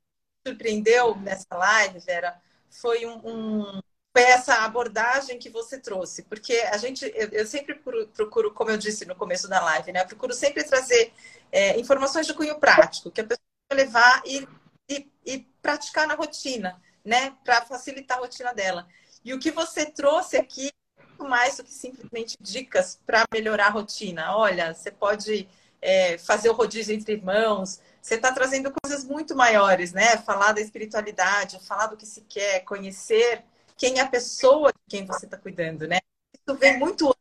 surpreendeu 0.47 1.17
nessa 1.17 1.47
live, 1.53 1.99
Vera, 2.01 2.41
foi 2.71 3.05
um, 3.05 3.21
um 3.25 3.83
essa 4.19 4.65
abordagem 4.65 5.39
que 5.39 5.49
você 5.49 5.79
trouxe, 5.79 6.23
porque 6.25 6.55
a 6.73 6.77
gente, 6.77 7.05
eu, 7.15 7.29
eu 7.29 7.47
sempre 7.47 7.75
procuro, 8.15 8.53
como 8.53 8.71
eu 8.71 8.77
disse 8.77 9.05
no 9.05 9.15
começo 9.15 9.49
da 9.49 9.61
live, 9.63 9.93
né? 9.93 10.05
Procuro 10.05 10.35
sempre 10.35 10.65
trazer 10.65 11.13
é, 11.53 11.79
informações 11.79 12.27
de 12.27 12.35
cunho 12.35 12.59
prático, 12.59 13.11
que 13.11 13.21
a 13.21 13.25
pessoa 13.25 13.41
levar 13.73 14.23
e, 14.27 14.49
e, 14.89 15.11
e 15.25 15.39
praticar 15.63 16.09
na 16.09 16.15
rotina, 16.15 16.81
né? 17.05 17.37
Para 17.45 17.63
facilitar 17.63 18.19
a 18.19 18.23
rotina 18.23 18.53
dela. 18.53 18.87
E 19.25 19.33
o 19.33 19.39
que 19.39 19.51
você 19.51 19.87
trouxe 19.87 20.37
aqui 20.37 20.71
é 20.99 21.23
mais 21.23 21.59
do 21.59 21.65
que 21.65 21.73
simplesmente 21.73 22.37
dicas 22.41 22.99
para 23.07 23.25
melhorar 23.33 23.67
a 23.67 23.71
rotina. 23.71 24.37
Olha, 24.37 24.75
você 24.75 24.91
pode 24.91 25.49
é, 25.81 26.19
fazer 26.19 26.51
o 26.51 26.55
rodízio 26.55 26.95
entre 26.95 27.13
irmãos, 27.13 27.81
você 28.03 28.15
está 28.15 28.33
trazendo 28.33 28.73
coisas 28.83 29.05
muito 29.05 29.37
maiores, 29.37 29.93
né? 29.93 30.17
Falar 30.19 30.53
da 30.53 30.61
espiritualidade, 30.61 31.65
falar 31.65 31.87
do 31.87 31.97
que 31.97 32.07
se 32.07 32.23
quer, 32.23 32.65
conhecer 32.65 33.45
quem 33.81 33.99
é 33.99 34.03
a 34.03 34.09
pessoa 34.09 34.71
de 34.75 34.79
quem 34.91 35.07
você 35.07 35.25
está 35.25 35.39
cuidando, 35.39 35.89
né? 35.89 36.01
Isso 36.35 36.55
vem 36.59 36.79
muito 36.79 37.17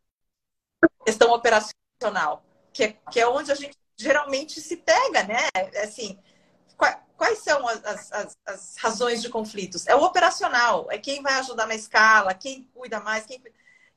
questão 1.05 1.31
operacional, 1.31 2.43
que 2.73 2.83
é, 2.83 2.97
que 3.09 3.17
é 3.17 3.25
onde 3.25 3.49
a 3.49 3.55
gente 3.55 3.77
geralmente 3.95 4.59
se 4.59 4.75
pega, 4.75 5.23
né? 5.23 5.47
É 5.53 5.83
assim, 5.83 6.19
quais 7.15 7.39
são 7.39 7.65
as, 7.65 8.11
as, 8.11 8.37
as, 8.45 8.75
razões 8.77 9.21
de 9.21 9.29
conflitos? 9.29 9.87
É 9.87 9.95
o 9.95 10.03
operacional, 10.03 10.87
é 10.91 10.97
quem 10.97 11.21
vai 11.21 11.35
ajudar 11.35 11.65
na 11.65 11.75
escala, 11.75 12.33
quem 12.33 12.69
cuida 12.73 12.99
mais, 12.99 13.25
quem... 13.25 13.41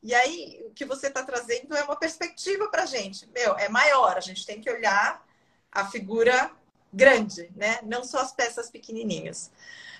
E 0.01 0.15
aí, 0.15 0.65
o 0.65 0.71
que 0.71 0.85
você 0.85 1.09
está 1.09 1.25
trazendo 1.25 1.77
é 1.77 1.83
uma 1.83 1.97
perspectiva 1.97 2.69
para 2.69 2.85
a 2.85 2.87
gente. 2.87 3.29
Meu, 3.35 3.57
é 3.59 3.69
maior, 3.69 4.17
a 4.17 4.21
gente 4.21 4.47
tem 4.47 4.61
que 4.61 4.71
olhar 4.71 5.25
a 5.71 5.87
figura 5.91 6.53
grande, 6.93 7.51
né? 7.57 7.81
Não 7.83 8.05
só 8.05 8.21
as 8.21 8.33
peças 8.33 8.71
pequenininhas. 8.71 9.51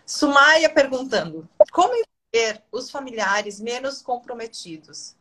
Sumaia 0.07 0.69
perguntando, 0.69 1.49
como 1.73 1.95
ter 2.33 2.63
os 2.73 2.91
familiares 2.91 3.61
menos 3.61 4.01
comprometidos. 4.01 5.15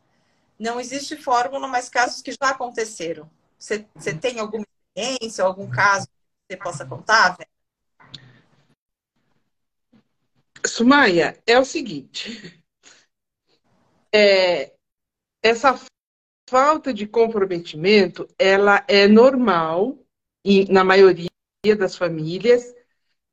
Não 0.58 0.80
existe 0.80 1.16
fórmula, 1.16 1.68
mas 1.68 1.88
casos 1.88 2.22
que 2.22 2.32
já 2.32 2.50
aconteceram. 2.50 3.30
Você, 3.58 3.86
você 3.94 4.14
tem 4.14 4.40
alguma 4.40 4.66
experiência, 4.96 5.44
algum 5.44 5.70
caso 5.70 6.06
que 6.06 6.56
você 6.56 6.56
possa 6.56 6.86
contar? 6.86 7.36
Sumaia, 10.66 11.40
é 11.46 11.58
o 11.58 11.64
seguinte. 11.64 12.62
É, 14.14 14.72
essa 15.42 15.78
falta 16.48 16.92
de 16.92 17.06
comprometimento, 17.06 18.28
ela 18.38 18.84
é 18.88 19.08
normal 19.08 19.98
na 20.68 20.84
maioria 20.84 21.28
das 21.76 21.96
famílias. 21.96 22.74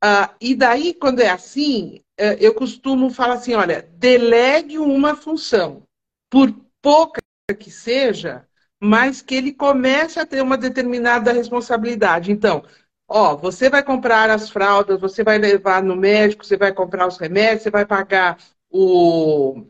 Uh, 0.04 0.34
e 0.40 0.56
daí, 0.56 0.94
quando 0.94 1.20
é 1.20 1.30
assim, 1.30 2.02
eu 2.40 2.54
costumo 2.54 3.10
falar 3.10 3.36
assim, 3.36 3.54
olha, 3.54 3.88
delegue 3.98 4.78
uma 4.78 5.16
função, 5.16 5.84
por 6.30 6.54
pouca 6.82 7.22
que 7.58 7.72
seja, 7.72 8.46
mas 8.80 9.22
que 9.22 9.36
ele 9.36 9.54
comece 9.54 10.20
a 10.20 10.26
ter 10.26 10.42
uma 10.42 10.58
determinada 10.58 11.32
responsabilidade. 11.32 12.32
Então, 12.32 12.64
ó, 13.08 13.36
você 13.36 13.70
vai 13.70 13.84
comprar 13.84 14.30
as 14.30 14.50
fraldas, 14.50 15.00
você 15.00 15.24
vai 15.24 15.38
levar 15.38 15.84
no 15.84 15.96
médico, 15.96 16.46
você 16.46 16.58
vai 16.58 16.74
comprar 16.74 17.08
os 17.08 17.18
remédios, 17.18 17.64
você 17.64 17.70
vai 17.72 17.86
pagar 17.86 18.38
o, 18.70 19.66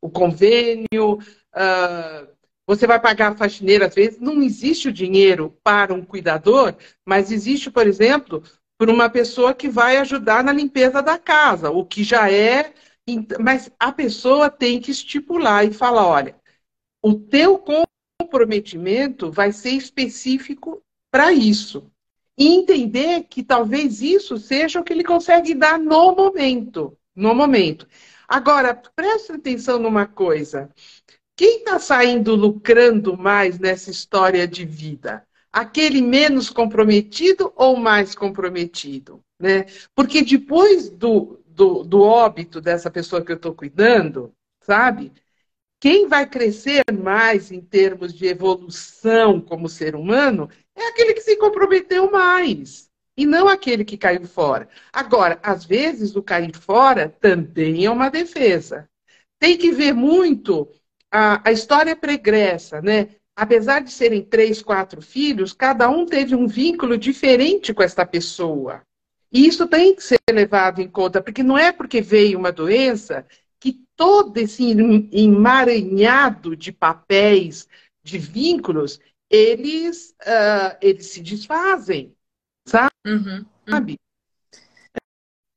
o 0.00 0.10
convênio, 0.10 1.14
uh, 1.54 2.28
você 2.66 2.86
vai 2.86 3.00
pagar 3.00 3.32
a 3.32 3.36
faxineira 3.36 3.86
às 3.86 3.94
vezes. 3.94 4.20
Não 4.20 4.42
existe 4.42 4.88
o 4.88 4.92
dinheiro 4.92 5.56
para 5.62 5.94
um 5.94 6.04
cuidador, 6.04 6.76
mas 7.04 7.30
existe, 7.32 7.70
por 7.70 7.86
exemplo, 7.86 8.42
por 8.80 8.88
uma 8.88 9.10
pessoa 9.10 9.52
que 9.52 9.68
vai 9.68 9.98
ajudar 9.98 10.42
na 10.42 10.54
limpeza 10.54 11.02
da 11.02 11.18
casa, 11.18 11.70
o 11.70 11.84
que 11.84 12.02
já 12.02 12.32
é. 12.32 12.72
Mas 13.38 13.70
a 13.78 13.92
pessoa 13.92 14.48
tem 14.48 14.80
que 14.80 14.90
estipular 14.90 15.66
e 15.66 15.70
falar: 15.70 16.06
olha, 16.06 16.34
o 17.02 17.12
teu 17.12 17.62
comprometimento 18.18 19.30
vai 19.30 19.52
ser 19.52 19.72
específico 19.72 20.82
para 21.10 21.30
isso. 21.30 21.92
E 22.38 22.46
entender 22.48 23.24
que 23.24 23.42
talvez 23.42 24.00
isso 24.00 24.38
seja 24.38 24.80
o 24.80 24.82
que 24.82 24.94
ele 24.94 25.04
consegue 25.04 25.54
dar 25.54 25.78
no 25.78 26.16
momento. 26.16 26.96
No 27.14 27.34
momento. 27.34 27.86
Agora, 28.26 28.74
preste 28.96 29.32
atenção 29.32 29.78
numa 29.78 30.06
coisa. 30.06 30.70
Quem 31.36 31.58
está 31.58 31.78
saindo 31.78 32.34
lucrando 32.34 33.14
mais 33.14 33.58
nessa 33.58 33.90
história 33.90 34.48
de 34.48 34.64
vida? 34.64 35.26
Aquele 35.52 36.00
menos 36.00 36.50
comprometido 36.50 37.52
ou 37.56 37.76
mais 37.76 38.14
comprometido? 38.14 39.22
Né? 39.38 39.66
Porque 39.94 40.22
depois 40.22 40.90
do, 40.90 41.40
do, 41.46 41.84
do 41.84 42.00
óbito 42.02 42.60
dessa 42.60 42.90
pessoa 42.90 43.24
que 43.24 43.32
eu 43.32 43.36
estou 43.36 43.54
cuidando, 43.54 44.32
sabe? 44.62 45.12
Quem 45.80 46.06
vai 46.08 46.28
crescer 46.28 46.84
mais 46.92 47.50
em 47.50 47.60
termos 47.60 48.12
de 48.12 48.26
evolução 48.26 49.40
como 49.40 49.68
ser 49.68 49.96
humano 49.96 50.48
é 50.76 50.88
aquele 50.88 51.14
que 51.14 51.22
se 51.22 51.36
comprometeu 51.36 52.10
mais 52.10 52.90
e 53.16 53.26
não 53.26 53.48
aquele 53.48 53.84
que 53.84 53.96
caiu 53.96 54.26
fora. 54.26 54.68
Agora, 54.92 55.38
às 55.42 55.64
vezes 55.64 56.14
o 56.16 56.22
cair 56.22 56.54
fora 56.56 57.08
também 57.20 57.84
é 57.84 57.90
uma 57.90 58.10
defesa. 58.10 58.88
Tem 59.38 59.56
que 59.56 59.72
ver 59.72 59.92
muito 59.94 60.70
a, 61.10 61.48
a 61.48 61.52
história 61.52 61.96
pregressa, 61.96 62.80
né? 62.82 63.08
Apesar 63.40 63.80
de 63.80 63.90
serem 63.90 64.22
três, 64.22 64.60
quatro 64.60 65.00
filhos, 65.00 65.54
cada 65.54 65.88
um 65.88 66.04
teve 66.04 66.34
um 66.34 66.46
vínculo 66.46 66.98
diferente 66.98 67.72
com 67.72 67.82
esta 67.82 68.04
pessoa. 68.04 68.82
E 69.32 69.46
isso 69.46 69.66
tem 69.66 69.94
que 69.94 70.02
ser 70.02 70.18
levado 70.30 70.82
em 70.82 70.88
conta, 70.90 71.22
porque 71.22 71.42
não 71.42 71.56
é 71.56 71.72
porque 71.72 72.02
veio 72.02 72.38
uma 72.38 72.52
doença 72.52 73.26
que 73.58 73.82
todo 73.96 74.36
esse 74.36 74.76
emaranhado 75.10 76.54
de 76.54 76.70
papéis, 76.70 77.66
de 78.02 78.18
vínculos, 78.18 79.00
eles, 79.30 80.14
uh, 80.20 80.76
eles 80.82 81.06
se 81.06 81.22
desfazem, 81.22 82.14
sabe? 82.68 82.90
Uhum, 83.06 83.46
uhum. 83.68 83.96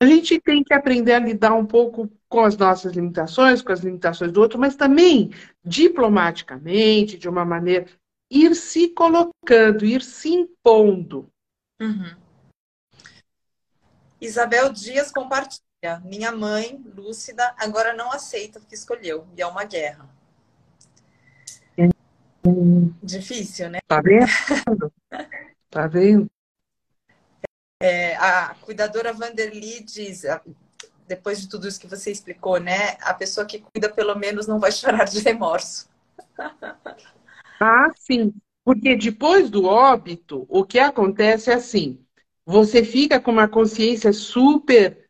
a 0.01 0.05
gente 0.05 0.39
tem 0.39 0.63
que 0.63 0.73
aprender 0.73 1.11
a 1.11 1.19
lidar 1.19 1.53
um 1.53 1.65
pouco 1.65 2.09
com 2.33 2.43
as 2.43 2.57
nossas 2.57 2.93
limitações, 2.93 3.61
com 3.61 3.71
as 3.71 3.81
limitações 3.81 4.31
do 4.31 4.41
outro, 4.41 4.57
mas 4.57 4.75
também 4.75 5.29
diplomaticamente, 5.63 7.15
de 7.15 7.29
uma 7.29 7.45
maneira, 7.45 7.85
ir 8.27 8.55
se 8.55 8.87
colocando, 8.87 9.85
ir 9.85 10.01
se 10.01 10.29
impondo. 10.29 11.29
Uhum. 11.79 12.15
Isabel 14.19 14.73
Dias 14.73 15.11
compartilha. 15.11 15.61
Minha 16.03 16.31
mãe, 16.31 16.83
lúcida, 16.95 17.53
agora 17.55 17.93
não 17.93 18.11
aceita 18.11 18.57
o 18.57 18.65
que 18.65 18.73
escolheu, 18.73 19.27
e 19.37 19.41
é 19.43 19.45
uma 19.45 19.63
guerra. 19.63 20.09
Hum. 22.43 22.91
Difícil, 23.03 23.69
né? 23.69 23.77
Tá 23.87 24.01
vendo? 24.01 24.91
tá 25.69 25.85
vendo? 25.85 26.27
É, 27.79 28.15
a 28.15 28.55
cuidadora 28.55 29.13
Vanderly 29.13 29.83
diz, 29.83 30.23
depois 31.07 31.41
de 31.41 31.49
tudo 31.49 31.67
isso 31.67 31.79
que 31.79 31.87
você 31.87 32.11
explicou, 32.11 32.59
né? 32.59 32.97
A 33.01 33.13
pessoa 33.13 33.45
que 33.45 33.59
cuida, 33.59 33.89
pelo 33.89 34.15
menos, 34.15 34.47
não 34.47 34.59
vai 34.59 34.71
chorar 34.73 35.05
de 35.05 35.19
remorso. 35.19 35.87
Ah, 37.59 37.91
sim. 37.95 38.33
Porque 38.63 38.95
depois 38.95 39.49
do 39.49 39.65
óbito, 39.65 40.45
o 40.49 40.63
que 40.65 40.79
acontece 40.79 41.51
é 41.51 41.55
assim: 41.55 41.99
você 42.45 42.83
fica 42.83 43.19
com 43.19 43.31
uma 43.31 43.47
consciência 43.47 44.13
super. 44.13 45.09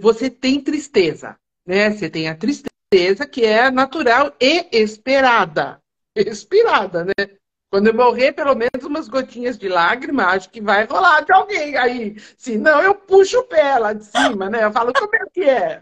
Você 0.00 0.28
tem 0.28 0.60
tristeza, 0.60 1.36
né? 1.66 1.90
Você 1.90 2.10
tem 2.10 2.28
a 2.28 2.34
tristeza 2.34 3.26
que 3.30 3.44
é 3.44 3.70
natural 3.70 4.34
e 4.40 4.68
esperada. 4.72 5.80
Esperada, 6.16 7.04
né? 7.04 7.39
Quando 7.70 7.86
eu 7.86 7.94
morrer, 7.94 8.32
pelo 8.32 8.56
menos 8.56 8.84
umas 8.84 9.08
gotinhas 9.08 9.56
de 9.56 9.68
lágrima, 9.68 10.24
acho 10.24 10.50
que 10.50 10.60
vai 10.60 10.84
rolar 10.86 11.20
de 11.20 11.32
alguém 11.32 11.76
aí. 11.76 12.18
Se 12.36 12.58
não, 12.58 12.82
eu 12.82 12.96
puxo 12.96 13.38
o 13.38 13.44
pé 13.44 13.78
lá 13.78 13.92
de 13.92 14.04
cima, 14.04 14.50
né? 14.50 14.64
Eu 14.64 14.72
falo, 14.72 14.92
como 14.92 15.14
é 15.14 15.24
que 15.32 15.42
é? 15.42 15.80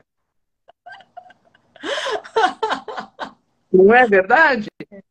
Não 3.72 3.95
é 3.95 4.07
verdade? 4.07 4.68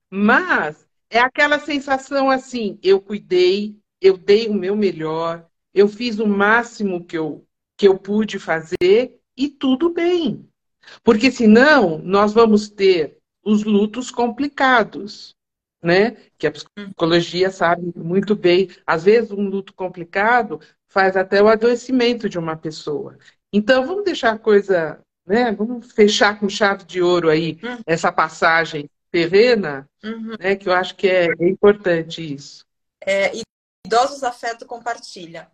Mas 0.09 0.87
é 1.09 1.19
aquela 1.19 1.57
sensação 1.59 2.29
assim, 2.29 2.77
eu 2.83 3.01
cuidei, 3.01 3.75
eu 3.99 4.15
dei 4.15 4.47
o 4.47 4.53
meu 4.53 4.75
melhor, 4.75 5.47
eu 5.73 5.87
fiz 5.87 6.19
o 6.19 6.27
máximo 6.27 7.03
que 7.03 7.17
eu, 7.17 7.43
que 7.75 7.87
eu 7.87 7.97
pude 7.97 8.37
fazer 8.37 9.19
e 9.35 9.49
tudo 9.49 9.89
bem. 9.89 10.47
Porque 11.03 11.31
senão 11.31 11.97
nós 11.99 12.33
vamos 12.33 12.69
ter 12.69 13.17
os 13.43 13.63
lutos 13.63 14.11
complicados 14.11 15.36
né? 15.81 16.17
Que 16.37 16.47
a 16.47 16.51
psicologia 16.51 17.51
sabe 17.51 17.91
muito 17.95 18.35
bem. 18.35 18.69
Às 18.85 19.03
vezes, 19.03 19.31
um 19.31 19.47
luto 19.47 19.73
complicado 19.73 20.59
faz 20.87 21.15
até 21.15 21.41
o 21.41 21.47
adoecimento 21.47 22.29
de 22.29 22.39
uma 22.39 22.55
pessoa. 22.55 23.17
Então, 23.51 23.85
vamos 23.85 24.03
deixar 24.03 24.33
a 24.33 24.39
coisa, 24.39 24.99
né? 25.25 25.51
Vamos 25.51 25.91
fechar 25.91 26.39
com 26.39 26.49
chave 26.49 26.83
de 26.85 27.01
ouro 27.01 27.29
aí 27.29 27.59
uhum. 27.63 27.79
essa 27.85 28.11
passagem 28.11 28.89
terrena, 29.11 29.87
uhum. 30.03 30.35
né? 30.39 30.55
Que 30.55 30.69
eu 30.69 30.73
acho 30.73 30.95
que 30.95 31.07
é, 31.07 31.27
importante 31.41 32.33
isso. 32.33 32.65
É, 33.01 33.31
idosos 33.85 34.23
afeto 34.23 34.65
compartilha. 34.65 35.49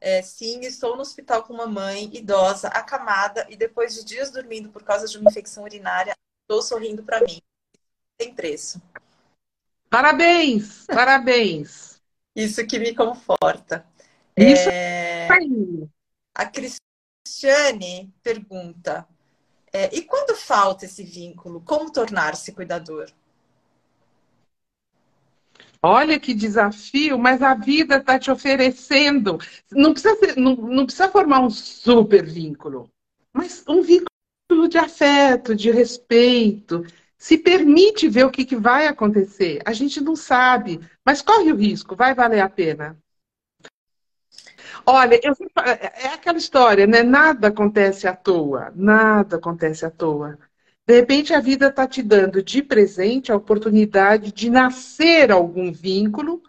É, 0.00 0.20
sim, 0.20 0.60
estou 0.62 0.96
no 0.96 1.02
hospital 1.02 1.44
com 1.44 1.54
uma 1.54 1.66
mãe 1.66 2.10
idosa, 2.12 2.66
acamada, 2.68 3.46
e 3.48 3.56
depois 3.56 3.94
de 3.94 4.04
dias 4.04 4.32
dormindo 4.32 4.68
por 4.68 4.82
causa 4.82 5.06
de 5.06 5.16
uma 5.16 5.30
infecção 5.30 5.62
urinária, 5.62 6.12
estou 6.42 6.60
sorrindo 6.60 7.04
para 7.04 7.20
mim. 7.20 7.40
Tem 8.18 8.34
preço. 8.34 8.82
Parabéns, 9.92 10.86
parabéns. 10.86 12.00
Isso 12.34 12.66
que 12.66 12.78
me 12.78 12.94
conforta. 12.94 13.86
Isso 14.34 14.70
é... 14.70 15.28
A 16.34 16.46
Cristiane 16.46 18.10
pergunta: 18.22 19.06
é, 19.70 19.94
e 19.94 20.00
quando 20.00 20.34
falta 20.34 20.86
esse 20.86 21.04
vínculo, 21.04 21.60
como 21.60 21.92
tornar-se 21.92 22.52
cuidador? 22.52 23.10
Olha 25.82 26.18
que 26.18 26.32
desafio, 26.32 27.18
mas 27.18 27.42
a 27.42 27.52
vida 27.52 27.96
está 27.98 28.18
te 28.18 28.30
oferecendo. 28.30 29.38
Não 29.70 29.92
precisa, 29.92 30.16
ser, 30.16 30.36
não, 30.38 30.56
não 30.56 30.86
precisa 30.86 31.10
formar 31.10 31.40
um 31.40 31.50
super 31.50 32.24
vínculo, 32.24 32.88
mas 33.30 33.62
um 33.68 33.82
vínculo 33.82 34.68
de 34.70 34.78
afeto, 34.78 35.54
de 35.54 35.70
respeito, 35.70 36.82
se 37.22 37.38
permite 37.38 38.08
ver 38.08 38.24
o 38.24 38.32
que, 38.32 38.44
que 38.44 38.56
vai 38.56 38.88
acontecer. 38.88 39.62
A 39.64 39.72
gente 39.72 40.00
não 40.00 40.16
sabe, 40.16 40.80
mas 41.06 41.22
corre 41.22 41.52
o 41.52 41.56
risco, 41.56 41.94
vai 41.94 42.12
valer 42.16 42.40
a 42.40 42.48
pena. 42.48 42.98
Olha, 44.84 45.20
eu, 45.22 45.32
é 45.94 46.08
aquela 46.08 46.36
história, 46.36 46.84
né? 46.84 47.04
Nada 47.04 47.46
acontece 47.46 48.08
à 48.08 48.16
toa, 48.16 48.72
nada 48.74 49.36
acontece 49.36 49.86
à 49.86 49.90
toa. 49.90 50.36
De 50.84 50.96
repente, 50.96 51.32
a 51.32 51.38
vida 51.38 51.68
está 51.68 51.86
te 51.86 52.02
dando 52.02 52.42
de 52.42 52.60
presente 52.60 53.30
a 53.30 53.36
oportunidade 53.36 54.32
de 54.32 54.50
nascer 54.50 55.30
algum 55.30 55.70
vínculo 55.72 56.42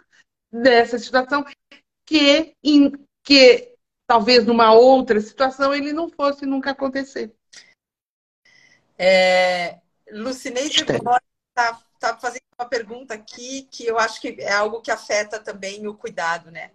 dessa 0.52 0.98
situação 0.98 1.46
que, 2.04 2.56
em, 2.64 2.92
que 3.24 3.76
talvez 4.08 4.44
numa 4.44 4.74
outra 4.74 5.22
situação 5.22 5.72
ele 5.72 5.94
não 5.94 6.10
fosse 6.10 6.48
nunca 6.48 6.72
acontecer. 6.72 7.32
É, 8.98 9.83
Lucineide 10.14 10.84
está 10.84 11.82
tá 12.00 12.18
fazendo 12.18 12.44
uma 12.60 12.68
pergunta 12.68 13.14
aqui 13.14 13.64
que 13.72 13.86
eu 13.86 13.98
acho 13.98 14.22
que 14.22 14.36
é 14.40 14.52
algo 14.52 14.82
que 14.82 14.92
afeta 14.92 15.40
também 15.40 15.88
o 15.88 15.96
cuidado, 15.96 16.52
né? 16.52 16.72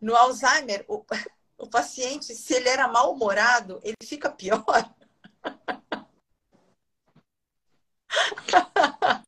No 0.00 0.14
Alzheimer, 0.16 0.84
o, 0.88 1.04
o 1.58 1.68
paciente, 1.68 2.34
se 2.34 2.54
ele 2.54 2.68
era 2.68 2.86
mal-humorado, 2.88 3.80
ele 3.82 3.96
fica 4.02 4.30
pior. 4.30 4.64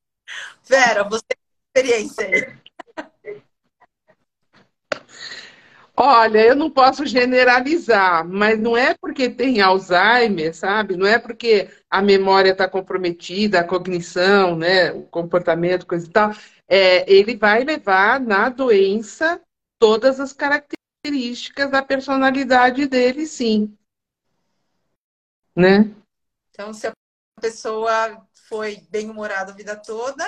Vera, 0.64 1.04
você 1.04 1.24
tem 1.28 1.38
experiência 1.74 2.26
aí. 2.26 2.59
Olha, 5.99 6.40
eu 6.44 6.55
não 6.55 6.70
posso 6.70 7.07
generalizar, 7.07 8.26
mas 8.28 8.61
não 8.61 8.76
é 8.76 8.92
porque 8.92 9.30
tem 9.30 9.62
Alzheimer, 9.62 10.55
sabe? 10.55 10.94
Não 10.94 11.07
é 11.07 11.18
porque 11.18 11.70
a 11.88 12.03
memória 12.03 12.51
está 12.51 12.68
comprometida, 12.68 13.61
a 13.61 13.64
cognição, 13.64 14.55
né? 14.57 14.92
O 14.92 15.05
comportamento, 15.05 15.86
coisa 15.86 16.07
e 16.07 16.11
tal. 16.11 16.32
É, 16.68 17.11
ele 17.11 17.34
vai 17.36 17.64
levar 17.64 18.20
na 18.20 18.51
doença 18.51 19.40
todas 19.78 20.20
as 20.20 20.34
características 20.34 21.70
da 21.70 21.82
personalidade 21.82 22.86
dele, 22.86 23.24
sim. 23.26 23.74
Né? 25.55 25.90
Então, 26.51 26.74
se 26.74 26.86
a 26.86 26.92
pessoa 27.40 28.26
foi 28.49 28.82
bem-humorada 28.90 29.53
a 29.53 29.55
vida 29.55 29.74
toda, 29.74 30.24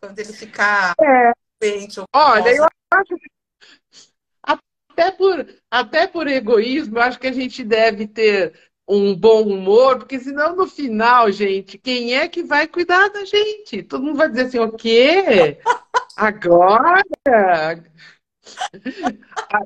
quando 0.00 0.18
ele 0.20 0.32
ficar 0.32 0.94
é. 1.00 1.32
doente 1.60 1.98
ou 1.98 2.06
Olha, 2.14 2.54
eu 2.54 2.64
acho 2.92 3.16
que 3.16 3.35
até 5.80 6.06
por 6.06 6.26
egoísmo, 6.26 6.98
acho 6.98 7.18
que 7.18 7.26
a 7.26 7.32
gente 7.32 7.62
deve 7.62 8.06
ter 8.06 8.54
um 8.88 9.14
bom 9.14 9.42
humor, 9.42 9.98
porque 9.98 10.18
senão 10.18 10.54
no 10.54 10.66
final, 10.66 11.30
gente, 11.30 11.76
quem 11.76 12.14
é 12.14 12.28
que 12.28 12.42
vai 12.42 12.66
cuidar 12.66 13.08
da 13.08 13.24
gente? 13.24 13.82
Todo 13.82 14.04
mundo 14.04 14.16
vai 14.16 14.28
dizer 14.28 14.46
assim, 14.46 14.58
o 14.58 14.72
quê? 14.72 15.58
Agora? 16.16 17.02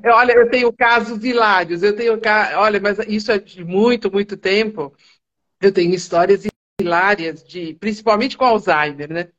Olha, 0.05 0.33
eu 0.33 0.49
tenho 0.49 0.73
casos 0.73 1.23
hilários, 1.23 1.83
eu 1.83 1.95
tenho 1.95 2.19
olha, 2.57 2.79
mas 2.79 2.97
isso 3.07 3.31
é 3.31 3.37
de 3.37 3.63
muito, 3.63 4.11
muito 4.11 4.35
tempo. 4.35 4.93
Eu 5.61 5.71
tenho 5.71 5.93
histórias 5.93 6.43
hilárias 6.79 7.43
de, 7.43 7.75
principalmente 7.75 8.35
com 8.35 8.45
Alzheimer, 8.45 9.13
né? 9.13 9.29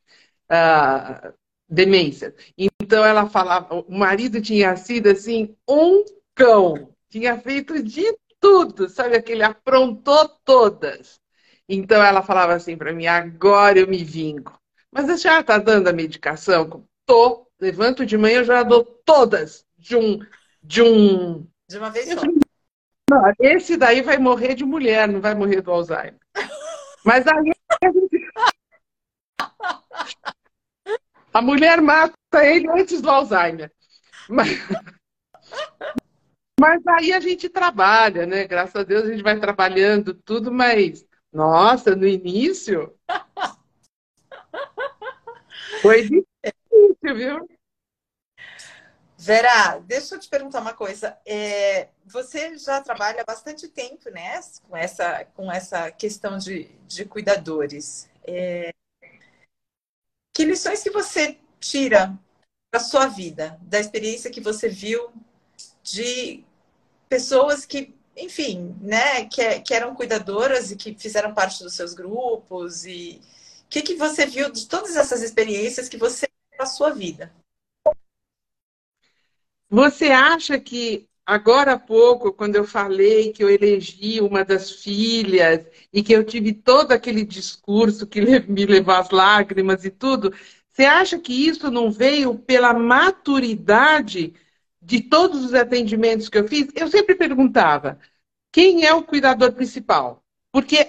Uh, 0.48 1.34
demência. 1.68 2.34
Então 2.56 3.04
ela 3.04 3.28
falava, 3.28 3.74
o 3.74 3.98
marido 3.98 4.40
tinha 4.40 4.76
sido 4.76 5.08
assim 5.08 5.56
um 5.68 6.04
cão, 6.34 6.94
tinha 7.08 7.38
feito 7.38 7.82
de 7.82 8.16
tudo, 8.40 8.88
sabe 8.88 9.16
aquele 9.16 9.42
aprontou 9.42 10.28
todas. 10.44 11.20
Então 11.68 12.02
ela 12.02 12.22
falava 12.22 12.54
assim 12.54 12.76
para 12.76 12.92
mim, 12.92 13.06
agora 13.06 13.78
eu 13.78 13.86
me 13.86 14.02
vingo. 14.02 14.52
Mas 14.90 15.08
a 15.08 15.16
senhora 15.16 15.40
está 15.40 15.58
dando 15.58 15.88
a 15.88 15.92
medicação? 15.92 16.86
Tô, 17.06 17.46
levanto 17.60 18.04
de 18.04 18.18
manhã 18.18 18.38
eu 18.38 18.44
já 18.44 18.62
dou 18.62 18.84
todas 19.04 19.64
de 19.78 19.96
um 19.96 20.18
de 20.62 20.82
um 20.82 21.46
de 21.68 21.78
uma 21.78 21.90
vez 21.90 22.08
só. 22.08 22.20
Esse 23.40 23.76
daí 23.76 24.02
vai 24.02 24.18
morrer 24.18 24.54
de 24.54 24.64
mulher, 24.64 25.08
não 25.08 25.20
vai 25.20 25.34
morrer 25.34 25.60
do 25.60 25.70
Alzheimer. 25.70 26.18
Mas 27.04 27.26
aí 27.26 27.52
a 27.82 27.90
gente 27.90 28.32
a 31.32 31.42
mulher 31.42 31.80
mata 31.80 32.14
ele 32.44 32.68
antes 32.70 33.00
do 33.00 33.10
Alzheimer. 33.10 33.72
Mas, 34.28 34.50
mas 36.62 36.80
aí 36.86 37.12
a 37.12 37.18
gente 37.18 37.48
trabalha, 37.48 38.24
né? 38.24 38.46
Graças 38.46 38.76
a 38.76 38.84
Deus 38.84 39.04
a 39.04 39.10
gente 39.10 39.24
vai 39.24 39.40
trabalhando 39.40 40.14
tudo, 40.14 40.52
mas 40.52 41.04
nossa, 41.32 41.96
no 41.96 42.06
início 42.06 42.96
foi 45.82 46.02
difícil, 46.02 47.16
viu? 47.16 47.48
Vera, 49.18 49.80
deixa 49.80 50.14
eu 50.14 50.20
te 50.20 50.28
perguntar 50.28 50.60
uma 50.60 50.72
coisa. 50.72 51.18
É, 51.26 51.88
você 52.04 52.56
já 52.56 52.80
trabalha 52.80 53.22
há 53.22 53.24
bastante 53.24 53.66
tempo, 53.66 54.08
né, 54.10 54.38
com 54.62 54.76
essa, 54.76 55.24
com 55.34 55.50
essa 55.50 55.90
questão 55.90 56.38
de, 56.38 56.70
de 56.86 57.04
cuidadores. 57.04 58.08
É, 58.24 58.70
que 60.32 60.44
lições 60.44 60.80
que 60.80 60.90
você 60.90 61.40
tira 61.58 62.16
para 62.70 62.78
sua 62.78 63.08
vida, 63.08 63.58
da 63.62 63.80
experiência 63.80 64.30
que 64.30 64.40
você 64.40 64.68
viu 64.68 65.12
de 65.82 66.44
pessoas 67.12 67.66
que, 67.66 67.94
enfim, 68.16 68.74
né, 68.80 69.26
que, 69.26 69.60
que 69.60 69.74
eram 69.74 69.94
cuidadoras 69.94 70.70
e 70.70 70.76
que 70.76 70.94
fizeram 70.94 71.34
parte 71.34 71.62
dos 71.62 71.74
seus 71.74 71.92
grupos 71.92 72.86
e 72.86 73.20
o 73.66 73.68
que, 73.68 73.82
que 73.82 73.96
você 73.96 74.24
viu 74.24 74.50
de 74.50 74.66
todas 74.66 74.96
essas 74.96 75.20
experiências 75.22 75.90
que 75.90 75.98
você 75.98 76.26
para 76.56 76.64
a 76.64 76.66
sua 76.66 76.88
vida? 76.88 77.30
Você 79.68 80.06
acha 80.06 80.58
que 80.58 81.06
agora 81.26 81.74
há 81.74 81.78
pouco, 81.78 82.32
quando 82.32 82.56
eu 82.56 82.64
falei 82.64 83.30
que 83.30 83.44
eu 83.44 83.50
elegi 83.50 84.18
uma 84.22 84.42
das 84.42 84.70
filhas 84.70 85.66
e 85.92 86.02
que 86.02 86.14
eu 86.14 86.24
tive 86.24 86.54
todo 86.54 86.92
aquele 86.92 87.26
discurso 87.26 88.06
que 88.06 88.22
me 88.22 88.64
levou 88.64 88.94
às 88.94 89.10
lágrimas 89.10 89.84
e 89.84 89.90
tudo, 89.90 90.32
você 90.70 90.86
acha 90.86 91.18
que 91.18 91.46
isso 91.46 91.70
não 91.70 91.92
veio 91.92 92.38
pela 92.38 92.72
maturidade 92.72 94.32
de 94.82 95.00
todos 95.00 95.44
os 95.44 95.54
atendimentos 95.54 96.28
que 96.28 96.38
eu 96.38 96.48
fiz? 96.48 96.68
Eu 96.74 96.88
sempre 96.88 97.14
perguntava: 97.14 97.98
quem 98.52 98.84
é 98.84 98.92
o 98.94 99.02
cuidador 99.02 99.52
principal? 99.52 100.22
Porque, 100.52 100.86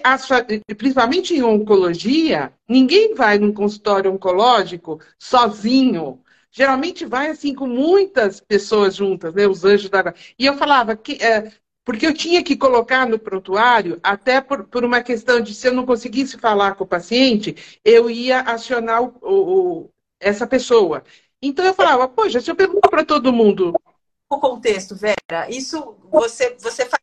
principalmente 0.76 1.34
em 1.34 1.42
oncologia, 1.42 2.52
ninguém 2.68 3.14
vai 3.14 3.38
num 3.38 3.52
consultório 3.52 4.12
oncológico 4.12 5.00
sozinho. 5.18 6.22
Geralmente 6.50 7.06
vai 7.06 7.30
assim 7.30 7.54
com 7.54 7.66
muitas 7.66 8.40
pessoas 8.40 8.94
juntas, 8.94 9.34
né? 9.34 9.46
Os 9.46 9.64
anjos 9.64 9.88
da. 9.88 10.14
E 10.38 10.44
eu 10.46 10.56
falava 10.56 10.94
que. 10.96 11.14
É, 11.22 11.50
porque 11.84 12.06
eu 12.06 12.14
tinha 12.14 12.42
que 12.42 12.56
colocar 12.56 13.06
no 13.06 13.18
prontuário, 13.18 14.00
até 14.02 14.40
por, 14.40 14.64
por, 14.64 14.84
uma 14.84 15.02
questão 15.02 15.40
de 15.40 15.54
se 15.54 15.68
eu 15.68 15.74
não 15.74 15.84
conseguisse 15.84 16.38
falar 16.38 16.74
com 16.76 16.84
o 16.84 16.86
paciente, 16.86 17.78
eu 17.84 18.08
ia 18.10 18.40
acionar 18.40 19.02
o, 19.02 19.14
o, 19.22 19.90
essa 20.20 20.46
pessoa. 20.46 21.04
Então 21.42 21.64
eu 21.64 21.74
falava, 21.74 22.08
poxa, 22.08 22.40
se 22.40 22.50
eu 22.50 22.56
pergunto 22.56 22.88
para 22.88 23.04
todo 23.04 23.32
mundo. 23.32 23.74
O 24.30 24.38
contexto, 24.38 24.96
Vera, 24.96 25.48
isso 25.48 25.96
você, 26.10 26.56
você 26.58 26.86
faz 26.86 27.02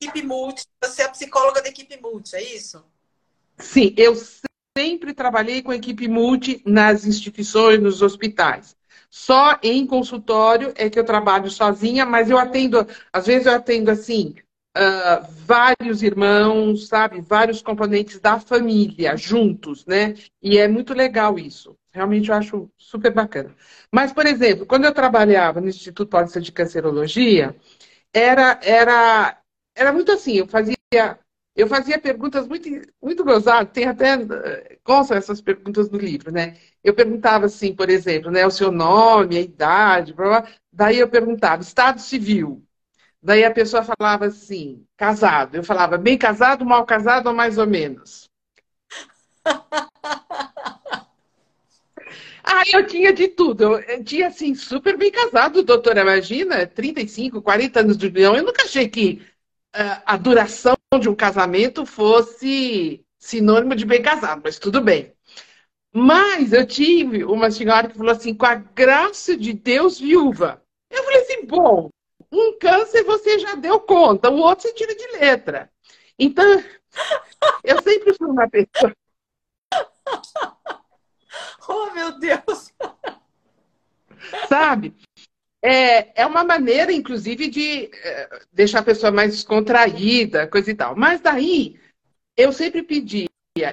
equipe 0.00 0.22
multi, 0.22 0.64
você 0.82 1.02
é 1.02 1.04
a 1.04 1.10
psicóloga 1.10 1.62
da 1.62 1.68
equipe 1.68 2.00
multi, 2.00 2.34
é 2.34 2.42
isso? 2.42 2.84
Sim, 3.58 3.94
eu 3.96 4.14
sempre 4.76 5.14
trabalhei 5.14 5.62
com 5.62 5.72
equipe 5.72 6.08
multi 6.08 6.62
nas 6.66 7.04
instituições, 7.04 7.80
nos 7.80 8.02
hospitais. 8.02 8.76
Só 9.10 9.58
em 9.62 9.86
consultório 9.86 10.72
é 10.76 10.90
que 10.90 10.98
eu 10.98 11.04
trabalho 11.04 11.48
sozinha, 11.50 12.04
mas 12.04 12.28
eu 12.28 12.38
atendo, 12.38 12.86
às 13.12 13.26
vezes 13.26 13.46
eu 13.46 13.52
atendo 13.52 13.90
assim, 13.90 14.34
uh, 14.76 15.24
vários 15.46 16.02
irmãos, 16.02 16.88
sabe? 16.88 17.20
Vários 17.20 17.62
componentes 17.62 18.18
da 18.18 18.40
família 18.40 19.16
juntos, 19.16 19.86
né? 19.86 20.14
E 20.42 20.58
é 20.58 20.66
muito 20.66 20.92
legal 20.92 21.38
isso. 21.38 21.76
Realmente 21.94 22.28
eu 22.30 22.34
acho 22.36 22.70
super 22.76 23.12
bacana. 23.14 23.54
Mas, 23.92 24.12
por 24.12 24.26
exemplo, 24.26 24.66
quando 24.66 24.84
eu 24.84 24.92
trabalhava 24.94 25.60
no 25.60 25.68
Instituto 25.68 26.08
Paulista 26.10 26.40
de 26.40 26.50
Cancerologia, 26.52 27.56
era, 28.12 28.60
era, 28.62 29.38
era 29.76 29.92
muito 29.92 30.12
assim, 30.12 30.34
eu 30.34 30.48
fazia 30.48 30.76
eu 31.56 31.68
fazia 31.68 32.00
perguntas 32.00 32.48
muito, 32.48 32.68
muito 33.02 33.24
gozadas, 33.24 33.72
tem 33.72 33.84
até, 33.86 34.16
consta 34.82 35.14
essas 35.16 35.40
perguntas 35.40 35.90
no 35.90 35.98
livro, 35.98 36.32
né? 36.32 36.56
Eu 36.82 36.94
perguntava 36.94 37.46
assim, 37.46 37.74
por 37.74 37.88
exemplo, 37.90 38.30
né, 38.30 38.46
o 38.46 38.50
seu 38.50 38.72
nome, 38.72 39.36
a 39.38 39.40
idade, 39.40 40.12
blá, 40.14 40.40
blá. 40.42 40.48
daí 40.72 40.98
eu 40.98 41.08
perguntava, 41.08 41.62
estado 41.62 42.00
civil. 42.00 42.64
Daí 43.22 43.44
a 43.44 43.50
pessoa 43.52 43.84
falava 43.84 44.26
assim, 44.26 44.86
casado. 44.96 45.56
Eu 45.56 45.64
falava, 45.64 45.98
bem 45.98 46.18
casado, 46.18 46.64
mal 46.64 46.86
casado 46.86 47.28
ou 47.28 47.34
mais 47.34 47.58
ou 47.58 47.66
menos? 47.66 48.28
Aí 52.44 52.72
eu 52.74 52.86
tinha 52.86 53.12
de 53.12 53.28
tudo. 53.28 53.78
Eu 53.80 54.04
tinha, 54.04 54.28
assim, 54.28 54.54
super 54.54 54.96
bem 54.96 55.10
casado, 55.10 55.62
doutora. 55.62 56.02
Imagina, 56.02 56.66
35, 56.66 57.40
40 57.42 57.80
anos 57.80 57.96
de 57.96 58.06
união. 58.06 58.36
Eu 58.36 58.44
nunca 58.44 58.64
achei 58.64 58.88
que 58.88 59.22
uh, 59.76 60.02
a 60.04 60.16
duração 60.16 60.76
de 61.00 61.08
um 61.08 61.14
casamento 61.14 61.86
fosse 61.86 63.04
sinônimo 63.18 63.74
de 63.74 63.86
bem 63.86 64.02
casado, 64.02 64.42
mas 64.44 64.58
tudo 64.58 64.80
bem. 64.80 65.12
Mas 65.92 66.52
eu 66.52 66.66
tive 66.66 67.24
uma 67.24 67.50
senhora 67.50 67.88
que 67.88 67.96
falou 67.96 68.12
assim, 68.12 68.34
com 68.34 68.46
a 68.46 68.56
graça 68.56 69.36
de 69.36 69.52
Deus, 69.52 69.98
viúva. 70.00 70.62
Eu 70.90 71.02
falei 71.04 71.20
assim, 71.22 71.46
bom, 71.46 71.90
um 72.32 72.58
câncer 72.58 73.04
você 73.04 73.38
já 73.38 73.54
deu 73.54 73.80
conta, 73.80 74.30
o 74.30 74.38
outro 74.38 74.68
você 74.68 74.74
tira 74.74 74.94
de 74.94 75.06
letra. 75.18 75.70
Então, 76.18 76.44
eu 77.64 77.82
sempre 77.82 78.14
fui 78.14 78.28
uma 78.28 78.48
pessoa. 78.48 78.92
Oh, 81.68 81.90
meu 81.94 82.18
Deus! 82.18 82.72
Sabe? 84.48 84.94
É, 85.62 86.22
é 86.22 86.26
uma 86.26 86.44
maneira, 86.44 86.92
inclusive, 86.92 87.48
de 87.48 87.90
é, 87.92 88.28
deixar 88.52 88.80
a 88.80 88.84
pessoa 88.84 89.10
mais 89.10 89.32
descontraída, 89.32 90.46
coisa 90.46 90.70
e 90.70 90.74
tal. 90.74 90.94
Mas 90.94 91.20
daí, 91.20 91.80
eu 92.36 92.52
sempre 92.52 92.82
pedia 92.82 93.28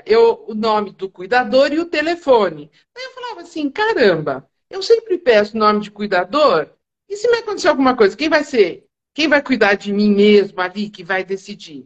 eu, 0.05 0.45
o 0.47 0.53
nome 0.53 0.91
do 0.91 1.09
cuidador 1.09 1.73
e 1.73 1.79
o 1.79 1.85
telefone. 1.85 2.71
Aí 2.95 3.03
eu 3.03 3.11
falava 3.11 3.41
assim, 3.41 3.69
caramba, 3.69 4.47
eu 4.69 4.81
sempre 4.81 5.17
peço 5.17 5.55
o 5.55 5.59
nome 5.59 5.81
de 5.81 5.91
cuidador, 5.91 6.69
e 7.09 7.17
se 7.17 7.29
me 7.29 7.37
acontecer 7.37 7.67
alguma 7.67 7.95
coisa, 7.95 8.15
quem 8.15 8.29
vai 8.29 8.43
ser? 8.43 8.85
Quem 9.13 9.27
vai 9.27 9.41
cuidar 9.41 9.73
de 9.73 9.91
mim 9.91 10.13
mesmo 10.13 10.61
ali, 10.61 10.89
que 10.89 11.03
vai 11.03 11.23
decidir? 11.23 11.85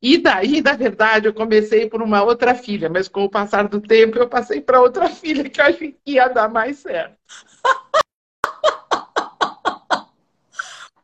E 0.00 0.18
daí, 0.18 0.60
na 0.60 0.72
verdade, 0.74 1.26
eu 1.26 1.34
comecei 1.34 1.88
por 1.88 2.02
uma 2.02 2.22
outra 2.22 2.54
filha, 2.54 2.88
mas 2.88 3.08
com 3.08 3.24
o 3.24 3.30
passar 3.30 3.68
do 3.68 3.80
tempo 3.80 4.18
eu 4.18 4.28
passei 4.28 4.60
para 4.60 4.80
outra 4.80 5.08
filha 5.08 5.48
que 5.48 5.60
eu 5.60 5.64
achei 5.64 5.92
que 5.92 6.12
ia 6.12 6.28
dar 6.28 6.48
mais 6.48 6.78
certo. 6.78 7.16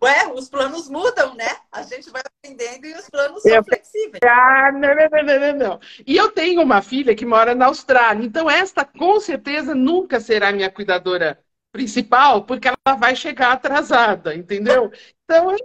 Ué, 0.04 0.30
os 0.34 0.50
planos 0.50 0.90
mudam, 0.90 1.34
né? 1.34 1.48
A 1.72 1.82
gente 1.82 2.10
vai 2.10 2.20
aprendendo 2.20 2.86
e 2.86 2.92
os 2.92 3.08
planos 3.08 3.40
são 3.40 3.50
eu... 3.50 3.64
flexíveis. 3.64 4.20
Ah, 4.22 4.70
não, 4.70 4.94
não, 4.94 5.08
não, 5.10 5.40
não, 5.40 5.56
não. 5.56 5.80
E 6.06 6.14
eu 6.14 6.30
tenho 6.30 6.60
uma 6.60 6.82
filha 6.82 7.14
que 7.14 7.24
mora 7.24 7.54
na 7.54 7.66
Austrália, 7.66 8.22
então 8.22 8.50
esta 8.50 8.84
com 8.84 9.18
certeza 9.18 9.74
nunca 9.74 10.20
será 10.20 10.52
minha 10.52 10.70
cuidadora 10.70 11.42
principal, 11.72 12.44
porque 12.44 12.68
ela 12.68 12.96
vai 12.96 13.16
chegar 13.16 13.52
atrasada, 13.52 14.34
entendeu? 14.34 14.92
Então, 15.24 15.50
é 15.50 15.56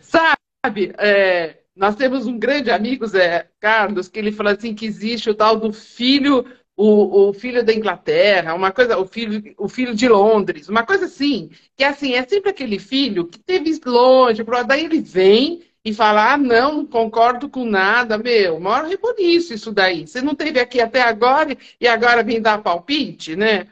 sabe, 0.00 0.94
é, 0.98 1.58
nós 1.74 1.96
temos 1.96 2.26
um 2.26 2.38
grande 2.38 2.70
amigo, 2.70 3.06
Zé 3.06 3.48
Carlos, 3.60 4.08
que 4.08 4.18
ele 4.18 4.32
fala 4.32 4.52
assim 4.52 4.74
que 4.74 4.86
existe 4.86 5.30
o 5.30 5.34
tal 5.34 5.56
do 5.56 5.72
filho 5.72 6.44
o, 6.76 7.28
o, 7.28 7.32
filho 7.32 7.64
da 7.64 7.72
Inglaterra, 7.72 8.54
uma 8.54 8.72
coisa, 8.72 8.98
o 8.98 9.06
filho, 9.06 9.54
o 9.58 9.68
filho 9.68 9.94
de 9.94 10.08
Londres, 10.08 10.68
uma 10.68 10.84
coisa 10.84 11.06
assim, 11.06 11.50
que 11.76 11.84
assim, 11.84 12.14
é 12.14 12.24
sempre 12.24 12.50
aquele 12.50 12.78
filho 12.78 13.26
que 13.26 13.38
teve 13.38 13.78
longe, 13.86 14.42
daí 14.66 14.84
ele 14.84 15.00
vem 15.00 15.62
e 15.84 15.92
fala, 15.92 16.32
ah, 16.32 16.36
não, 16.36 16.78
não 16.78 16.86
concordo 16.86 17.48
com 17.48 17.64
nada, 17.64 18.18
meu, 18.18 18.58
maior 18.58 18.86
reboliço 18.88 19.54
isso 19.54 19.70
daí. 19.70 20.06
Você 20.06 20.20
não 20.22 20.34
teve 20.34 20.58
aqui 20.58 20.80
até 20.80 21.02
agora 21.02 21.56
e 21.80 21.86
agora 21.86 22.22
vem 22.22 22.40
dar 22.40 22.62
palpite, 22.62 23.36
né? 23.36 23.68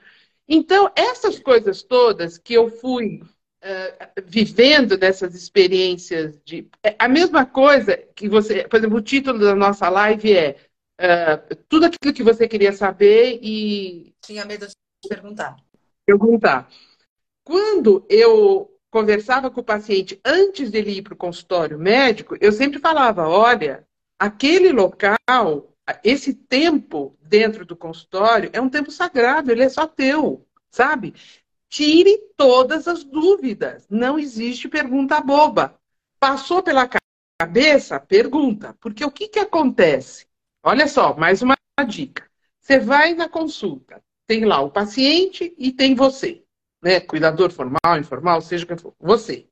Então, 0.47 0.91
essas 0.95 1.39
coisas 1.39 1.83
todas 1.83 2.37
que 2.39 2.55
eu 2.55 2.69
fui 2.69 3.23
uh, 3.63 4.23
vivendo 4.25 4.97
dessas 4.97 5.35
experiências 5.35 6.39
de. 6.45 6.69
É 6.83 6.95
a 6.99 7.09
mesma 7.09 7.47
coisa 7.47 7.97
que 8.15 8.29
você. 8.29 8.67
Por 8.67 8.77
exemplo, 8.77 8.99
o 8.99 9.03
título 9.03 9.39
da 9.39 9.55
nossa 9.55 9.89
live 9.89 10.37
é 10.37 10.57
uh, 11.01 11.57
tudo 11.69 11.87
aquilo 11.87 12.13
que 12.13 12.23
você 12.23 12.49
queria 12.49 12.73
saber 12.73 13.39
e. 13.43 14.15
Tinha 14.21 14.45
medo 14.45 14.67
de 14.67 15.09
perguntar. 15.09 15.57
Perguntar. 16.05 16.69
Quando 17.45 18.05
eu 18.09 18.71
conversava 18.91 19.51
com 19.51 19.61
o 19.61 19.65
paciente 19.65 20.21
antes 20.25 20.71
dele 20.71 20.99
ir 20.99 21.03
para 21.03 21.15
o 21.15 21.17
consultório 21.17 21.79
médico, 21.79 22.37
eu 22.41 22.53
sempre 22.53 22.79
falava: 22.79 23.29
olha, 23.29 23.87
aquele 24.19 24.73
local, 24.73 25.75
esse 26.05 26.35
tempo 26.35 27.17
dentro 27.21 27.65
do 27.65 27.77
consultório 27.77 28.51
é 28.53 28.61
um 28.61 28.69
tempo 28.69 28.91
sagrado, 28.91 29.51
ele 29.51 29.63
é 29.63 29.69
só 29.69 29.87
teu, 29.87 30.47
sabe? 30.71 31.15
Tire 31.73 32.19
todas 32.37 32.87
as 32.87 33.03
dúvidas. 33.03 33.87
Não 33.89 34.19
existe 34.19 34.69
pergunta 34.69 35.23
boba. 35.23 35.81
Passou 36.21 36.63
pela 36.63 36.87
cabeça? 37.41 37.99
Pergunta. 37.99 38.77
Porque 38.79 39.03
o 39.03 39.11
que, 39.11 39.27
que 39.27 39.39
acontece? 39.39 40.27
Olha 40.63 40.87
só, 40.87 41.17
mais 41.17 41.41
uma 41.41 41.57
dica. 41.89 42.29
Você 42.61 42.79
vai 42.79 43.15
na 43.15 43.27
consulta, 43.27 44.05
tem 44.27 44.45
lá 44.45 44.61
o 44.61 44.71
paciente 44.71 45.55
e 45.57 45.73
tem 45.73 45.95
você, 45.95 46.45
né? 46.83 47.01
Cuidador 47.01 47.51
formal, 47.51 47.99
informal, 47.99 48.43
seja 48.43 48.67
quem 48.67 48.77
for, 48.77 48.95
você. 49.01 49.49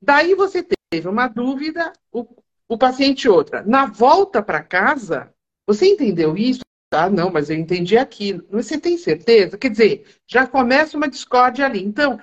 Daí 0.00 0.34
você 0.34 0.66
teve 0.90 1.06
uma 1.06 1.28
dúvida, 1.28 1.92
o, 2.10 2.26
o 2.66 2.78
paciente 2.78 3.28
outra. 3.28 3.62
Na 3.62 3.84
volta 3.84 4.42
para 4.42 4.62
casa, 4.62 5.34
você 5.66 5.86
entendeu 5.86 6.34
isso? 6.34 6.62
Ah, 6.90 7.10
não, 7.10 7.30
mas 7.30 7.50
eu 7.50 7.56
entendi 7.56 7.98
aquilo. 7.98 8.46
Você 8.50 8.78
tem 8.78 8.96
certeza? 8.96 9.58
Quer 9.58 9.70
dizer, 9.70 10.20
já 10.26 10.46
começa 10.46 10.96
uma 10.96 11.08
discórdia 11.08 11.66
ali. 11.66 11.84
Então, 11.84 12.18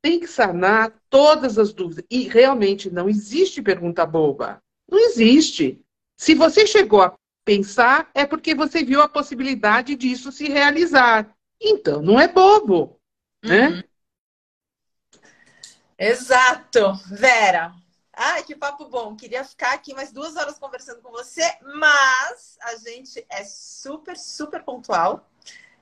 tem 0.00 0.18
que 0.18 0.26
sanar 0.26 0.92
todas 1.10 1.58
as 1.58 1.72
dúvidas. 1.72 2.04
E 2.10 2.28
realmente 2.28 2.90
não 2.90 3.08
existe 3.08 3.62
pergunta 3.62 4.04
boba. 4.06 4.62
Não 4.90 4.98
existe. 4.98 5.80
Se 6.16 6.34
você 6.34 6.66
chegou 6.66 7.02
a 7.02 7.14
pensar, 7.44 8.10
é 8.14 8.24
porque 8.24 8.54
você 8.54 8.82
viu 8.82 9.00
a 9.02 9.08
possibilidade 9.08 9.94
disso 9.94 10.32
se 10.32 10.48
realizar. 10.48 11.34
Então, 11.60 12.02
não 12.02 12.18
é 12.18 12.26
bobo. 12.26 12.98
Né? 13.44 13.68
Uhum. 13.68 13.82
Exato, 15.98 16.94
Vera. 17.10 17.72
Ai, 18.24 18.44
que 18.44 18.54
papo 18.54 18.84
bom. 18.84 19.16
Queria 19.16 19.42
ficar 19.42 19.72
aqui 19.72 19.92
mais 19.92 20.12
duas 20.12 20.36
horas 20.36 20.56
conversando 20.56 21.02
com 21.02 21.10
você, 21.10 21.42
mas 21.74 22.56
a 22.60 22.76
gente 22.76 23.26
é 23.28 23.42
super, 23.42 24.16
super 24.16 24.62
pontual 24.62 25.28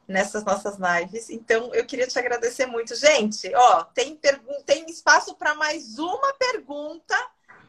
nessas 0.09 0.43
nossas 0.43 0.79
lives. 0.79 1.29
Então, 1.29 1.75
eu 1.75 1.85
queria 1.85 2.07
te 2.07 2.19
agradecer 2.19 2.65
muito. 2.65 2.97
Gente, 2.97 3.55
ó, 3.55 3.85
tem, 3.85 4.19
tem 4.65 4.87
espaço 4.89 5.35
para 5.35 5.55
mais 5.55 5.99
uma 5.99 6.33
pergunta. 6.33 7.15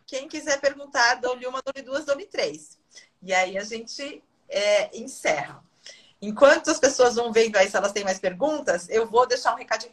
Quem 0.07 0.29
quiser 0.29 0.61
perguntar, 0.61 1.15
dou-lhe 1.15 1.45
uma, 1.45 1.61
dou-lhe 1.61 1.81
duas, 1.81 2.05
dou-lhe 2.05 2.25
três. 2.25 2.79
E 3.21 3.33
aí 3.33 3.57
a 3.57 3.65
gente 3.65 4.23
é, 4.47 4.97
encerra. 4.97 5.61
Enquanto 6.21 6.71
as 6.71 6.79
pessoas 6.79 7.15
vão 7.15 7.33
vendo 7.33 7.57
aí 7.57 7.69
se 7.69 7.75
elas 7.75 7.91
têm 7.91 8.05
mais 8.05 8.19
perguntas, 8.19 8.87
eu 8.87 9.05
vou 9.05 9.27
deixar 9.27 9.53
um 9.53 9.57
recadinho. 9.57 9.91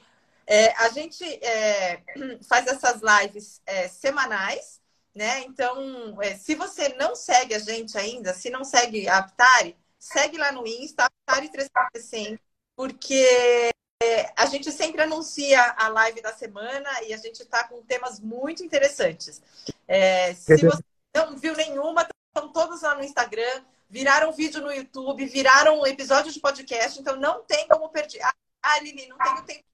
É, 0.51 0.73
a 0.83 0.89
gente 0.89 1.23
é, 1.45 2.03
faz 2.49 2.67
essas 2.67 3.03
lives 3.03 3.61
é, 3.67 3.87
semanais, 3.87 4.81
né? 5.15 5.41
Então, 5.41 6.17
é, 6.23 6.35
se 6.37 6.55
você 6.55 6.89
não 6.95 7.15
segue 7.15 7.55
a 7.55 7.59
gente 7.59 7.99
ainda, 7.99 8.33
se 8.33 8.49
não 8.49 8.65
segue 8.65 9.07
a 9.07 9.19
Aptari, 9.19 9.77
segue 9.99 10.39
lá 10.39 10.51
no 10.51 10.67
Insta, 10.67 11.07
Aptari360, 11.29 12.41
porque 12.75 13.71
é, 14.03 14.33
a 14.35 14.47
gente 14.47 14.73
sempre 14.73 15.03
anuncia 15.03 15.75
a 15.77 15.89
live 15.89 16.23
da 16.23 16.33
semana 16.33 16.89
e 17.03 17.13
a 17.13 17.19
gente 17.19 17.43
está 17.43 17.69
com 17.69 17.83
temas 17.83 18.19
muito 18.19 18.65
interessantes. 18.65 19.43
É, 19.87 20.33
se 20.33 20.65
você 20.65 20.83
não 21.15 21.37
viu 21.37 21.55
nenhuma, 21.57 22.09
estão 22.35 22.51
todos 22.51 22.81
lá 22.81 22.95
no 22.95 23.05
Instagram, 23.05 23.63
viraram 23.91 24.33
vídeo 24.33 24.63
no 24.63 24.73
YouTube, 24.73 25.27
viraram 25.27 25.87
episódio 25.87 26.33
de 26.33 26.41
podcast, 26.41 26.99
então 26.99 27.17
não 27.17 27.45
tem 27.45 27.69
como 27.69 27.91
perder. 27.91 28.23
Ah, 28.63 28.81
Lili, 28.81 29.09
não 29.09 29.19
tenho 29.19 29.45
tempo 29.45 29.69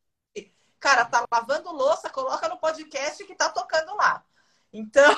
Cara, 0.84 1.06
tá 1.06 1.24
lavando 1.32 1.72
louça, 1.72 2.10
coloca 2.10 2.46
no 2.46 2.58
podcast 2.58 3.24
que 3.24 3.34
tá 3.34 3.48
tocando 3.48 3.96
lá. 3.96 4.22
Então, 4.70 5.14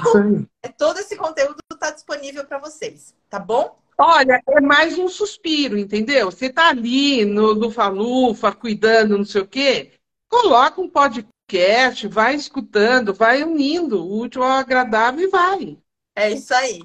é, 0.62 0.68
todo 0.68 1.00
esse 1.00 1.16
conteúdo 1.16 1.58
está 1.72 1.90
disponível 1.90 2.46
para 2.46 2.58
vocês, 2.58 3.16
tá 3.28 3.40
bom? 3.40 3.76
Olha, 3.98 4.40
é 4.48 4.60
mais 4.60 4.96
um 4.96 5.08
suspiro, 5.08 5.76
entendeu? 5.76 6.30
Você 6.30 6.50
tá 6.50 6.68
ali 6.68 7.24
no 7.24 7.46
Lufa-Lufa, 7.46 8.54
cuidando, 8.54 9.18
não 9.18 9.24
sei 9.24 9.40
o 9.40 9.48
quê, 9.48 9.94
coloca 10.28 10.80
um 10.80 10.88
podcast, 10.88 12.06
vai 12.06 12.36
escutando, 12.36 13.12
vai 13.12 13.42
unindo 13.42 14.00
o 14.00 14.20
útil 14.20 14.44
ao 14.44 14.52
agradável 14.52 15.26
e 15.26 15.30
vai. 15.30 15.78
É 16.14 16.30
isso 16.30 16.54
aí. 16.54 16.80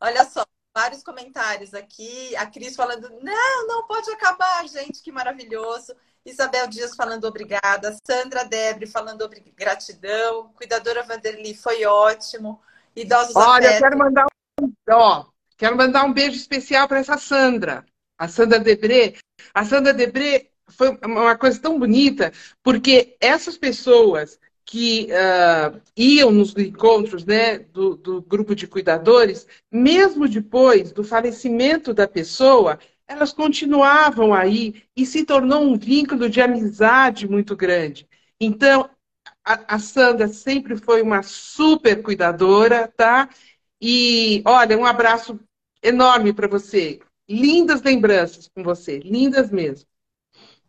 Olha 0.00 0.24
só, 0.26 0.46
vários 0.72 1.02
comentários 1.02 1.74
aqui. 1.74 2.36
A 2.36 2.46
Cris 2.46 2.76
falando, 2.76 3.10
não, 3.20 3.66
não 3.66 3.84
pode 3.88 4.08
acabar, 4.12 4.64
gente, 4.68 5.02
que 5.02 5.10
maravilhoso. 5.10 5.92
Isabel 6.26 6.66
Dias 6.66 6.96
falando 6.96 7.24
obrigada, 7.24 7.96
Sandra 8.04 8.44
Debre 8.44 8.86
falando 8.86 9.30
gratidão, 9.56 10.50
cuidadora 10.56 11.04
Vanderly 11.04 11.54
foi 11.54 11.84
ótimo, 11.84 12.60
idosos 12.96 13.36
Olha, 13.36 13.74
eu 13.74 13.78
quero 13.78 13.96
mandar 13.96 14.26
um, 14.60 14.72
ó, 14.90 15.26
quero 15.56 15.76
mandar 15.76 16.04
um 16.04 16.12
beijo 16.12 16.36
especial 16.36 16.88
para 16.88 16.98
essa 16.98 17.16
Sandra, 17.16 17.86
a 18.18 18.26
Sandra 18.26 18.58
Debre. 18.58 19.16
A 19.54 19.64
Sandra 19.64 19.94
Debre 19.94 20.50
foi 20.68 20.98
uma 21.04 21.38
coisa 21.38 21.60
tão 21.60 21.78
bonita, 21.78 22.32
porque 22.60 23.16
essas 23.20 23.56
pessoas 23.56 24.38
que 24.64 25.06
uh, 25.12 25.80
iam 25.96 26.32
nos 26.32 26.56
encontros 26.56 27.24
né, 27.24 27.60
do, 27.60 27.94
do 27.94 28.20
grupo 28.20 28.52
de 28.52 28.66
cuidadores, 28.66 29.46
mesmo 29.70 30.28
depois 30.28 30.90
do 30.90 31.04
falecimento 31.04 31.94
da 31.94 32.08
pessoa, 32.08 32.76
elas 33.06 33.32
continuavam 33.32 34.34
aí 34.34 34.82
e 34.96 35.06
se 35.06 35.24
tornou 35.24 35.62
um 35.62 35.76
vínculo 35.78 36.28
de 36.28 36.40
amizade 36.40 37.28
muito 37.28 37.56
grande. 37.56 38.08
Então, 38.40 38.90
a, 39.44 39.76
a 39.76 39.78
Sandra 39.78 40.28
sempre 40.28 40.76
foi 40.76 41.02
uma 41.02 41.22
super 41.22 42.02
cuidadora, 42.02 42.88
tá? 42.88 43.28
E 43.80 44.42
olha, 44.44 44.76
um 44.76 44.84
abraço 44.84 45.38
enorme 45.82 46.32
para 46.32 46.48
você. 46.48 47.00
Lindas 47.28 47.82
lembranças 47.82 48.48
com 48.48 48.62
você, 48.62 48.98
lindas 48.98 49.50
mesmo. 49.50 49.88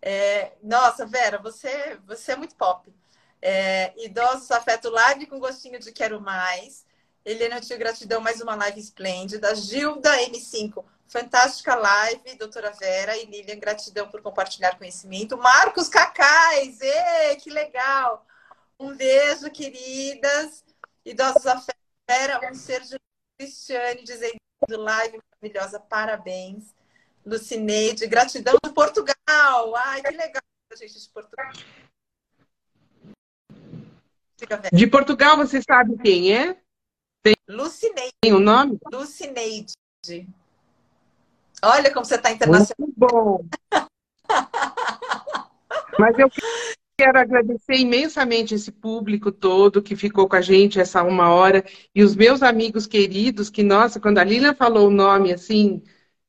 É, 0.01 0.53
nossa, 0.61 1.05
Vera, 1.05 1.39
você, 1.39 1.97
você 2.05 2.33
é 2.33 2.35
muito 2.35 2.55
pop. 2.55 2.93
É, 3.41 3.93
idosos 4.05 4.49
afeto 4.51 4.89
live 4.89 5.27
com 5.27 5.39
gostinho 5.39 5.79
de 5.79 5.91
quero 5.91 6.21
mais. 6.21 6.85
Helena 7.25 7.59
Tio 7.59 7.77
Gratidão, 7.77 8.21
mais 8.21 8.41
uma 8.41 8.55
live 8.55 8.79
esplêndida. 8.79 9.53
Gilda 9.55 10.21
M5, 10.21 10.83
Fantástica 11.07 11.73
live, 11.73 12.35
doutora 12.35 12.71
Vera 12.71 13.15
e 13.15 13.25
Lilian, 13.25 13.59
gratidão 13.59 14.09
por 14.09 14.21
compartilhar 14.21 14.77
conhecimento. 14.77 15.37
Marcos 15.37 15.87
Cacais, 15.87 16.81
ê, 16.81 17.35
que 17.37 17.49
legal! 17.49 18.25
Um 18.79 18.95
beijo, 18.95 19.49
queridas. 19.49 20.63
Idosos 21.05 21.47
afetos, 21.47 21.81
Vera, 22.09 22.51
um 22.51 22.53
ser 22.53 22.81
de 22.81 22.97
Cristiane, 23.37 24.03
dizendo 24.03 24.37
live 24.69 25.19
maravilhosa, 25.41 25.79
parabéns. 25.79 26.75
Lucineide, 27.25 28.07
gratidão 28.07 28.55
de 28.63 28.71
Portugal. 28.73 29.75
Ai, 29.75 30.01
que 30.01 30.11
legal, 30.11 30.41
gente 30.77 30.99
de 30.99 31.09
Portugal. 31.09 31.51
De 34.71 34.87
Portugal, 34.87 35.37
você 35.37 35.61
sabe 35.61 35.97
quem 35.97 36.35
é? 36.35 36.61
Tem, 37.23 37.35
Lucineide. 37.47 38.13
Tem 38.21 38.33
o 38.33 38.37
um 38.37 38.39
nome? 38.39 38.77
Lucineide. 38.91 39.73
Olha 41.63 41.93
como 41.93 42.05
você 42.05 42.15
está 42.15 42.31
internacional. 42.31 42.75
Muito 42.79 42.93
bom. 42.97 43.45
Mas 45.99 46.17
eu 46.19 46.29
quero 46.97 47.19
agradecer 47.19 47.75
imensamente 47.75 48.55
esse 48.55 48.71
público 48.71 49.31
todo 49.31 49.81
que 49.81 49.95
ficou 49.95 50.27
com 50.27 50.35
a 50.35 50.41
gente 50.41 50.79
essa 50.79 51.03
uma 51.03 51.33
hora 51.33 51.63
e 51.93 52.03
os 52.03 52.15
meus 52.15 52.41
amigos 52.41 52.87
queridos 52.87 53.49
que, 53.49 53.63
nossa, 53.63 53.99
quando 53.99 54.17
a 54.17 54.23
Lilian 54.23 54.53
falou 54.53 54.87
o 54.87 54.91
nome, 54.91 55.33
assim, 55.33 55.81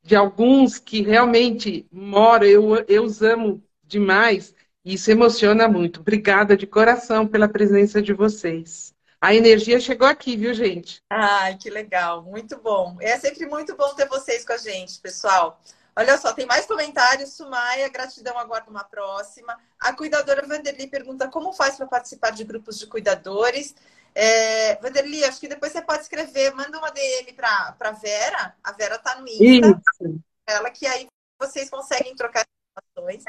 de 0.03 0.16
alguns 0.16 0.79
que 0.79 1.03
realmente 1.03 1.87
moram, 1.93 2.47
eu, 2.47 2.85
eu 2.89 3.05
os 3.05 3.22
amo 3.22 3.62
demais, 3.85 4.55
isso 4.85 5.11
emociona 5.11 5.68
muito. 5.68 6.01
Obrigada 6.01 6.57
de 6.57 6.66
coração 6.66 7.26
pela 7.26 7.49
presença 7.49 8.01
de 8.01 8.12
vocês. 8.12 8.95
A 9.21 9.35
energia 9.35 9.81
chegou 9.81 10.07
aqui, 10.07 10.37
viu, 10.37 10.55
gente? 10.55 11.03
Ai, 11.11 11.57
que 11.57 11.69
legal, 11.69 12.23
muito 12.23 12.57
bom. 12.59 12.97
É 13.01 13.19
sempre 13.19 13.47
muito 13.47 13.77
bom 13.77 13.93
ter 13.95 14.07
vocês 14.07 14.45
com 14.45 14.53
a 14.53 14.57
gente, 14.57 15.01
pessoal. 15.01 15.61
Olha 15.97 16.16
só, 16.16 16.33
tem 16.33 16.47
mais 16.47 16.66
comentários. 16.66 17.33
Sumaia, 17.33 17.89
gratidão, 17.89 18.39
aguardo 18.39 18.71
uma 18.71 18.85
próxima. 18.85 19.59
A 19.81 19.93
cuidadora 19.93 20.47
Vanderly 20.47 20.87
pergunta 20.87 21.27
como 21.29 21.53
faz 21.53 21.77
para 21.77 21.89
participar 21.89 22.31
de 22.31 22.45
grupos 22.45 22.79
de 22.79 22.87
cuidadores. 22.87 23.75
É, 24.14 24.77
Vanderly, 24.77 25.25
acho 25.25 25.41
que 25.41 25.49
depois 25.49 25.73
você 25.73 25.83
pode 25.83 26.03
escrever, 26.03 26.55
manda 26.55 26.79
uma 26.79 26.91
DM 26.91 27.33
para 27.33 27.75
a 27.81 27.91
Vera. 27.91 28.55
A 28.62 28.71
Vera 28.71 28.95
está 28.95 29.16
no 29.16 29.27
Insta. 29.27 29.81
Isso. 30.01 30.21
Ela 30.47 30.71
que 30.71 30.87
aí 30.87 31.09
vocês 31.41 31.69
conseguem 31.69 32.14
trocar 32.14 32.47
informações. 32.95 33.25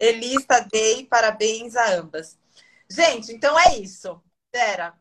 Elista, 0.00 0.66
Dei, 0.72 1.06
parabéns 1.06 1.76
a 1.76 1.94
ambas. 1.94 2.36
Gente, 2.90 3.32
então 3.32 3.56
é 3.56 3.78
isso. 3.78 4.20
Vera, 4.54 4.94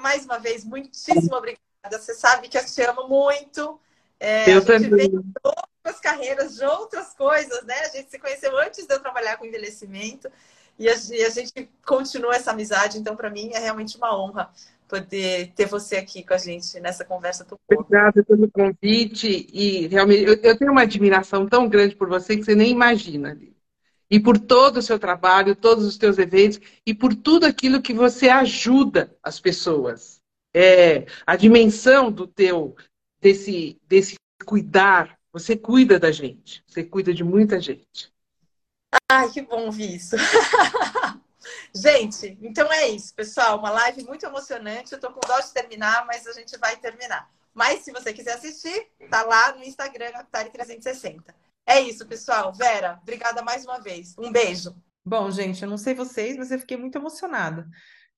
mais 0.00 0.24
uma 0.24 0.38
vez, 0.38 0.64
muitíssimo 0.64 1.34
obrigada. 1.34 1.58
Você 1.90 2.14
sabe 2.14 2.48
que 2.48 2.56
eu 2.56 2.64
te 2.64 2.80
amo 2.82 3.08
muito. 3.08 3.80
É, 4.20 4.48
eu 4.48 4.58
a 4.58 4.78
gente 4.78 4.88
também. 4.88 5.10
de 5.10 5.16
outras 5.42 6.00
carreiras, 6.00 6.54
de 6.54 6.64
outras 6.64 7.12
coisas, 7.12 7.64
né? 7.64 7.74
A 7.80 7.88
gente 7.88 8.08
se 8.08 8.20
conheceu 8.20 8.56
antes 8.56 8.86
de 8.86 8.94
eu 8.94 9.00
trabalhar 9.00 9.36
com 9.36 9.44
envelhecimento 9.44 10.30
e 10.78 10.88
a, 10.88 10.94
e 11.10 11.24
a 11.24 11.28
gente 11.28 11.68
continua 11.84 12.36
essa 12.36 12.52
amizade. 12.52 12.96
Então, 12.96 13.16
para 13.16 13.30
mim, 13.30 13.50
é 13.52 13.58
realmente 13.58 13.96
uma 13.96 14.16
honra 14.16 14.48
poder 14.86 15.52
ter 15.56 15.66
você 15.66 15.96
aqui 15.96 16.22
com 16.22 16.34
a 16.34 16.38
gente 16.38 16.78
nessa 16.78 17.04
conversa 17.04 17.44
tão 17.44 17.58
boa. 17.68 17.80
Obrigada 17.80 18.22
pelo 18.22 18.48
convite 18.48 19.48
e 19.52 19.88
realmente 19.88 20.22
eu, 20.22 20.34
eu 20.34 20.56
tenho 20.56 20.70
uma 20.70 20.82
admiração 20.82 21.48
tão 21.48 21.68
grande 21.68 21.96
por 21.96 22.08
você 22.08 22.36
que 22.36 22.44
você 22.44 22.54
nem 22.54 22.70
imagina, 22.70 23.32
ali 23.32 23.53
e 24.10 24.20
por 24.20 24.38
todo 24.38 24.78
o 24.78 24.82
seu 24.82 24.98
trabalho, 24.98 25.56
todos 25.56 25.84
os 25.84 25.96
seus 25.96 26.18
eventos 26.18 26.60
e 26.86 26.94
por 26.94 27.14
tudo 27.14 27.46
aquilo 27.46 27.82
que 27.82 27.92
você 27.92 28.28
ajuda 28.28 29.16
as 29.22 29.40
pessoas. 29.40 30.20
É, 30.54 31.06
a 31.26 31.36
dimensão 31.36 32.12
do 32.12 32.26
teu 32.26 32.76
desse 33.20 33.80
desse 33.88 34.16
cuidar, 34.44 35.18
você 35.32 35.56
cuida 35.56 35.98
da 35.98 36.12
gente, 36.12 36.62
você 36.66 36.84
cuida 36.84 37.12
de 37.12 37.24
muita 37.24 37.58
gente. 37.58 38.12
Ai, 39.10 39.30
que 39.30 39.42
bom 39.42 39.66
ouvir 39.66 39.96
isso. 39.96 40.16
gente, 41.74 42.38
então 42.40 42.70
é 42.72 42.88
isso, 42.88 43.14
pessoal, 43.14 43.58
uma 43.58 43.70
live 43.70 44.04
muito 44.04 44.24
emocionante. 44.24 44.92
Eu 44.92 45.00
tô 45.00 45.10
com 45.10 45.20
dó 45.26 45.40
de 45.40 45.52
terminar, 45.52 46.06
mas 46.06 46.26
a 46.26 46.32
gente 46.32 46.56
vai 46.58 46.76
terminar. 46.76 47.28
Mas 47.52 47.80
se 47.80 47.92
você 47.92 48.12
quiser 48.12 48.34
assistir, 48.34 48.88
tá 49.08 49.22
lá 49.22 49.52
no 49.52 49.64
Instagram, 49.64 50.10
Aptari 50.14 50.50
360. 50.50 51.34
É 51.66 51.80
isso, 51.80 52.06
pessoal. 52.06 52.52
Vera, 52.52 52.98
obrigada 53.02 53.42
mais 53.42 53.64
uma 53.64 53.80
vez. 53.80 54.14
Um 54.18 54.30
beijo. 54.30 54.74
Bom, 55.04 55.30
gente, 55.30 55.62
eu 55.62 55.68
não 55.68 55.76
sei 55.76 55.94
vocês, 55.94 56.36
mas 56.36 56.50
eu 56.50 56.58
fiquei 56.58 56.76
muito 56.76 56.96
emocionada 56.96 57.68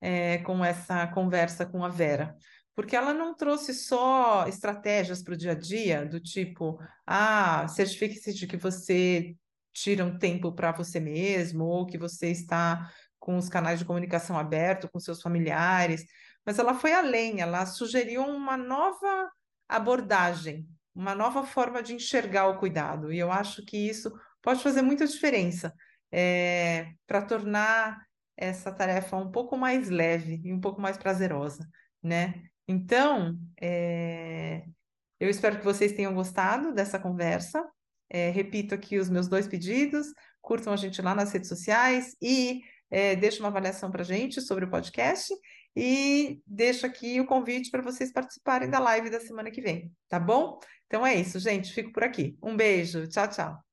é, 0.01 0.39
com 0.39 0.65
essa 0.65 1.07
conversa 1.09 1.67
com 1.67 1.85
a 1.85 1.89
Vera, 1.89 2.37
porque 2.75 2.95
ela 2.95 3.13
não 3.13 3.35
trouxe 3.35 3.75
só 3.75 4.47
estratégias 4.47 5.23
para 5.23 5.35
o 5.35 5.37
dia 5.37 5.53
a 5.53 5.55
dia, 5.55 6.05
do 6.05 6.21
tipo, 6.21 6.79
ah, 7.07 7.67
certifique-se 7.69 8.35
de 8.35 8.47
que 8.47 8.57
você 8.57 9.35
tira 9.73 10.05
um 10.05 10.19
tempo 10.19 10.53
para 10.53 10.73
você 10.73 11.01
mesmo, 11.01 11.65
ou 11.65 11.87
que 11.87 11.99
você 11.99 12.31
está 12.31 12.91
com 13.19 13.37
os 13.37 13.49
canais 13.49 13.79
de 13.79 13.85
comunicação 13.85 14.39
abertos 14.39 14.89
com 14.91 15.01
seus 15.01 15.21
familiares, 15.21 16.05
mas 16.45 16.59
ela 16.59 16.75
foi 16.75 16.93
além, 16.93 17.41
ela 17.41 17.67
sugeriu 17.67 18.23
uma 18.23 18.57
nova 18.57 19.31
abordagem, 19.69 20.69
uma 20.97 21.15
nova 21.15 21.45
forma 21.45 21.83
de 21.83 21.95
enxergar 21.95 22.49
o 22.49 22.59
cuidado, 22.59 23.13
e 23.13 23.19
eu 23.19 23.31
acho 23.31 23.65
que 23.65 23.77
isso 23.77 24.11
pode 24.43 24.63
fazer 24.63 24.81
muita 24.81 25.07
diferença 25.07 25.75
é, 26.11 26.93
para 27.07 27.21
tornar 27.23 28.01
essa 28.37 28.73
tarefa 28.73 29.17
um 29.17 29.31
pouco 29.31 29.57
mais 29.57 29.89
leve 29.91 30.41
e 30.45 30.53
um 30.53 30.61
pouco 30.61 30.81
mais 30.81 30.97
prazerosa, 30.97 31.69
né? 32.03 32.43
Então, 32.67 33.39
é, 33.61 34.65
eu 35.21 35.29
espero 35.31 35.59
que 35.59 35.65
vocês 35.65 35.93
tenham 35.93 36.15
gostado 36.15 36.73
dessa 36.75 36.99
conversa. 36.99 37.65
É, 38.09 38.31
repito 38.31 38.75
aqui 38.75 38.99
os 38.99 39.09
meus 39.09 39.29
dois 39.29 39.47
pedidos: 39.47 40.07
curtam 40.41 40.73
a 40.73 40.77
gente 40.77 41.01
lá 41.03 41.15
nas 41.15 41.33
redes 41.33 41.49
sociais 41.49 42.17
e 42.21 42.61
é, 42.91 43.17
deixem 43.17 43.41
uma 43.41 43.49
avaliação 43.49 43.91
para 43.91 44.03
gente 44.03 44.41
sobre 44.41 44.65
o 44.65 44.71
podcast. 44.71 45.33
E 45.77 46.41
deixo 46.47 46.87
aqui 46.87 47.21
o 47.21 47.27
convite 47.27 47.71
para 47.71 47.83
vocês 47.83 48.11
participarem 48.11 48.71
da 48.71 48.79
live 48.79 49.11
da 49.11 49.21
semana 49.21 49.51
que 49.51 49.61
vem, 49.61 49.93
tá 50.09 50.19
bom? 50.19 50.59
Então 50.87 51.07
é 51.07 51.15
isso, 51.15 51.39
gente. 51.39 51.73
Fico 51.73 51.93
por 51.93 52.03
aqui. 52.03 52.37
Um 52.43 52.57
beijo. 52.57 53.07
Tchau, 53.09 53.29
tchau. 53.29 53.66